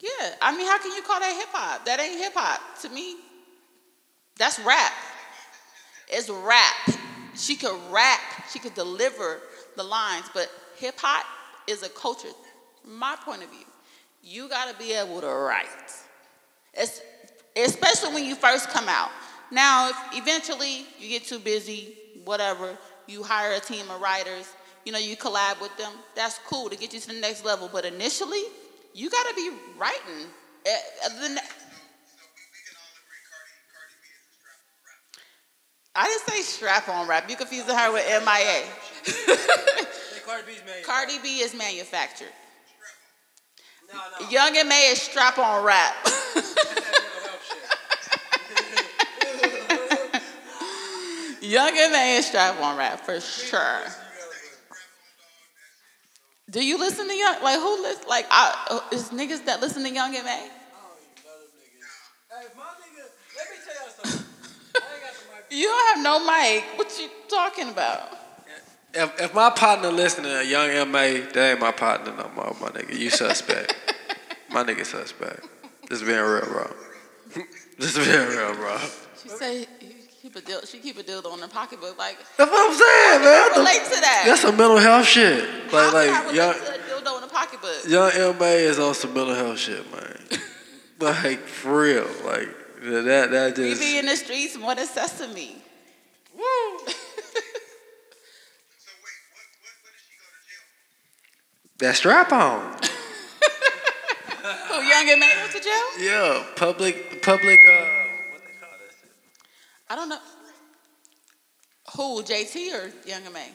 yeah. 0.00 0.34
I 0.40 0.56
mean, 0.56 0.66
how 0.66 0.78
can 0.78 0.94
you 0.94 1.02
call 1.02 1.20
that 1.20 1.36
hip 1.36 1.48
hop? 1.50 1.84
That 1.86 2.00
ain't 2.00 2.20
hip 2.20 2.32
hop 2.34 2.60
to 2.82 2.88
me. 2.88 3.16
That's 4.38 4.58
rap. 4.60 4.92
It's 6.08 6.30
rap. 6.30 6.98
She 7.34 7.54
could 7.56 7.78
rap. 7.90 8.20
She 8.52 8.58
could 8.58 8.74
deliver 8.74 9.40
the 9.76 9.82
lines, 9.82 10.26
but 10.32 10.50
hip 10.76 10.94
hop 10.98 11.24
is 11.66 11.82
a 11.82 11.88
culture. 11.88 12.28
My 12.84 13.16
point 13.24 13.42
of 13.42 13.50
view, 13.50 13.66
you 14.22 14.48
got 14.48 14.70
to 14.70 14.78
be 14.78 14.92
able 14.92 15.20
to 15.20 15.28
write. 15.28 15.66
It's, 16.74 17.00
especially 17.56 18.14
when 18.14 18.24
you 18.24 18.34
first 18.34 18.70
come 18.70 18.88
out. 18.88 19.10
Now, 19.50 19.90
if 19.90 20.22
eventually 20.22 20.86
you 20.98 21.08
get 21.08 21.24
too 21.24 21.38
busy, 21.38 21.94
whatever, 22.24 22.76
you 23.08 23.22
hire 23.22 23.52
a 23.54 23.60
team 23.60 23.90
of 23.90 24.00
writers, 24.00 24.52
you 24.84 24.92
know, 24.92 24.98
you 24.98 25.16
collab 25.16 25.60
with 25.60 25.76
them, 25.76 25.92
that's 26.14 26.38
cool 26.46 26.68
to 26.70 26.76
get 26.76 26.92
you 26.92 27.00
to 27.00 27.08
the 27.08 27.20
next 27.20 27.44
level. 27.44 27.68
But 27.72 27.84
initially, 27.84 28.42
you 28.94 29.10
got 29.10 29.28
to 29.28 29.34
be 29.34 29.50
writing. 29.78 30.26
Eh, 30.66 30.76
other 31.06 31.20
than 31.20 31.34
that- 31.36 31.44
So, 31.44 31.54
so 31.54 32.18
we, 32.34 32.42
we 32.52 32.60
can 32.66 32.76
all 32.76 32.92
agree 32.96 33.22
Cardi, 33.30 33.56
Cardi 33.72 33.96
B 34.02 34.08
is 34.12 34.18
a 34.18 34.32
strap 34.38 34.58
on 34.68 34.76
rapper. 34.86 35.22
I 35.94 36.04
didn't 36.06 36.26
say 36.28 36.42
strap 36.42 36.88
on 36.88 37.08
rap. 37.08 37.28
You 37.30 37.36
confusing 37.36 37.76
her 37.76 37.92
with 37.92 38.06
MIA. 38.24 38.64
Cardi 40.26 40.42
B's 40.46 40.62
man. 40.66 40.84
Cardi 40.84 41.18
B 41.22 41.38
is 41.40 41.54
manufactured. 41.54 42.32
No, 43.92 43.98
no. 44.20 44.28
Young 44.28 44.54
M.A. 44.56 44.90
is 44.92 45.00
strap 45.00 45.38
on 45.38 45.64
rap. 45.64 45.94
Young 51.48 51.72
M.A. 51.74 52.16
is 52.18 52.26
strap 52.26 52.60
on 52.60 52.76
rap 52.76 53.00
for 53.00 53.18
sure. 53.20 53.80
Do 56.50 56.62
you 56.62 56.78
listen 56.78 57.08
to 57.08 57.14
Young? 57.14 57.42
Like 57.42 57.58
who 57.58 57.82
listen? 57.82 58.04
Like 58.06 58.26
I, 58.30 58.82
is 58.92 59.08
niggas 59.08 59.46
that 59.46 59.62
listen 59.62 59.82
to 59.84 59.90
Young 59.90 60.14
and 60.14 60.24
May? 60.26 60.30
Hey, 60.30 60.48
my 62.54 62.64
nigga, 62.64 63.08
let 63.34 63.46
me 63.48 63.56
tell 63.64 63.74
y'all 63.74 64.04
something. 64.04 64.26
I 64.76 64.94
ain't 64.94 65.02
got 65.02 65.12
the 65.14 65.20
mic. 65.34 65.58
You 65.58 65.64
don't 65.64 65.96
have 65.96 66.04
no 66.04 66.26
mic. 66.26 66.64
What 66.76 66.98
you 67.00 67.08
talking 67.28 67.70
about? 67.70 68.10
If, 68.92 69.20
if 69.20 69.34
my 69.34 69.48
partner 69.48 69.90
listening 69.90 70.30
to 70.30 70.46
Young 70.46 70.68
M.A., 70.68 71.20
that 71.20 71.50
ain't 71.52 71.60
my 71.60 71.72
partner 71.72 72.12
no 72.14 72.30
more, 72.34 72.56
my 72.60 72.68
nigga. 72.68 72.98
You 72.98 73.08
suspect. 73.08 73.74
my 74.50 74.64
nigga 74.64 74.84
suspect. 74.84 75.46
Just 75.88 76.04
being 76.04 76.18
real, 76.18 76.44
bro. 76.44 76.70
Just 77.80 77.96
being 77.96 78.28
real, 78.28 78.54
bro. 78.54 78.78
She 79.22 79.30
say 79.30 79.66
you 79.80 79.97
keep 80.28 80.42
a 80.42 80.46
deal. 80.46 80.60
She 80.66 80.78
keep 80.78 80.98
a 80.98 81.02
dildo 81.02 81.32
in 81.34 81.40
her 81.40 81.48
pocketbook. 81.48 81.98
Like 81.98 82.18
That's 82.36 82.50
what 82.50 82.70
I'm 82.70 82.76
saying, 82.76 83.24
man. 83.24 83.58
relate 83.58 83.84
to 83.94 84.00
that. 84.00 84.22
That's 84.26 84.40
some 84.42 84.56
mental 84.56 84.78
health 84.78 85.06
shit. 85.06 85.48
How 85.70 85.92
Like, 85.92 86.08
can 86.08 86.14
I 86.14 86.18
like 86.18 86.22
relate 86.24 86.36
young, 86.36 86.54
to 86.54 86.60
a 86.60 86.78
dildo 86.78 87.18
in 87.18 87.24
a 87.24 87.26
pocketbook? 87.28 87.88
young 87.88 88.10
M.A. 88.36 88.54
is 88.64 88.78
on 88.78 88.94
some 88.94 89.14
mental 89.14 89.34
health 89.34 89.58
shit, 89.58 89.90
man. 89.92 90.18
like, 91.00 91.40
for 91.40 91.80
real. 91.82 92.06
Like, 92.24 92.48
that, 92.82 93.30
that 93.30 93.58
We 93.58 93.70
just. 93.70 93.80
be 93.80 93.98
in 93.98 94.06
the 94.06 94.16
streets 94.16 94.56
more 94.58 94.74
than 94.74 94.86
sesame. 94.86 95.56
Woo! 96.36 96.42
So 98.78 98.92
wait, 99.02 99.18
what, 99.32 99.46
what, 99.62 99.74
what 99.82 99.92
did 99.92 100.02
she 100.06 100.14
go 100.16 100.28
to 100.28 100.40
jail 100.48 100.64
for? 100.68 101.84
That 101.84 101.96
strap 101.96 102.32
on. 102.32 102.76
Who 104.68 104.86
Young 104.86 105.08
M.A. 105.10 105.40
went 105.40 105.52
to 105.52 105.60
jail? 105.60 105.86
Yeah, 105.98 106.44
public, 106.56 107.22
public, 107.22 107.58
uh, 107.68 107.72
what 108.32 108.40
they 108.44 108.54
call 108.60 108.70
that 108.78 108.92
shit? 109.00 109.10
I 109.90 109.96
don't 109.96 110.08
know. 110.08 110.18
Who 111.96 112.22
JT 112.22 112.74
or 112.74 113.08
Young 113.08 113.24
M.A.? 113.26 113.48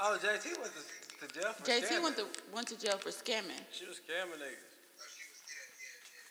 Oh, 0.00 0.18
JT 0.20 0.60
went 0.60 0.72
to, 0.74 1.26
to 1.26 1.40
jail 1.40 1.52
for 1.52 1.62
JT 1.64 1.84
scamming. 1.84 2.02
went 2.02 2.16
to 2.16 2.26
went 2.52 2.66
to 2.68 2.78
jail 2.78 2.98
for 2.98 3.10
scamming. 3.10 3.62
She 3.70 3.86
was 3.86 3.96
scamming 3.96 4.36
niggas. 4.36 4.60
She 5.14 5.24
was, 5.30 5.40
yeah, 5.48 5.70
yeah, 5.80 5.88
yeah, 5.88 6.04
yeah. 6.04 6.28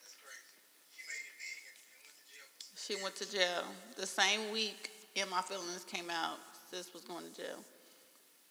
That's 0.00 0.16
crazy. 0.18 0.58
She 0.90 1.02
made 1.06 1.22
it 1.22 1.38
big 1.46 2.42
and, 2.42 2.98
and 2.98 3.04
went 3.06 3.14
to 3.14 3.30
jail 3.30 3.62
She 3.62 3.62
went 3.62 3.62
to 3.62 3.64
jail 3.64 3.64
the 3.96 4.06
same 4.06 4.52
week. 4.52 4.90
In 5.14 5.30
My 5.30 5.40
Feelings 5.40 5.84
came 5.84 6.10
out. 6.10 6.38
Sis 6.70 6.92
was 6.92 7.02
going 7.02 7.24
to 7.24 7.34
jail. 7.34 7.56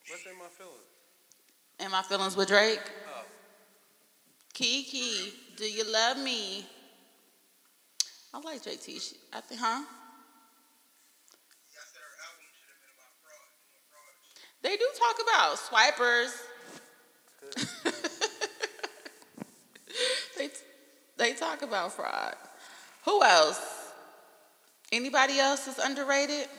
What's 0.07 0.25
in 0.25 0.37
my 0.37 0.47
feelings? 0.47 0.79
In 1.79 1.91
My 1.91 2.01
Feelings 2.01 2.35
with 2.35 2.47
Drake. 2.47 2.79
Oh. 3.07 3.23
Kiki, 4.53 5.33
do 5.57 5.65
you 5.65 5.83
love 5.91 6.17
me? 6.17 6.65
I 8.35 8.39
like 8.39 8.61
JT. 8.61 8.85
She, 9.01 9.15
I 9.31 9.39
think, 9.39 9.61
huh? 9.61 9.67
I 9.67 9.79
said 9.79 9.85
her 11.95 12.11
album 12.27 12.43
should 12.51 12.67
have 12.67 12.81
been 12.83 12.91
about 12.91 13.15
fraud, 13.23 13.47
fraud. 13.89 14.13
They 14.61 14.75
do 14.75 14.87
talk 14.99 15.15
about 15.23 15.57
swipers. 15.57 16.33
they 20.37 20.49
they 21.15 21.33
talk 21.33 21.61
about 21.61 21.93
fraud. 21.93 22.35
Who 23.05 23.23
else? 23.23 23.61
Anybody 24.91 25.39
else 25.39 25.69
is 25.69 25.79
underrated 25.79 26.49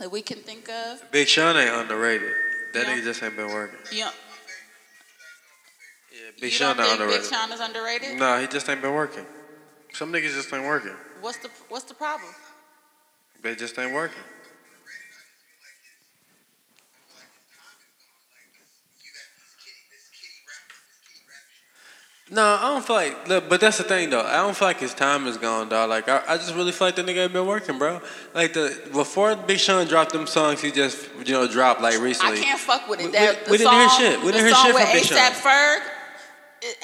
that 0.00 0.10
we 0.10 0.20
can 0.20 0.38
think 0.38 0.68
of? 0.68 1.00
Big 1.12 1.28
Sean 1.28 1.56
ain't 1.56 1.70
underrated. 1.70 2.32
That 2.74 2.88
Yeah. 2.88 2.96
nigga 2.96 3.04
just 3.04 3.22
ain't 3.22 3.36
been 3.36 3.52
working. 3.52 3.78
You, 3.92 3.98
Yeah, 3.98 4.10
Big 6.40 6.42
you 6.42 6.50
Sean 6.50 6.76
don't 6.76 6.86
think 6.88 7.00
underrated. 7.00 7.22
Big 7.22 7.30
Sean 7.32 7.52
is 7.52 7.60
underrated? 7.60 8.18
Nah, 8.18 8.40
he 8.40 8.48
just 8.48 8.68
ain't 8.68 8.82
been 8.82 8.94
working. 8.94 9.26
Some 9.96 10.12
niggas 10.12 10.34
just 10.34 10.52
ain't 10.52 10.64
working. 10.66 10.92
What's 11.22 11.38
the 11.38 11.48
What's 11.70 11.84
the 11.86 11.94
problem? 11.94 12.28
They 13.42 13.54
just 13.54 13.78
ain't 13.78 13.94
working. 13.94 14.18
You 19.00 19.10
got 19.12 19.28
this 19.40 19.54
kitty, 19.64 19.82
this 19.90 20.08
kitty 20.12 20.44
rap, 20.46 20.68
this 20.68 20.98
kitty 21.08 21.24
rap 21.26 21.44
shit. 22.28 22.34
No, 22.36 22.42
I 22.44 22.74
don't 22.74 22.84
feel 22.84 22.96
like. 22.96 23.28
Look, 23.28 23.48
but 23.48 23.60
that's 23.60 23.78
the 23.78 23.84
thing 23.84 24.10
though. 24.10 24.20
I 24.20 24.36
don't 24.36 24.54
feel 24.56 24.68
like 24.68 24.80
his 24.80 24.92
time 24.92 25.26
is 25.26 25.38
gone, 25.38 25.68
dog. 25.70 25.88
Like 25.88 26.08
I, 26.10 26.22
I 26.28 26.36
just 26.36 26.54
really 26.54 26.72
feel 26.72 26.88
like 26.88 26.96
the 26.96 27.02
nigga 27.02 27.24
ain't 27.24 27.32
been 27.32 27.46
working, 27.46 27.78
bro. 27.78 28.00
Like 28.34 28.52
the 28.52 28.78
before 28.92 29.34
Big 29.36 29.58
Sean 29.58 29.86
dropped 29.86 30.12
them 30.12 30.26
songs, 30.26 30.60
he 30.60 30.70
just 30.70 31.08
you 31.24 31.32
know 31.32 31.46
dropped 31.48 31.80
like 31.80 31.98
recently. 32.00 32.38
I 32.38 32.42
can't 32.42 32.60
fuck 32.60 32.86
with 32.88 33.00
it. 33.00 33.06
We- 33.06 33.12
That, 33.12 33.36
we- 33.38 33.44
the 33.44 33.50
we 33.52 33.56
didn't 33.58 33.72
hear 33.72 33.88
shit. 33.88 34.20
We 34.22 34.32
didn't 34.32 34.46
hear 34.46 34.54
shit 34.54 34.74
from 34.74 34.92
Big 34.92 35.04
ASAP 35.04 35.32
Sean. 35.32 35.50
Ferg, 35.52 35.80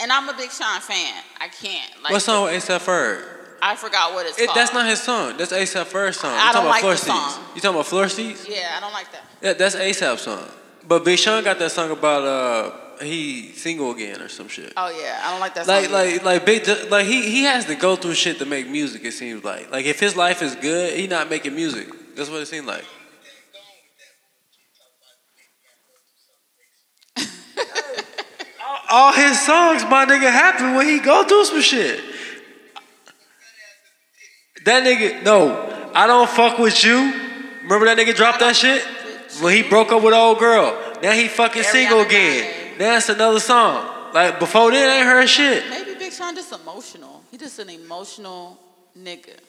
and 0.01 0.11
I'm 0.13 0.29
a 0.29 0.35
Big 0.35 0.51
Sean 0.51 0.81
fan. 0.81 1.23
I 1.41 1.49
can't. 1.49 1.91
Like, 2.03 2.13
What 2.13 2.23
song 2.23 2.45
with 2.45 2.65
ASAP 2.65 2.81
Ferg? 2.81 3.25
I 3.65 3.77
forgot 3.77 4.13
what 4.13 4.27
it's 4.27 4.39
It, 4.39 4.47
called. 4.47 4.57
that's 4.57 4.73
not 4.73 4.87
his 4.87 5.01
song. 5.01 5.37
That's 5.37 5.53
ASAP 5.53 5.87
Ferg's 5.87 6.19
song. 6.19 6.33
I 6.35 6.49
you 6.49 6.53
don't 6.53 6.65
talking 6.65 6.69
like 6.71 6.81
about 6.81 6.81
floor 6.81 6.93
the 6.93 6.99
seats? 6.99 7.35
song. 7.35 7.45
You 7.55 7.61
talking 7.61 7.75
about 7.77 7.87
floor 7.87 8.09
seats? 8.09 8.49
Yeah, 8.49 8.75
I 8.77 8.81
don't 8.81 8.93
like 8.93 9.13
that. 9.13 9.25
Yeah, 9.41 9.53
that's 9.55 9.77
ASAP's 9.77 10.23
song. 10.23 10.49
But 10.87 11.05
Big 11.05 11.19
Sean 11.19 11.45
got 11.45 11.59
that 11.61 11.71
song 11.71 11.91
about 11.93 12.25
uh 12.25 13.05
he 13.05 13.53
single 13.53 13.93
again 13.93 14.21
or 14.21 14.29
some 14.29 14.49
shit. 14.49 14.73
Oh 14.77 14.91
yeah, 15.01 15.21
I 15.25 15.31
don't 15.31 15.41
like 15.41 15.55
that. 15.55 15.67
Like 15.67 15.85
song 15.87 15.93
like 15.93 16.23
like 16.25 16.45
big 16.47 16.69
like 16.91 17.07
he 17.07 17.23
he 17.23 17.45
has 17.45 17.65
to 17.67 17.75
go 17.77 17.95
through 17.97 18.15
shit 18.15 18.39
to 18.41 18.47
make 18.47 18.69
music. 18.69 19.05
It 19.05 19.13
seems 19.13 19.45
like 19.45 19.71
like 19.71 19.87
if 19.87 20.01
his 20.01 20.17
life 20.17 20.43
is 20.43 20.55
good, 20.57 20.95
he 20.99 21.07
not 21.07 21.31
making 21.31 21.55
music. 21.55 21.89
That's 22.17 22.29
what 22.31 22.41
it 22.43 22.47
seems 22.47 22.67
like. 22.67 22.85
All- 28.93 29.13
his 29.13 29.41
songs, 29.41 29.85
my 29.85 30.05
nigga, 30.05 30.31
happen 30.31 30.75
when 30.75 30.87
he 30.87 30.99
go 31.01 31.25
through 31.25 31.47
some 31.47 31.63
shit. 31.63 32.05
That 34.67 34.85
nigga, 34.85 35.23
no, 35.25 35.91
I 35.95 36.07
don't 36.07 36.29
fuck 36.29 36.59
with 36.59 36.85
you. 36.85 36.99
Remember 37.63 37.87
that 37.87 37.97
nigga 37.97 38.15
dropped 38.15 38.41
that 38.41 38.55
shit 38.55 38.83
when 39.41 39.57
he 39.57 39.63
broke 39.63 39.93
up 39.93 40.03
with 40.03 40.13
old 40.13 40.39
girl. 40.39 40.79
Now 41.03 41.13
he 41.13 41.27
fucking 41.27 41.63
single 41.63 42.01
again. 42.01 42.79
Now 42.79 42.97
it's 42.97 43.09
another 43.09 43.41
song. 43.41 44.13
Like 44.13 44.39
before 44.39 44.71
then, 44.71 44.89
I 44.89 44.97
ain't 44.99 45.07
heard 45.07 45.29
shit. 45.29 45.69
Maybe 45.71 45.95
Big 45.99 46.13
Sean 46.13 46.35
just 46.35 46.53
emotional. 46.53 47.25
He 47.31 47.39
just 47.39 47.59
an 47.59 47.71
emotional 47.71 48.59
nigga. 48.97 49.25
Because 49.25 49.41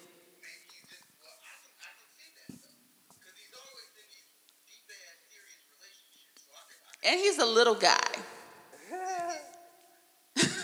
he's 3.36 3.54
always 3.60 3.92
in 4.00 4.08
these 4.08 4.24
deep 4.66 4.88
ass 4.88 5.28
serious 5.28 5.60
relationships. 5.76 6.48
So 6.48 6.56
I 6.56 6.64
can, 6.64 7.12
I 7.12 7.12
And 7.12 7.20
he's 7.20 7.40
a 7.40 7.46
little 7.46 7.76
guy. 7.76 8.24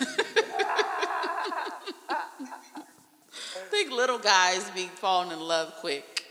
I 0.02 0.06
think 3.70 3.92
little 3.92 4.20
guys 4.20 4.70
be 4.72 4.86
falling 4.86 5.32
in 5.32 5.40
love 5.40 5.74
quick. 5.76 6.26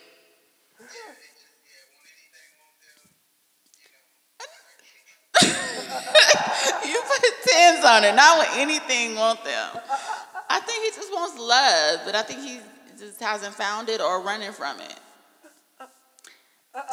you 5.42 5.48
put 7.06 7.24
tens 7.46 7.84
on 7.84 8.04
it, 8.04 8.14
not 8.14 8.38
when 8.38 8.48
anything 8.58 9.14
want 9.14 9.44
them. 9.44 9.70
I 10.50 10.60
think 10.60 10.84
he 10.84 10.90
just 10.98 11.12
wants 11.12 11.38
love, 11.38 12.00
but 12.04 12.14
I 12.14 12.22
think 12.22 12.40
he 12.40 12.60
just 12.98 13.20
hasn't 13.20 13.54
found 13.54 13.88
it 13.88 14.00
or 14.00 14.22
running 14.22 14.52
from 14.52 14.80
it. 14.80 14.98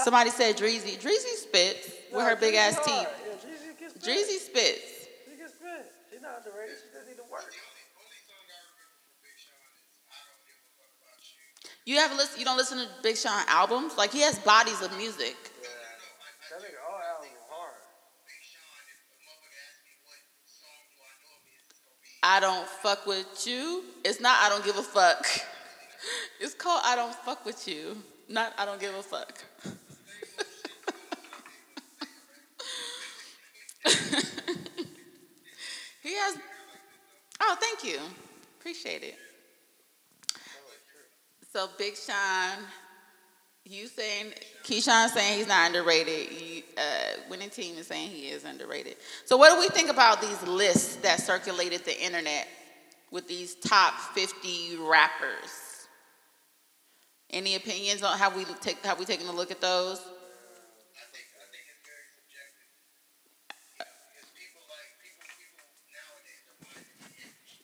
Somebody 0.03 0.29
said 0.31 0.57
Dreezy. 0.57 0.99
Dreezy 0.99 1.35
spits 1.35 1.91
with 2.11 2.25
her 2.25 2.35
big 2.35 2.55
ass 2.55 2.75
teeth. 2.83 3.07
Yeah. 3.07 3.25
Dreezy 3.99 4.37
spits. 4.39 5.07
She 5.25 5.37
gets 5.37 5.53
spit. 5.53 5.91
She's 6.11 6.14
not. 6.25 6.43
She 6.43 6.89
just 6.93 7.07
need 7.07 7.17
to 7.17 7.27
work. 7.31 7.53
You 11.85 11.97
haven't 11.97 12.17
listen. 12.17 12.39
You 12.39 12.45
don't 12.45 12.57
listen 12.57 12.79
to 12.79 12.87
Big 13.03 13.15
Sean 13.15 13.43
albums. 13.47 13.95
Like 13.97 14.11
he 14.11 14.21
has 14.21 14.39
bodies 14.39 14.81
of 14.81 14.95
music. 14.97 15.35
That 16.49 16.59
nigga 16.59 16.81
all 16.89 16.99
album 16.99 17.29
hard. 17.49 17.73
I 22.23 22.39
don't 22.39 22.67
fuck 22.67 23.05
with 23.05 23.45
you. 23.45 23.83
It's 24.03 24.19
not 24.19 24.37
I 24.41 24.49
don't 24.49 24.65
give 24.65 24.77
a 24.77 24.83
fuck. 24.83 25.25
It's 26.39 26.53
called 26.53 26.81
I 26.85 26.95
don't 26.95 27.15
fuck 27.15 27.45
with 27.45 27.67
you. 27.67 27.97
Not 28.29 28.53
I 28.59 28.65
don't 28.65 28.79
give 28.79 28.93
a 28.93 29.01
fuck. 29.01 29.43
he 36.03 36.13
has 36.13 36.37
Oh, 37.41 37.57
thank 37.59 37.83
you. 37.83 37.99
Appreciate 38.65 39.03
it. 39.03 39.15
So 41.53 41.69
Big 41.77 41.95
Sean, 41.95 42.65
you 43.63 43.85
saying 43.85 44.33
Keyshawn 44.63 45.09
saying 45.09 45.37
he's 45.37 45.47
not 45.47 45.67
underrated. 45.67 46.31
You, 46.31 46.63
uh, 46.75 47.19
winning 47.29 47.51
team 47.51 47.77
is 47.77 47.85
saying 47.85 48.09
he 48.09 48.29
is 48.29 48.43
underrated. 48.43 48.95
So 49.25 49.37
what 49.37 49.53
do 49.53 49.59
we 49.59 49.69
think 49.69 49.91
about 49.91 50.19
these 50.19 50.41
lists 50.47 50.95
that 51.03 51.21
circulated 51.21 51.85
the 51.85 51.95
internet 52.03 52.47
with 53.11 53.27
these 53.27 53.53
top 53.53 53.93
50 54.15 54.77
rappers? 54.79 55.85
Any 57.29 57.53
opinions 57.53 58.01
on 58.01 58.17
how 58.17 58.35
we 58.35 58.45
take 58.61 58.83
have 58.83 58.97
we 58.97 59.05
taken 59.05 59.27
a 59.27 59.31
look 59.31 59.51
at 59.51 59.61
those? 59.61 60.01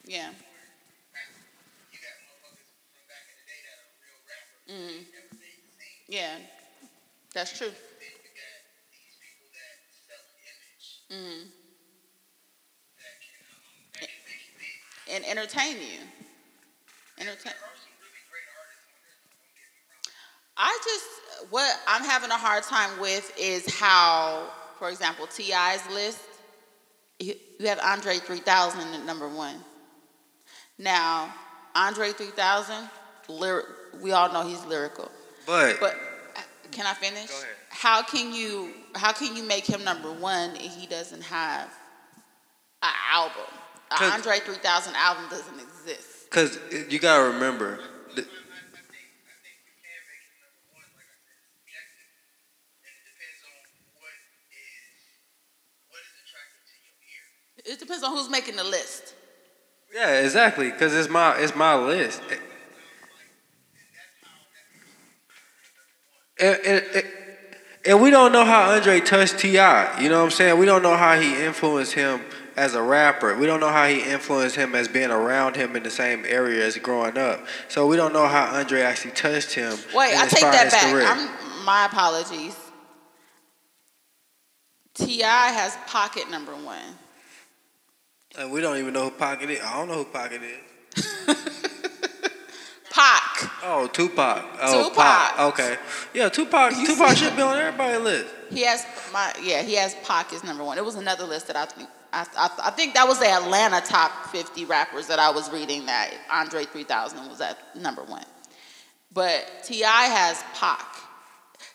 I 0.08 0.51
that 4.68 5.06
can 13.98 14.08
make 14.26 14.44
you 14.58 14.64
big. 15.08 15.14
And 15.14 15.24
entertain 15.24 15.76
you. 15.76 16.00
Entertain. 17.18 17.52
I 20.56 20.78
just 20.84 21.06
what 21.50 21.76
I'm 21.88 22.04
having 22.04 22.30
a 22.30 22.36
hard 22.36 22.62
time 22.62 23.00
with 23.00 23.32
is 23.38 23.74
how, 23.74 24.48
for 24.78 24.90
example, 24.90 25.26
T.I.'s 25.26 25.82
list. 25.92 26.20
You 27.18 27.34
you 27.58 27.66
have 27.68 27.80
Andre 27.80 28.18
3000 28.18 28.94
at 28.94 29.06
number 29.06 29.28
one. 29.28 29.56
Now, 30.78 31.34
Andre 31.74 32.12
3000, 32.12 32.88
lyric, 33.28 33.66
we 34.00 34.12
all 34.12 34.32
know 34.32 34.46
he's 34.46 34.64
lyrical. 34.64 35.10
But, 35.46 35.78
But 35.80 35.94
uh, 36.36 36.40
can 36.70 36.86
I 36.86 36.94
finish? 36.94 37.28
Go 37.28 37.34
ahead. 37.36 37.48
How 37.70 38.02
can 38.02 38.32
you 38.32 38.70
how 38.94 39.12
can 39.12 39.34
you 39.36 39.42
make 39.42 39.64
him 39.66 39.82
number 39.84 40.12
one 40.12 40.54
if 40.56 40.74
he 40.74 40.86
doesn't 40.86 41.22
have 41.22 41.68
an 42.82 42.92
album? 43.10 43.42
An 43.90 43.98
'Cause- 43.98 44.12
Andre 44.14 44.38
3000 44.40 44.94
album 44.96 45.24
doesn't 45.30 45.60
exist. 45.60 46.30
because 46.30 46.58
you 46.88 46.98
gotta 46.98 47.24
remember, 47.34 47.76
th- 47.76 47.86
I, 48.18 48.20
I 48.20 48.80
think 48.88 49.08
I 49.28 49.36
think 49.42 49.56
you 49.66 49.74
can 49.82 50.00
make 50.08 50.24
it 50.24 50.36
number 50.40 50.62
one, 50.72 50.88
like 50.96 51.08
I 51.12 51.16
said, 51.20 51.36
it's 51.36 51.52
subjective, 51.60 52.08
and 52.84 52.92
it 52.96 53.04
depends 53.04 53.40
on 53.44 53.56
what 54.00 54.14
is 54.48 54.88
what 55.92 56.00
is 56.00 56.14
attractive 56.24 56.64
to 56.70 56.76
your 56.86 56.96
ear. 57.12 57.72
It 57.74 57.78
depends 57.80 58.02
on 58.04 58.12
who's 58.16 58.30
making 58.30 58.56
the 58.56 58.64
list. 58.64 59.14
yeah, 59.92 60.20
exactly. 60.24 60.70
Because 60.70 60.94
it's 60.94 61.08
my 61.10 61.36
it's 61.36 61.54
my 61.56 61.74
list. 61.74 62.22
And, 66.42 66.58
and, 66.66 67.06
and, 67.86 68.02
we 68.02 68.10
don't 68.10 68.32
know 68.32 68.44
how 68.44 68.72
Andre 68.72 68.98
touched 69.00 69.38
Ti. 69.38 69.48
You 69.48 69.54
know 69.54 70.18
what 70.18 70.24
I'm 70.24 70.30
saying? 70.30 70.58
We 70.58 70.66
don't 70.66 70.82
know 70.82 70.96
how 70.96 71.18
he 71.18 71.44
influenced 71.44 71.92
him 71.92 72.20
as 72.56 72.74
a 72.74 72.82
rapper. 72.82 73.36
We 73.38 73.46
don't 73.46 73.60
know 73.60 73.70
how 73.70 73.86
he 73.86 74.00
influenced 74.00 74.56
him 74.56 74.74
as 74.74 74.88
being 74.88 75.10
around 75.10 75.54
him 75.54 75.76
in 75.76 75.84
the 75.84 75.90
same 75.90 76.24
area 76.26 76.66
as 76.66 76.76
growing 76.78 77.16
up. 77.16 77.46
So 77.68 77.86
we 77.86 77.96
don't 77.96 78.12
know 78.12 78.26
how 78.26 78.56
Andre 78.56 78.80
actually 78.80 79.12
touched 79.12 79.54
him. 79.54 79.72
Wait, 79.94 80.16
I 80.16 80.26
take 80.26 80.40
that 80.40 80.72
back. 80.72 81.16
I'm, 81.16 81.64
my 81.64 81.86
apologies. 81.86 82.56
T.I. 84.94 85.48
has 85.52 85.76
Pocket 85.86 86.28
number 86.28 86.52
one. 86.52 86.82
And 88.36 88.50
we 88.50 88.60
don't 88.60 88.78
even 88.78 88.94
know 88.94 89.04
who 89.04 89.10
Pocket 89.12 89.48
is. 89.48 89.60
I 89.60 89.76
don't 89.76 89.88
know 89.88 89.94
who 89.94 90.04
Pocket 90.06 90.40
is. 90.42 91.68
Pac. 93.02 93.50
Oh, 93.64 93.86
Tupac. 93.88 94.44
Oh, 94.60 94.84
Tupac. 94.84 94.96
Pac. 94.96 95.40
Okay. 95.40 95.76
Yeah, 96.14 96.28
Tupac. 96.28 96.72
Tupac 96.86 97.16
should 97.16 97.34
be 97.36 97.42
on 97.42 97.58
everybody's 97.58 98.00
list. 98.00 98.34
He 98.50 98.62
has 98.64 98.86
my 99.12 99.32
yeah. 99.42 99.62
He 99.62 99.74
has 99.74 99.96
Pac 100.04 100.32
is 100.32 100.44
number 100.44 100.62
one. 100.62 100.78
It 100.78 100.84
was 100.84 100.94
another 100.94 101.24
list 101.24 101.48
that 101.48 101.56
I 101.56 101.64
think 101.64 101.88
I, 102.12 102.26
I, 102.36 102.68
I 102.68 102.70
think 102.70 102.94
that 102.94 103.08
was 103.08 103.18
the 103.18 103.26
Atlanta 103.26 103.80
top 103.80 104.26
50 104.26 104.66
rappers 104.66 105.06
that 105.08 105.18
I 105.18 105.30
was 105.30 105.50
reading. 105.50 105.86
That 105.86 106.10
Andre 106.30 106.64
3000 106.64 107.28
was 107.28 107.40
at 107.40 107.58
number 107.74 108.04
one. 108.04 108.24
But 109.12 109.46
T.I. 109.64 110.04
has 110.04 110.42
Pac. 110.54 110.86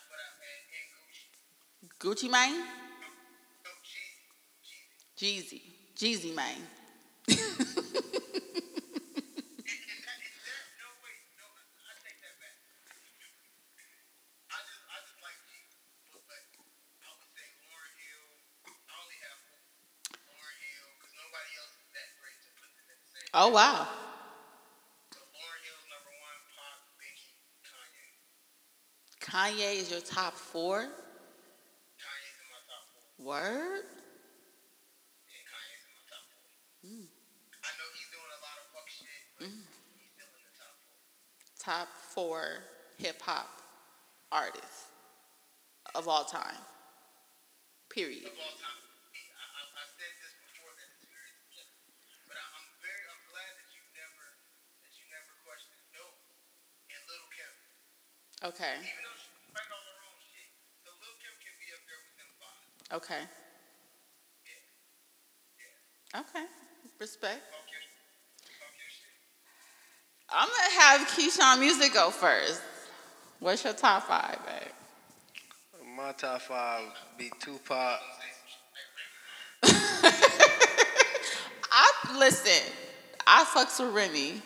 Gucci, 2.01 2.27
Gucci 2.27 2.31
Mane. 2.31 2.63
Jeezy, 5.15 5.61
Jeezy 5.95 6.33
Mane. 6.33 6.65
And, 9.61 9.77
and 9.85 10.01
that 10.01 10.17
is 10.25 10.33
that 10.49 10.65
no 10.81 10.89
wait 11.05 11.21
no 11.37 11.45
I, 11.45 11.61
I 11.85 11.93
take 12.01 12.17
that 12.25 12.33
back. 12.41 12.57
I 14.49 14.57
just 14.65 14.81
I 14.89 14.97
just 15.05 15.21
like 15.21 15.37
Jeezy, 15.45 15.77
but, 16.09 16.25
but 16.25 16.41
I 17.05 17.09
would 17.13 17.29
say 17.37 17.45
Lauryn 17.69 17.93
Hill. 18.01 18.25
I 18.65 18.93
only 18.97 19.17
have 19.21 19.37
Lauryn 20.25 20.57
Hill 20.57 20.89
because 20.97 21.13
nobody 21.13 21.51
else 21.61 21.77
is 21.77 21.85
that 21.93 22.09
great 22.17 22.41
to 22.41 22.49
put 22.57 22.73
them 22.73 22.89
in 22.89 22.97
the 22.97 23.09
same. 23.13 23.20
Oh 23.33 23.49
wow. 23.49 23.87
Kanye. 29.21 29.79
Is 29.79 29.89
your 29.89 30.01
top 30.01 30.33
four. 30.33 30.79
Kanye's 30.81 30.91
in 32.35 32.47
my 32.51 32.59
top 32.67 32.83
four. 32.91 33.07
Kanye's 35.31 35.83
in 35.87 35.93
my 35.95 36.03
top 36.11 36.25
four. 36.35 36.51
I 37.63 37.71
know 37.79 37.87
he's 37.95 38.11
doing 38.11 38.27
a 38.27 38.41
lot 38.43 38.59
of 38.59 38.67
fuck 38.75 38.89
shit, 38.91 39.07
but 39.39 39.47
he's 39.47 40.11
still 40.11 40.27
in 40.35 40.43
the 40.43 40.55
top 40.59 40.75
four. 40.83 40.99
Top 41.63 41.87
four 42.11 42.43
hip 42.97 43.21
hop 43.21 43.47
artists 44.33 44.91
of 45.95 46.09
all 46.09 46.25
time. 46.25 46.59
Period. 47.89 48.25
of 48.25 48.31
all 48.35 48.57
time. 48.59 48.90
Okay. 58.43 58.73
Even 58.73 59.05
though 59.05 59.13
she's 59.21 59.29
fighting 59.53 59.69
on 59.69 59.85
her 59.85 60.01
own 60.01 60.17
shit, 60.17 60.49
so 60.81 60.89
Lil 60.97 61.13
Kim 61.21 61.29
can 61.37 61.53
be 61.61 61.69
up 61.77 61.85
there 61.85 62.01
with 62.01 62.33
five. 62.41 62.57
Okay. 62.97 63.21
Okay. 66.17 66.45
Respect. 66.99 67.37
Talk 67.37 67.69
your, 67.69 67.85
talk 68.57 68.73
your. 68.81 68.89
I'm 70.33 70.49
gonna 70.49 70.73
have 70.81 71.07
Keyshawn 71.07 71.59
Music 71.59 71.93
go 71.93 72.09
first. 72.09 72.61
What's 73.39 73.63
your 73.63 73.73
top 73.73 74.07
five, 74.07 74.39
babe? 74.43 74.73
My 75.95 76.11
top 76.13 76.41
five 76.41 76.87
be 77.19 77.31
Tupac. 77.39 77.99
I 81.71 81.91
listen. 82.17 82.73
I 83.27 83.43
fucks 83.43 83.79
with 83.79 83.93
Remy. 83.93 84.41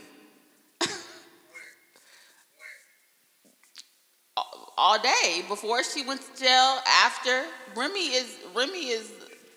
All- 4.78 5.00
day 5.02 5.44
before 5.48 5.84
she 5.84 6.04
went 6.04 6.22
to 6.22 6.42
jail. 6.42 6.80
After 7.04 7.44
Remy 7.76 8.00
is 8.00 8.38
Remy 8.56 8.90
is 8.90 9.12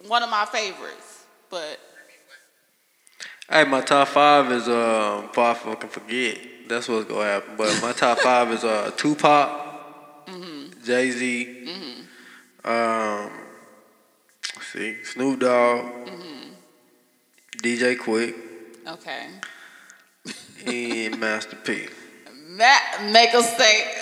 one 0.07 0.23
of 0.23 0.31
my 0.31 0.45
favorites, 0.47 1.25
but 1.51 1.79
Hey, 3.51 3.65
my 3.65 3.81
top 3.81 4.09
five 4.09 4.53
is 4.53 4.69
uh, 4.69 5.27
I 5.35 5.55
fucking 5.55 5.89
forget. 5.89 6.39
That's 6.69 6.87
what's 6.89 7.09
gonna 7.09 7.25
happen. 7.25 7.55
But 7.57 7.81
my 7.81 7.93
top 7.93 8.19
five 8.29 8.53
is 8.53 8.63
uh, 8.63 8.91
Tupac, 8.97 9.49
Jay 10.85 11.11
Z, 11.11 11.69
um, 12.65 13.31
let's 14.55 14.67
see, 14.73 15.03
Snoop 15.03 15.41
Dogg, 15.41 15.87
DJ 17.63 17.97
Quik, 17.97 18.35
okay. 18.87 19.29
and 20.67 21.19
Master 21.19 21.57
P. 21.57 21.87
Matt 22.49 23.11
make 23.11 23.35
us 23.35 23.57
say. 23.57 23.95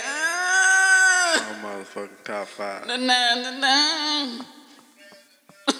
"Ah, 1.86 1.92
My 1.94 2.02
motherfucking 2.02 2.24
top 2.24 2.46
five. 2.48 2.86
na, 2.86 2.96
na, 2.96 3.34
na, 3.34 3.50
na." 3.58 4.44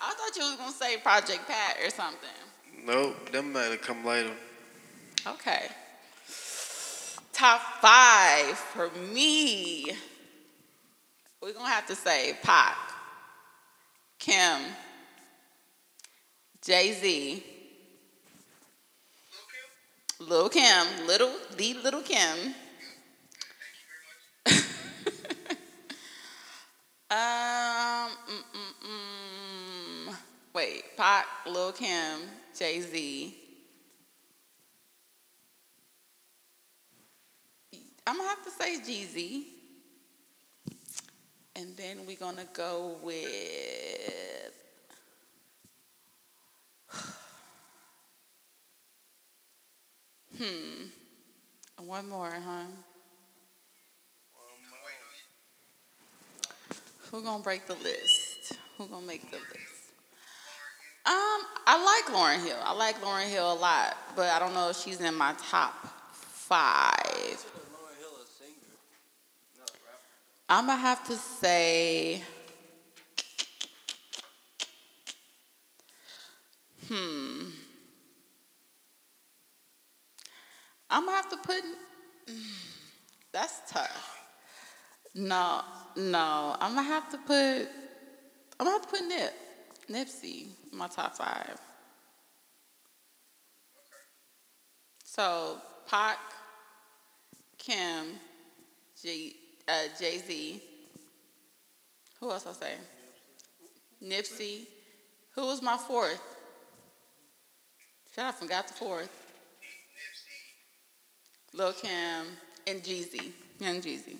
I 0.00 0.14
thought 0.14 0.36
you 0.36 0.42
was 0.42 0.56
gonna 0.56 0.72
say 0.72 0.96
Project 0.98 1.46
Pat 1.46 1.76
or 1.84 1.90
something. 1.90 2.28
Nope, 2.84 3.30
them 3.30 3.52
might 3.52 3.64
have 3.70 3.82
come 3.82 4.04
later. 4.04 4.32
Okay. 5.26 5.66
Top 7.32 7.60
five 7.80 8.56
for 8.58 8.90
me. 9.12 9.92
We're 11.42 11.52
gonna 11.52 11.68
have 11.68 11.86
to 11.86 11.94
say 11.96 12.36
Pac, 12.42 12.76
Kim, 14.18 14.60
Jay 16.62 16.92
Z, 16.92 17.42
Lil 20.20 20.50
Kim, 20.50 21.06
little 21.06 21.32
the 21.56 21.74
little 21.82 22.02
Kim. 22.02 22.54
um, 27.10 28.10
mm, 28.28 28.44
mm, 28.54 28.74
mm. 28.84 30.14
wait, 30.54 30.94
Pac, 30.96 31.26
Lil 31.46 31.72
Kim, 31.72 32.20
Jay 32.56 32.82
Z. 32.82 33.34
I'm 38.06 38.16
gonna 38.18 38.28
have 38.28 38.44
to 38.44 38.50
say 38.50 38.78
Jeezy. 38.80 39.44
And 41.56 41.74
then 41.76 42.04
we're 42.06 42.16
gonna 42.16 42.46
go 42.52 42.98
with 43.02 44.49
Hmm. 50.40 50.86
One 51.84 52.08
more, 52.08 52.30
huh? 52.30 52.64
Who 57.10 57.22
gonna 57.22 57.42
break 57.42 57.66
the 57.66 57.74
list? 57.74 58.54
Who 58.78 58.86
gonna 58.86 59.06
make 59.06 59.30
the 59.30 59.36
list? 59.36 59.92
Um, 61.04 61.42
I 61.66 62.02
like 62.06 62.16
Lauryn 62.16 62.42
Hill. 62.42 62.56
I 62.62 62.72
like 62.72 62.98
Lauryn 63.02 63.28
Hill 63.28 63.52
a 63.52 63.54
lot, 63.54 63.98
but 64.16 64.30
I 64.30 64.38
don't 64.38 64.54
know 64.54 64.70
if 64.70 64.78
she's 64.78 65.02
in 65.02 65.14
my 65.14 65.34
top 65.50 65.74
five. 66.22 67.44
I'm 70.48 70.66
gonna 70.66 70.80
have 70.80 71.06
to 71.08 71.16
say, 71.16 72.22
hmm. 76.88 77.59
I'm 80.90 81.04
gonna 81.04 81.16
have 81.16 81.30
to 81.30 81.36
put. 81.36 81.62
That's 83.32 83.70
tough. 83.70 84.18
No, 85.14 85.62
no. 85.96 86.56
I'm 86.60 86.74
gonna 86.74 86.82
have 86.82 87.10
to 87.10 87.18
put. 87.18 87.68
I'm 88.58 88.66
gonna 88.66 88.72
have 88.72 88.82
to 88.82 88.88
put 88.88 89.06
Nip, 89.06 89.32
Nipsey, 89.88 90.48
in 90.72 90.78
my 90.78 90.88
top 90.88 91.16
five. 91.16 91.58
So 95.04 95.58
Pac, 95.88 96.18
Kim, 97.56 98.06
G, 99.00 99.36
uh, 99.68 99.72
Jay 99.98 100.18
Z. 100.18 100.62
Who 102.20 102.30
else 102.30 102.46
I 102.46 102.52
say? 102.52 102.74
Nipsey. 104.02 104.66
Who 105.34 105.46
was 105.46 105.62
my 105.62 105.76
fourth? 105.76 106.20
Shut 108.14 108.26
up, 108.26 108.34
I 108.34 108.38
forgot 108.38 108.68
the 108.68 108.74
fourth. 108.74 109.29
Lil 111.52 111.72
Kim 111.72 112.26
and 112.66 112.82
Jeezy, 112.82 113.32
Young 113.58 113.80
Jeezy. 113.80 114.16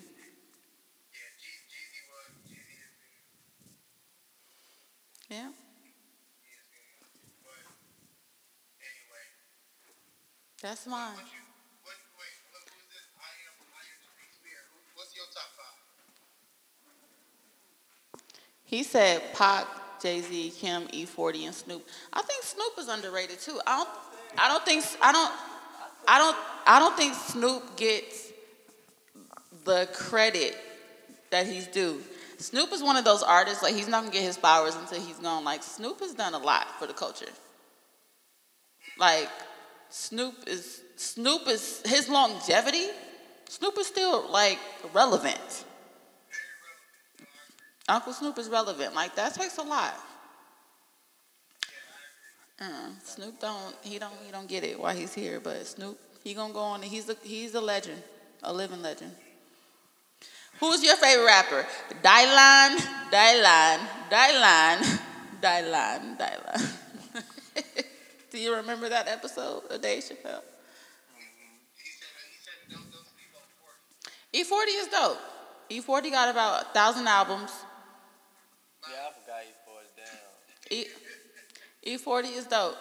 Yeah. 5.29 5.49
That's 10.61 10.85
mine. 10.85 11.13
He 18.65 18.83
said 18.83 19.21
Pac, 19.33 19.67
Jay 20.01 20.21
Z, 20.21 20.53
Kim, 20.57 20.87
E40, 20.87 21.45
and 21.45 21.53
Snoop. 21.55 21.85
I 22.13 22.21
think 22.21 22.43
Snoop 22.43 22.73
is 22.77 22.87
underrated 22.87 23.39
too. 23.39 23.59
I 23.67 23.77
don't. 23.77 23.89
I 24.37 24.47
don't 24.47 24.63
think. 24.63 24.85
I 25.01 25.11
don't. 25.11 25.50
I 26.07 26.17
don't. 26.17 26.37
I 26.65 26.79
don't 26.79 26.95
think 26.95 27.13
Snoop 27.15 27.75
gets 27.75 28.31
the 29.65 29.89
credit 29.93 30.55
that 31.31 31.47
he's 31.47 31.67
due. 31.67 32.01
Snoop 32.37 32.71
is 32.71 32.81
one 32.81 32.95
of 32.95 33.05
those 33.05 33.23
artists 33.23 33.61
like 33.61 33.75
he's 33.75 33.87
not 33.87 34.01
gonna 34.01 34.13
get 34.13 34.23
his 34.23 34.37
flowers 34.37 34.75
until 34.75 34.99
he's 34.99 35.17
gone. 35.17 35.43
Like 35.43 35.63
Snoop 35.63 35.99
has 35.99 36.13
done 36.13 36.33
a 36.33 36.39
lot 36.39 36.67
for 36.79 36.87
the 36.87 36.93
culture. 36.93 37.29
Like 38.97 39.29
Snoop 39.89 40.35
is 40.47 40.81
Snoop 40.95 41.47
is 41.47 41.81
his 41.85 42.09
longevity. 42.09 42.87
Snoop 43.47 43.77
is 43.77 43.87
still 43.87 44.29
like 44.31 44.59
relevant. 44.93 45.65
Uncle 47.87 48.13
Snoop 48.13 48.37
is 48.37 48.49
relevant. 48.49 48.95
Like 48.95 49.15
that 49.15 49.33
takes 49.33 49.57
a 49.57 49.63
lot. 49.63 49.99
Uh, 52.61 52.89
Snoop 53.03 53.39
don't 53.39 53.75
he 53.81 53.97
don't 53.97 54.13
he 54.23 54.31
don't 54.31 54.47
get 54.47 54.63
it 54.63 54.79
why 54.79 54.93
he's 54.93 55.15
here, 55.15 55.39
but 55.39 55.65
Snoop 55.65 55.97
he 56.23 56.35
gonna 56.35 56.53
go 56.53 56.59
on. 56.59 56.83
He's 56.83 57.09
a 57.09 57.15
he's 57.23 57.55
a 57.55 57.61
legend, 57.61 58.03
a 58.43 58.53
living 58.53 58.83
legend. 58.83 59.11
Who's 60.59 60.83
your 60.83 60.95
favorite 60.95 61.25
rapper? 61.25 61.65
Dylan, 62.03 62.77
Dylan, 63.09 63.79
Dylan, 64.11 64.99
Dylan, 65.41 66.17
Dylan. 66.19 66.73
Do 68.31 68.37
you 68.37 68.55
remember 68.55 68.87
that 68.89 69.07
episode 69.07 69.63
of 69.71 69.81
Dave 69.81 70.03
Chappelle? 70.03 70.43
He 71.73 71.89
said, 71.89 72.13
he 72.29 72.37
said, 72.37 72.69
don't, 72.69 72.91
don't 72.91 73.07
sleep 73.09 73.33
on 73.33 73.41
Forty. 74.29 74.69
E40 74.69 74.81
is 74.81 74.87
dope. 74.87 75.17
E40 75.71 76.11
got 76.11 76.29
about 76.29 76.61
a 76.61 76.65
thousand 76.65 77.07
albums. 77.07 77.51
Yeah, 78.87 79.09
I 79.09 79.19
forgot 79.19 79.41
you 79.47 79.53
put 79.65 79.81
it 79.83 79.97
down. 79.97 80.19
E, 80.69 80.85
E40 81.85 82.37
is 82.37 82.45
dope. 82.45 82.77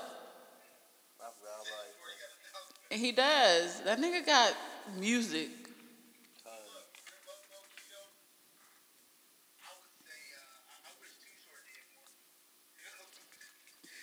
He 2.90 3.12
does. 3.12 3.80
That 3.82 3.98
nigga 3.98 4.26
got 4.26 4.52
music. 4.98 5.48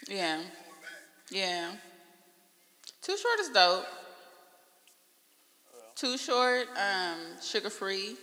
Yeah. 0.10 0.42
Yeah. 1.30 1.72
Too 3.02 3.18
Short 3.18 3.40
is 3.42 3.50
dope. 3.50 3.86
Too 5.96 6.18
Short, 6.18 6.68
um, 6.70 7.20
Suga 7.42 7.72
Free. 7.72 8.16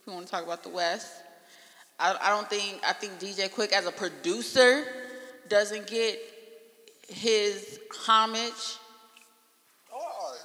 If 0.00 0.06
we 0.06 0.12
want 0.12 0.26
to 0.26 0.30
talk 0.30 0.42
about 0.42 0.62
the 0.62 0.70
West, 0.70 1.12
I, 1.98 2.16
I 2.20 2.30
don't 2.30 2.48
think 2.50 2.80
I 2.84 2.92
think 2.92 3.18
DJ 3.20 3.48
Quik 3.50 3.72
as 3.72 3.86
a 3.86 3.92
producer 3.92 4.84
doesn't 5.50 5.86
get 5.86 6.18
his 7.08 7.80
homage. 8.06 8.78
Oh. 9.92 10.36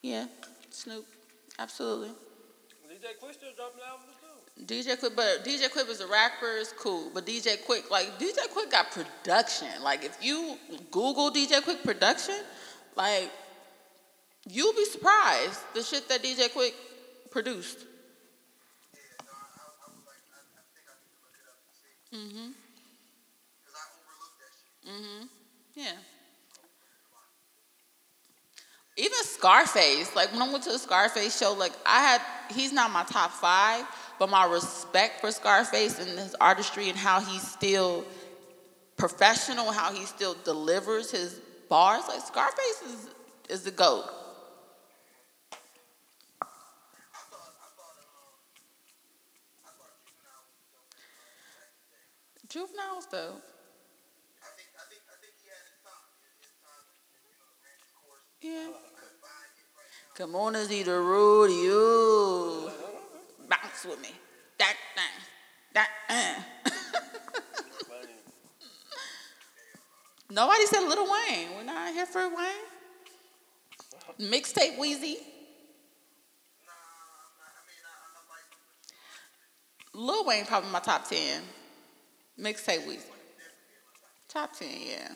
Yeah, 0.00 0.26
Snoop, 0.70 1.04
absolutely. 1.58 2.10
DJ 2.88 3.18
Quik 3.22 3.34
still 3.34 3.50
dropping 3.56 3.80
albums 3.86 4.14
too. 4.20 4.64
DJ 4.64 4.98
Quik, 4.98 5.16
but 5.16 5.44
DJ 5.44 5.68
Quik 5.68 5.90
as 5.90 6.00
a 6.00 6.06
rapper 6.06 6.56
is 6.58 6.72
cool. 6.78 7.10
But 7.12 7.26
DJ 7.26 7.62
Quik, 7.66 7.90
like 7.90 8.18
DJ 8.18 8.38
Quik 8.54 8.70
got 8.70 8.90
production. 8.92 9.68
Like 9.82 10.04
if 10.04 10.16
you 10.22 10.56
Google 10.90 11.30
DJ 11.30 11.60
Quik 11.60 11.82
production, 11.82 12.36
like 12.96 13.30
you'll 14.48 14.74
be 14.74 14.84
surprised 14.84 15.60
the 15.74 15.82
shit 15.82 16.08
that 16.08 16.22
DJ 16.22 16.48
Quik 16.48 16.72
produced. 17.30 17.78
Mhm. 22.12 22.54
Mhm. 22.54 22.63
Yeah. 25.74 25.92
Even 28.96 29.18
Scarface, 29.24 30.14
like 30.14 30.32
when 30.32 30.40
I 30.40 30.50
went 30.50 30.62
to 30.64 30.70
the 30.70 30.78
Scarface 30.78 31.36
show, 31.36 31.52
like 31.52 31.72
I 31.84 32.00
had, 32.00 32.20
he's 32.54 32.72
not 32.72 32.92
my 32.92 33.02
top 33.04 33.32
five, 33.32 33.84
but 34.20 34.30
my 34.30 34.46
respect 34.46 35.20
for 35.20 35.32
Scarface 35.32 35.98
and 35.98 36.08
his 36.18 36.36
artistry 36.40 36.88
and 36.88 36.96
how 36.96 37.20
he's 37.20 37.42
still 37.42 38.04
professional, 38.96 39.72
how 39.72 39.92
he 39.92 40.04
still 40.04 40.36
delivers 40.44 41.10
his 41.10 41.40
bars, 41.68 42.04
like 42.08 42.20
Scarface 42.20 42.82
is 42.86 43.08
is 43.50 43.62
the 43.62 43.70
goat. 43.70 44.04
Juvenile's 52.48 53.06
dope. 53.06 53.42
Yeah. 58.44 58.68
Come 60.14 60.36
on 60.36 60.54
and 60.54 60.68
see 60.68 60.82
the 60.82 61.00
rodeo. 61.00 62.70
Bounce 63.48 63.86
with 63.88 64.02
me. 64.02 64.10
That 64.58 64.76
thing. 64.94 65.22
That. 65.72 65.88
Nobody 70.30 70.66
said 70.66 70.86
Lil 70.86 71.04
Wayne. 71.04 71.48
We're 71.56 71.64
not 71.64 71.94
here 71.94 72.04
for 72.04 72.28
Wayne. 72.28 72.68
Mixtape 74.20 74.76
Weezy. 74.76 75.16
Lil 79.94 80.26
Wayne 80.26 80.44
probably 80.44 80.70
my 80.70 80.80
top 80.80 81.08
ten. 81.08 81.40
Mixtape 82.38 82.86
Weezy. 82.86 83.06
Top 84.28 84.52
ten, 84.52 84.68
yeah. 84.86 85.14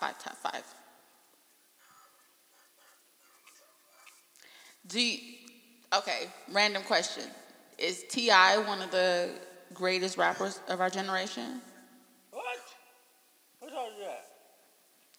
Five, 0.00 0.18
top 0.18 0.36
five. 0.36 0.64
Do 4.86 5.00
you, 5.00 5.18
okay, 5.94 6.28
random 6.50 6.82
question. 6.82 7.24
Is 7.78 8.04
T.I. 8.08 8.58
one 8.66 8.80
of 8.82 8.90
the 8.90 9.30
greatest 9.74 10.16
rappers 10.16 10.60
of 10.68 10.80
our 10.80 10.90
generation? 10.90 11.60
What? 12.32 12.44
Who 13.60 13.68
told 13.68 13.92
you 13.98 14.04
that? 14.04 14.26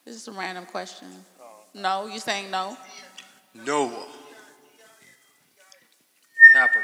This 0.03 0.15
is 0.15 0.27
a 0.27 0.31
random 0.31 0.65
question. 0.65 1.07
Oh. 1.39 1.45
No, 1.73 2.07
you 2.07 2.19
saying 2.19 2.49
no? 2.49 2.75
No. 3.53 4.05
Capital 6.53 6.81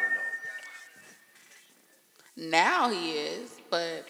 no. 2.38 2.50
Now 2.50 2.90
he 2.90 3.14
is, 3.14 3.60
but 3.72 4.08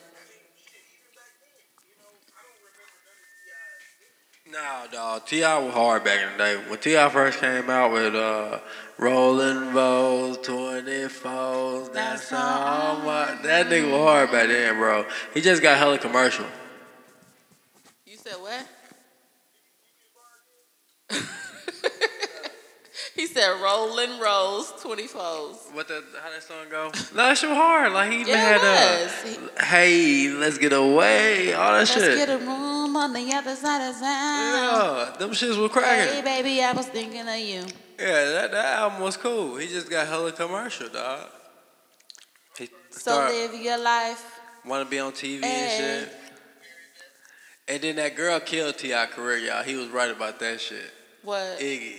No, 4.52 4.86
dog. 4.91 5.26
T.I. 5.26 5.58
was 5.60 5.74
hard 5.74 6.06
back 6.06 6.22
in 6.22 6.32
the 6.32 6.38
day. 6.38 6.56
When 6.70 6.80
T.I. 6.80 7.10
first 7.10 7.39
came 7.39 7.70
out 7.70 7.91
with 7.91 8.16
uh, 8.16 8.60
Rolling 8.98 9.74
Rolls, 9.74 10.38
24s, 10.38 11.91
that's 11.91 12.32
all. 12.32 13.02
That 13.43 13.68
nigga 13.68 13.91
was 13.91 14.02
hard 14.02 14.32
back 14.32 14.48
then, 14.48 14.76
bro. 14.76 15.06
He 15.34 15.41
just 15.41 15.62
got 15.62 15.78
hella 15.78 15.98
commercial. 15.98 16.45
you 18.06 18.16
said 18.16 18.36
what? 18.36 18.66
He 23.18 23.28
said 23.28 23.59
rolling 23.61 24.20
rolls, 24.20 24.72
twenty 24.82 25.07
24s. 25.07 25.74
What 25.74 25.88
the? 25.89 26.01
How 26.24 26.30
that 26.32 26.41
song 26.43 26.65
go? 26.72 26.86
no, 27.13 27.24
that 27.28 27.38
shit 27.38 27.49
hard. 27.49 27.91
Like 27.91 28.11
he 28.11 28.22
even 28.22 28.28
Yeah, 28.30 28.57
had 28.57 28.61
uh, 29.59 29.63
hey, 29.65 30.30
let's 30.30 30.57
get 30.57 30.72
away, 30.72 31.53
all 31.53 31.74
that 31.74 31.88
shit. 31.88 32.01
Let's 32.03 32.15
get 32.15 32.30
a 32.30 32.38
room 32.38 32.95
on 32.95 33.11
the 33.13 33.34
other 33.34 33.55
side 33.55 33.89
of 33.89 33.95
town. 33.95 34.03
yeah, 34.05 35.15
them 35.20 35.32
shits 35.32 35.59
were 35.59 35.68
cracking. 35.68 36.13
Hey, 36.13 36.22
baby, 36.22 36.63
I 36.63 36.72
was 36.72 36.86
thinking 36.88 37.28
of 37.28 37.38
you. 37.38 37.63
Yeah, 37.99 38.26
that, 38.26 38.51
that 38.51 38.65
album 38.78 39.01
was 39.01 39.18
cool. 39.18 39.57
He 39.57 39.68
just 39.68 39.89
got 39.89 40.07
hella 40.07 40.32
commercial, 40.32 40.88
dog. 40.89 41.28
He 42.57 42.70
So 42.91 43.18
live 43.28 43.53
your 43.59 43.78
life. 43.80 44.39
want 44.65 44.86
to 44.86 44.89
be 44.89 44.99
on 44.99 45.11
TV 45.13 45.41
Hey. 45.43 45.63
and 45.63 45.72
shit. 46.07 46.13
And 47.70 47.82
then 47.84 47.95
that 47.97 48.15
girl 48.15 48.39
killed 48.39 48.78
T.I. 48.78 49.07
career, 49.07 49.38
y'all. 49.39 49.63
He 49.63 49.76
was 49.76 49.88
right 49.89 50.09
about 50.09 50.39
that 50.39 50.61
shit. 50.61 50.89
What? 51.24 51.59
Iggy. 51.59 51.95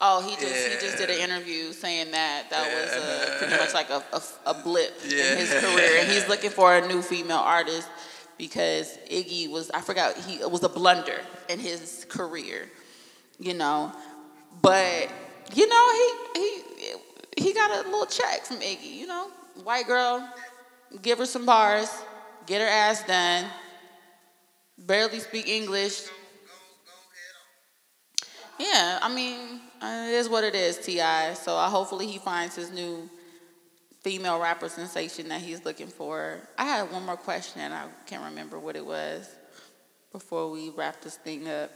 Oh, 0.00 0.20
he 0.28 0.34
just 0.36 0.68
he 0.68 0.74
just 0.86 0.98
did 0.98 1.08
an 1.10 1.18
interview 1.18 1.72
saying 1.72 2.10
that 2.10 2.50
that 2.50 2.64
was 2.66 2.92
uh, 2.92 3.26
Yeah. 3.30 3.38
pretty 3.38 3.56
much 3.62 3.74
like 3.74 3.90
a, 3.90 4.02
a, 4.12 4.22
a 4.50 4.54
blip 4.54 4.92
in 5.04 5.38
his 5.38 5.50
career, 5.50 6.00
and 6.00 6.08
he's 6.08 6.28
looking 6.28 6.50
for 6.50 6.74
a 6.74 6.86
new 6.86 7.00
female 7.00 7.38
artist 7.38 7.88
because 8.36 8.98
Iggy 9.10 9.48
was 9.50 9.70
I 9.70 9.80
forgot 9.80 10.16
he 10.16 10.34
it 10.40 10.50
was 10.50 10.62
a 10.64 10.68
blunder 10.68 11.20
in 11.48 11.60
his 11.60 12.04
career, 12.08 12.68
you 13.38 13.54
know, 13.54 13.92
but 14.60 15.08
you 15.54 15.66
know 15.68 15.92
he 15.92 16.40
he 16.40 17.44
he 17.44 17.52
got 17.52 17.70
a 17.84 17.88
little 17.88 18.06
check 18.06 18.42
from 18.44 18.56
Iggy, 18.58 18.92
you 18.94 19.06
know, 19.06 19.28
white 19.62 19.86
girl, 19.86 20.28
give 21.02 21.18
her 21.18 21.26
some 21.26 21.46
bars, 21.46 21.88
get 22.46 22.60
her 22.60 22.66
ass 22.66 23.06
done, 23.06 23.46
barely 24.76 25.20
speak 25.20 25.46
English. 25.48 26.08
Yeah, 28.58 28.98
I 29.02 29.12
mean, 29.12 29.60
uh, 29.84 30.06
it 30.08 30.14
is 30.14 30.28
what 30.30 30.44
it 30.44 30.54
is, 30.54 30.78
Ti. 30.78 31.34
So 31.34 31.56
I 31.56 31.68
hopefully 31.68 32.06
he 32.06 32.18
finds 32.18 32.56
his 32.56 32.70
new 32.70 33.08
female 34.00 34.40
rapper 34.40 34.68
sensation 34.68 35.28
that 35.28 35.42
he's 35.42 35.64
looking 35.64 35.88
for. 35.88 36.38
I 36.56 36.64
had 36.64 36.90
one 36.90 37.04
more 37.04 37.16
question, 37.18 37.60
and 37.60 37.74
I 37.74 37.86
can't 38.06 38.24
remember 38.24 38.58
what 38.58 38.76
it 38.76 38.84
was 38.84 39.28
before 40.10 40.50
we 40.50 40.70
wrap 40.70 41.02
this 41.02 41.16
thing 41.16 41.48
up. 41.48 41.70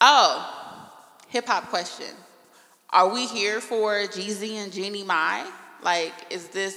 Oh, 0.00 1.00
hip 1.28 1.46
hop 1.46 1.68
question: 1.68 2.14
Are 2.90 3.12
we 3.12 3.26
here 3.26 3.60
for 3.60 3.92
Jeezy 4.08 4.54
and 4.54 4.72
Jeannie 4.72 5.04
Mai? 5.04 5.48
Like, 5.84 6.12
is 6.30 6.48
this? 6.48 6.76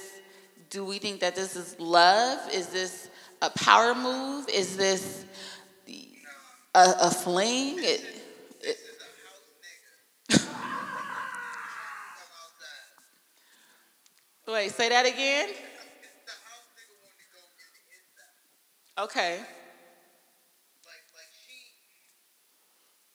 Do 0.70 0.86
we 0.86 0.99
think 0.99 1.22
that 1.22 1.36
this 1.36 1.56
is 1.56 1.80
love? 1.80 2.39
Is 2.53 2.68
this 2.68 3.10
a 3.41 3.49
power 3.49 3.95
move? 3.95 4.47
Is 4.49 4.78
this 4.78 5.26
a, 6.76 6.93
a 7.01 7.10
fling? 7.10 7.78
It, 7.80 8.14
wait, 14.47 14.71
say 14.71 14.89
that 14.89 15.05
again. 15.05 15.49
Okay. 18.97 19.39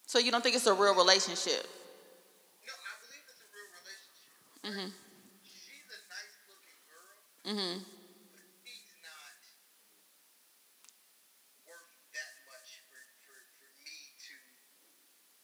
So 0.05 0.19
you 0.19 0.29
don't 0.29 0.43
think 0.43 0.57
it's 0.57 0.67
a 0.67 0.73
real 0.73 0.93
relationship? 0.93 1.63
No, 2.67 2.73
I 2.75 2.99
believe 2.99 3.23
it's 3.31 3.39
a 3.39 3.47
real 3.55 3.71
relationship. 3.79 4.91
Mm-hmm. 4.91 4.91
She's 5.47 5.87
a 5.87 5.99
nice 6.11 6.35
looking 6.51 6.79
girl, 6.91 7.15
Mm-hmm. 7.47 7.79
but 7.79 8.43
he's 8.67 8.91
not 8.99 9.31
worth 11.63 11.95
that 12.11 12.33
much 12.51 12.83
for, 12.91 12.99
for, 13.23 13.35
for 13.55 13.71
me 13.87 14.11
to 14.19 14.35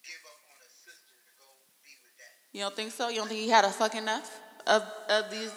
give 0.04 0.20
up 0.28 0.36
on 0.52 0.60
a 0.60 0.68
sister 0.68 1.16
to 1.16 1.32
go 1.40 1.48
be 1.80 1.96
with 2.04 2.20
that. 2.20 2.36
You 2.52 2.68
don't 2.68 2.76
think 2.76 2.92
so? 2.92 3.08
You 3.08 3.24
don't 3.24 3.32
think 3.32 3.40
he 3.40 3.50
had 3.50 3.64
a 3.64 3.72
fuck 3.72 3.96
enough 3.96 4.36
of 4.68 4.84
of 5.08 5.32
these 5.32 5.56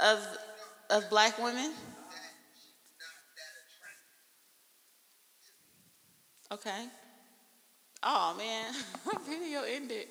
of 0.00 0.26
of 0.90 1.08
black 1.10 1.38
women? 1.38 1.72
Okay. 6.52 6.86
Oh 8.02 8.34
man, 8.38 8.72
video 9.28 9.62
ended. 9.62 10.06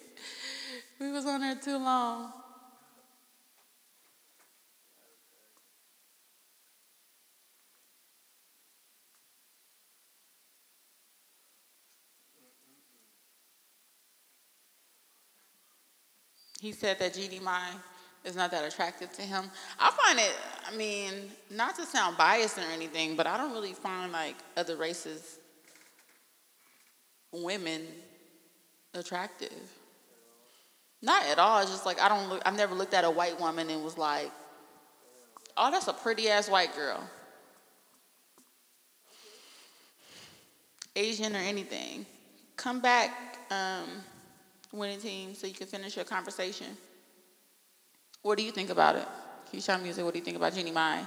We 0.99 1.11
was 1.11 1.25
on 1.25 1.41
there 1.41 1.55
too 1.55 1.77
long. 1.77 2.31
He 16.59 16.71
said 16.71 16.99
that 16.99 17.13
Jeannie 17.13 17.39
mine 17.39 17.75
is 18.25 18.35
not 18.35 18.51
that 18.51 18.65
attractive 18.65 19.11
to 19.13 19.21
him. 19.21 19.45
I 19.79 19.91
find 19.91 20.19
it, 20.19 20.35
I 20.67 20.75
mean, 20.75 21.31
not 21.51 21.75
to 21.75 21.85
sound 21.85 22.17
biased 22.17 22.57
or 22.57 22.61
anything, 22.73 23.15
but 23.15 23.27
I 23.27 23.37
don't 23.37 23.53
really 23.53 23.73
find 23.73 24.11
like 24.11 24.35
other 24.57 24.75
races 24.75 25.39
women 27.31 27.85
attractive. 28.93 29.71
Not 31.01 31.23
at 31.25 31.37
all. 31.37 31.59
It's 31.59 31.69
just 31.69 31.85
like 31.85 32.01
I 32.01 32.09
don't 32.09 32.29
look 32.29 32.41
I've 32.45 32.57
never 32.57 32.73
looked 32.73 32.93
at 32.93 33.03
a 33.03 33.09
white 33.09 33.39
woman 33.39 33.69
and 33.69 33.83
was 33.83 33.97
like, 33.97 34.31
oh, 35.55 35.69
that's 35.69 35.87
a 35.87 35.93
pretty 35.93 36.29
ass 36.29 36.49
white 36.49 36.75
girl. 36.75 37.07
Asian 40.95 41.35
or 41.35 41.39
anything. 41.39 42.05
Come 42.55 42.79
back, 42.79 43.37
um, 43.51 43.89
winning 44.71 44.99
team, 44.99 45.35
so 45.35 45.45
you 45.45 45.53
can 45.53 45.67
finish 45.67 45.95
your 45.97 46.05
conversation. 46.05 46.77
What 48.25 48.39
do 48.39 48.43
you 48.43 48.49
think 48.51 48.71
about 48.71 48.95
it? 48.95 49.07
Keyshawn 49.53 49.83
Music, 49.83 50.03
what 50.03 50.11
do 50.11 50.17
you 50.17 50.25
think 50.25 50.35
about 50.35 50.51
Jeannie 50.51 50.71
Mai 50.71 51.05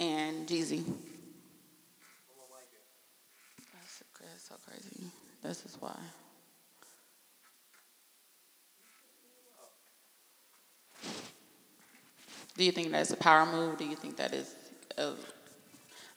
and 0.00 0.48
Jeezy? 0.48 0.82
That's, 3.72 4.02
that's 4.20 4.48
so 4.48 4.56
crazy. 4.68 5.04
This 5.44 5.64
is 5.64 5.76
why. 5.78 5.96
Do 12.56 12.64
you 12.64 12.72
think 12.72 12.90
that's 12.90 13.12
a 13.12 13.16
power 13.16 13.46
move? 13.46 13.78
Do 13.78 13.84
you 13.84 13.94
think 13.94 14.16
that 14.16 14.34
is 14.34 14.52
a, 14.98 15.12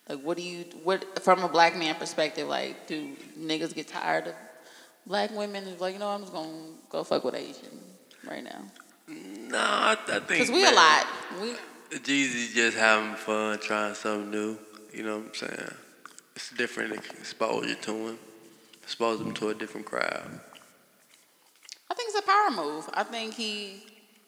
like 0.08 0.20
what 0.20 0.36
do 0.36 0.42
you 0.42 0.64
what 0.82 1.22
from 1.22 1.44
a 1.44 1.48
black 1.48 1.76
man 1.76 1.94
perspective? 1.94 2.48
Like, 2.48 2.88
do 2.88 3.14
niggas 3.38 3.72
get 3.72 3.86
tired 3.86 4.26
of 4.26 4.34
black 5.06 5.30
women? 5.30 5.62
Is 5.68 5.80
like, 5.80 5.92
you 5.92 6.00
know, 6.00 6.08
I'm 6.08 6.22
just 6.22 6.32
gonna 6.32 6.72
go 6.88 7.04
fuck 7.04 7.22
with 7.22 7.36
Asian 7.36 7.78
right 8.28 8.42
now. 8.42 8.64
No, 9.48 9.58
I, 9.58 9.92
I 10.08 10.20
think 10.20 10.46
Cause 10.46 10.50
we 10.50 10.62
man, 10.62 10.72
a 10.72 10.76
lot. 10.76 11.06
We 11.42 11.54
Jeezy 11.98 12.54
just 12.54 12.76
having 12.76 13.14
fun, 13.16 13.58
trying 13.58 13.94
something 13.94 14.30
new. 14.30 14.56
You 14.92 15.02
know 15.02 15.18
what 15.18 15.26
I'm 15.28 15.34
saying? 15.34 15.70
It's 16.36 16.50
different 16.50 16.94
exposure 16.94 17.74
to 17.74 17.92
him. 17.92 18.18
Expose 18.82 19.20
him 19.20 19.32
to 19.34 19.48
a 19.50 19.54
different 19.54 19.86
crowd. 19.86 20.40
I 21.90 21.94
think 21.94 22.10
it's 22.14 22.18
a 22.18 22.22
power 22.22 22.50
move. 22.64 22.88
I 22.94 23.02
think 23.02 23.34
he. 23.34 23.82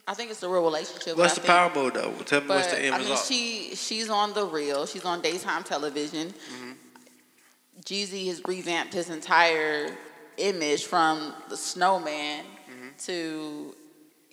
I 0.08 0.14
think 0.14 0.32
it's 0.32 0.42
a 0.42 0.48
real 0.48 0.64
relationship. 0.64 1.16
What's 1.16 1.34
the 1.34 1.40
think- 1.40 1.52
power 1.52 1.72
move 1.74 1.94
though? 1.94 2.12
Tell 2.24 2.40
me 2.40 2.48
what's 2.48 2.66
the 2.68 2.80
end 2.84 2.94
I 2.94 2.98
mean, 2.98 3.08
result. 3.10 3.26
she 3.26 3.74
she's 3.76 4.10
on 4.10 4.32
the 4.34 4.44
real. 4.44 4.86
She's 4.86 5.04
on 5.04 5.20
daytime 5.20 5.62
television. 5.62 6.28
Mm-hmm. 6.28 6.72
Jeezy 7.84 8.26
has 8.26 8.42
revamped 8.46 8.92
his 8.94 9.10
entire 9.10 9.96
image 10.36 10.84
from 10.84 11.34
the 11.48 11.56
snowman 11.56 12.44
Mm-hmm. 12.70 12.88
to, 13.06 13.74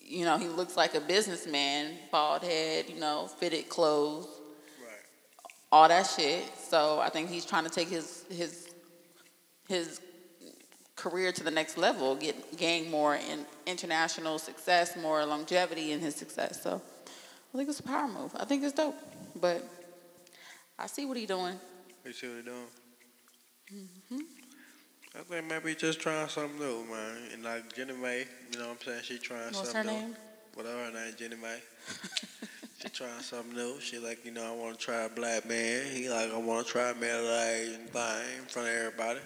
you 0.10 0.26
know, 0.26 0.38
he 0.38 0.48
looks 0.48 0.76
like 0.76 0.96
a 0.96 1.00
businessman, 1.00 1.94
bald 2.12 2.42
head, 2.42 2.90
you 2.90 3.00
know, 3.00 3.28
fitted 3.28 3.70
clothes, 3.70 4.28
all 5.72 5.88
that 5.88 6.08
shit. 6.08 6.44
So 6.58 7.00
I 7.00 7.10
think 7.10 7.30
he's 7.30 7.46
trying 7.46 7.64
to 7.64 7.70
take 7.70 7.90
his 7.90 8.26
his 8.30 8.72
his 9.68 10.02
career 10.96 11.32
to 11.32 11.44
the 11.44 11.52
next 11.52 11.78
level, 11.78 12.16
get 12.16 12.58
gain 12.58 12.90
more 12.90 13.16
in 13.16 13.46
international 13.68 14.40
success, 14.40 14.98
more 14.98 15.24
longevity 15.26 15.92
in 15.92 16.00
his 16.00 16.16
success. 16.16 16.62
So 16.64 16.82
I 17.54 17.58
think 17.58 17.70
it's 17.70 17.80
a 17.80 17.84
power 17.84 18.08
move. 18.08 18.36
I 18.36 18.46
think 18.46 18.64
it's 18.64 18.74
dope. 18.74 18.98
But 19.36 19.64
I 20.78 20.88
see 20.88 21.06
what 21.06 21.18
he's 21.18 21.28
doing. 21.28 21.56
You 22.04 22.14
see 22.14 22.28
what 22.28 22.36
he's 22.38 22.46
doing? 22.46 22.68
Mm-hmm. 23.72 24.39
I 25.18 25.22
think 25.24 25.48
maybe 25.48 25.76
just 25.76 26.00
trying 26.00 26.28
something 26.30 26.60
new, 26.60 26.86
man. 26.86 27.18
And 27.34 27.44
like 27.44 27.74
Jeannie 27.76 27.94
Mai, 27.94 28.26
you 28.52 28.60
know 28.60 28.68
what 28.70 28.78
I'm 28.82 28.86
saying? 28.86 29.00
She 29.04 29.18
trying 29.18 29.46
What's 29.54 29.72
something 29.72 29.76
her 29.76 29.84
new. 29.84 29.92
name? 30.08 30.16
Whatever 30.54 30.86
her 30.86 30.92
name, 30.92 31.14
Jeannie 31.18 31.36
Mai. 31.36 31.58
she 32.82 32.90
trying 32.90 33.22
something 33.22 33.56
new. 33.56 33.80
She 33.82 33.98
like, 33.98 34.24
you 34.24 34.32
know, 34.32 34.46
I 34.46 34.56
want 34.56 34.78
to 34.80 34.86
try 34.86 35.02
a 35.04 35.10
black 35.10 35.48
man. 35.48 35.86
He 35.92 36.10
like, 36.10 36.32
I 36.34 36.38
want 36.38 36.66
to 36.66 36.72
try 36.72 36.90
a 36.92 36.96
middle 36.96 37.28
Asian 37.36 37.88
thing 37.88 38.38
in 38.40 38.46
front 38.46 38.68
of 38.68 38.74
everybody. 38.76 39.20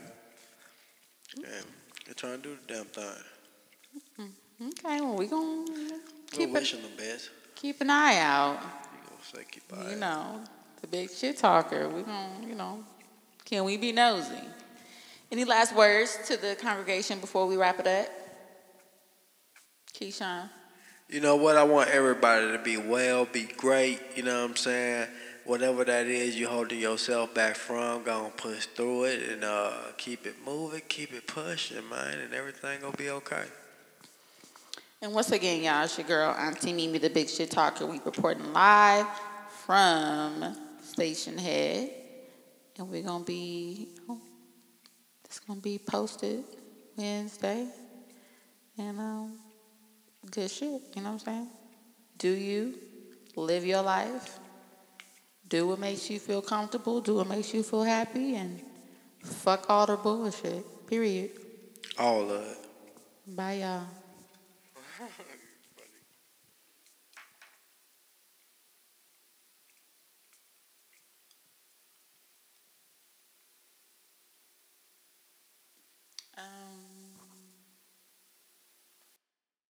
And 1.38 1.66
they're 2.06 2.14
trying 2.16 2.42
to 2.42 2.50
do 2.50 2.58
the 2.68 2.74
damn 2.74 2.86
thing. 2.86 3.24
Mm-hmm. 4.22 4.68
Okay, 4.86 5.02
well 5.02 5.16
we 5.16 5.28
gonna 5.28 5.66
We 5.72 6.38
keep 6.38 6.52
wish 6.52 6.74
it, 6.74 6.82
the 6.82 7.02
best. 7.04 7.30
keep 7.56 7.82
an 7.82 7.90
eye 7.90 8.20
out. 8.20 8.60
You 8.62 9.40
say 9.40 9.46
keep 9.52 9.64
an 9.72 9.80
eye 9.80 9.90
You 9.90 9.96
out. 9.96 10.00
know, 10.00 10.44
the 10.82 10.88
big 10.88 11.10
shit 11.12 11.38
talker. 11.38 11.90
We 11.90 12.04
gonna, 12.04 12.30
you 12.48 12.56
know, 12.56 12.84
can 13.46 13.64
we 13.66 13.76
be 13.78 13.92
nosy? 13.92 14.36
Any 15.34 15.46
last 15.46 15.76
words 15.76 16.20
to 16.28 16.38
the 16.38 16.56
congregation 16.62 17.18
before 17.18 17.48
we 17.48 17.58
wrap 17.58 17.80
it 17.80 17.88
up? 17.88 18.06
Keyshawn. 19.92 20.48
You 21.10 21.22
know 21.22 21.38
what? 21.38 21.58
I 21.58 21.64
want 21.64 21.90
everybody 21.90 22.52
to 22.52 22.60
be 22.60 22.78
well, 22.78 23.26
be 23.26 23.46
great. 23.46 24.00
You 24.16 24.22
know 24.22 24.44
what 24.44 24.52
I'm 24.52 24.56
saying? 24.56 25.08
Whatever 25.46 25.86
that 25.86 26.06
is 26.06 26.40
you're 26.40 26.52
holding 26.52 26.80
yourself 26.80 27.34
back 27.34 27.56
from, 27.56 28.04
gonna 28.04 28.30
push 28.30 28.68
through 28.68 29.06
it 29.06 29.28
and 29.32 29.44
uh, 29.44 29.72
keep 29.98 30.28
it 30.28 30.36
moving, 30.46 30.84
keep 30.88 31.12
it 31.12 31.26
pushing, 31.26 31.90
man, 31.90 32.20
and 32.20 32.32
everything 32.36 32.82
gonna 32.82 32.96
be 32.96 33.10
okay. 33.10 33.46
And 35.02 35.16
once 35.16 35.32
again, 35.32 35.64
y'all, 35.64 35.86
it's 35.86 35.98
your 35.98 36.06
girl, 36.06 36.30
Auntie 36.38 36.74
Mimi, 36.74 37.00
the 37.00 37.10
Big 37.10 37.28
Shit 37.28 37.50
Talker. 37.50 37.88
We 37.88 38.00
reporting 38.06 38.54
live 38.54 39.08
from 39.66 40.56
Stationhead. 40.96 41.90
And 42.78 42.90
we're 42.90 43.04
going 43.04 43.22
to 43.22 43.26
be, 43.26 43.90
it's 45.34 45.40
going 45.40 45.58
to 45.60 45.64
be 45.64 45.80
posted 45.80 46.44
Wednesday. 46.96 47.66
And 48.78 49.00
um, 49.00 49.40
good 50.30 50.52
shit, 50.52 50.80
you 50.96 51.02
know 51.02 51.14
what 51.14 51.14
I'm 51.14 51.20
saying? 51.20 51.48
Do 52.20 52.30
you 52.30 52.76
live 53.36 53.66
your 53.66 53.82
life? 53.82 54.38
Do 55.50 55.66
what 55.70 55.80
makes 55.80 56.08
you 56.08 56.20
feel 56.20 56.44
comfortable. 56.44 57.02
Do 57.02 57.16
what 57.16 57.28
makes 57.28 57.52
you 57.52 57.64
feel 57.64 57.82
happy. 57.82 58.36
And 58.36 58.62
fuck 59.24 59.66
all 59.70 59.88
the 59.88 59.98
bullshit, 59.98 60.64
period. 60.86 61.32
All 61.98 62.30
of 62.30 62.44
it. 62.44 62.58
Bye, 63.36 63.54
y'all. 63.54 64.03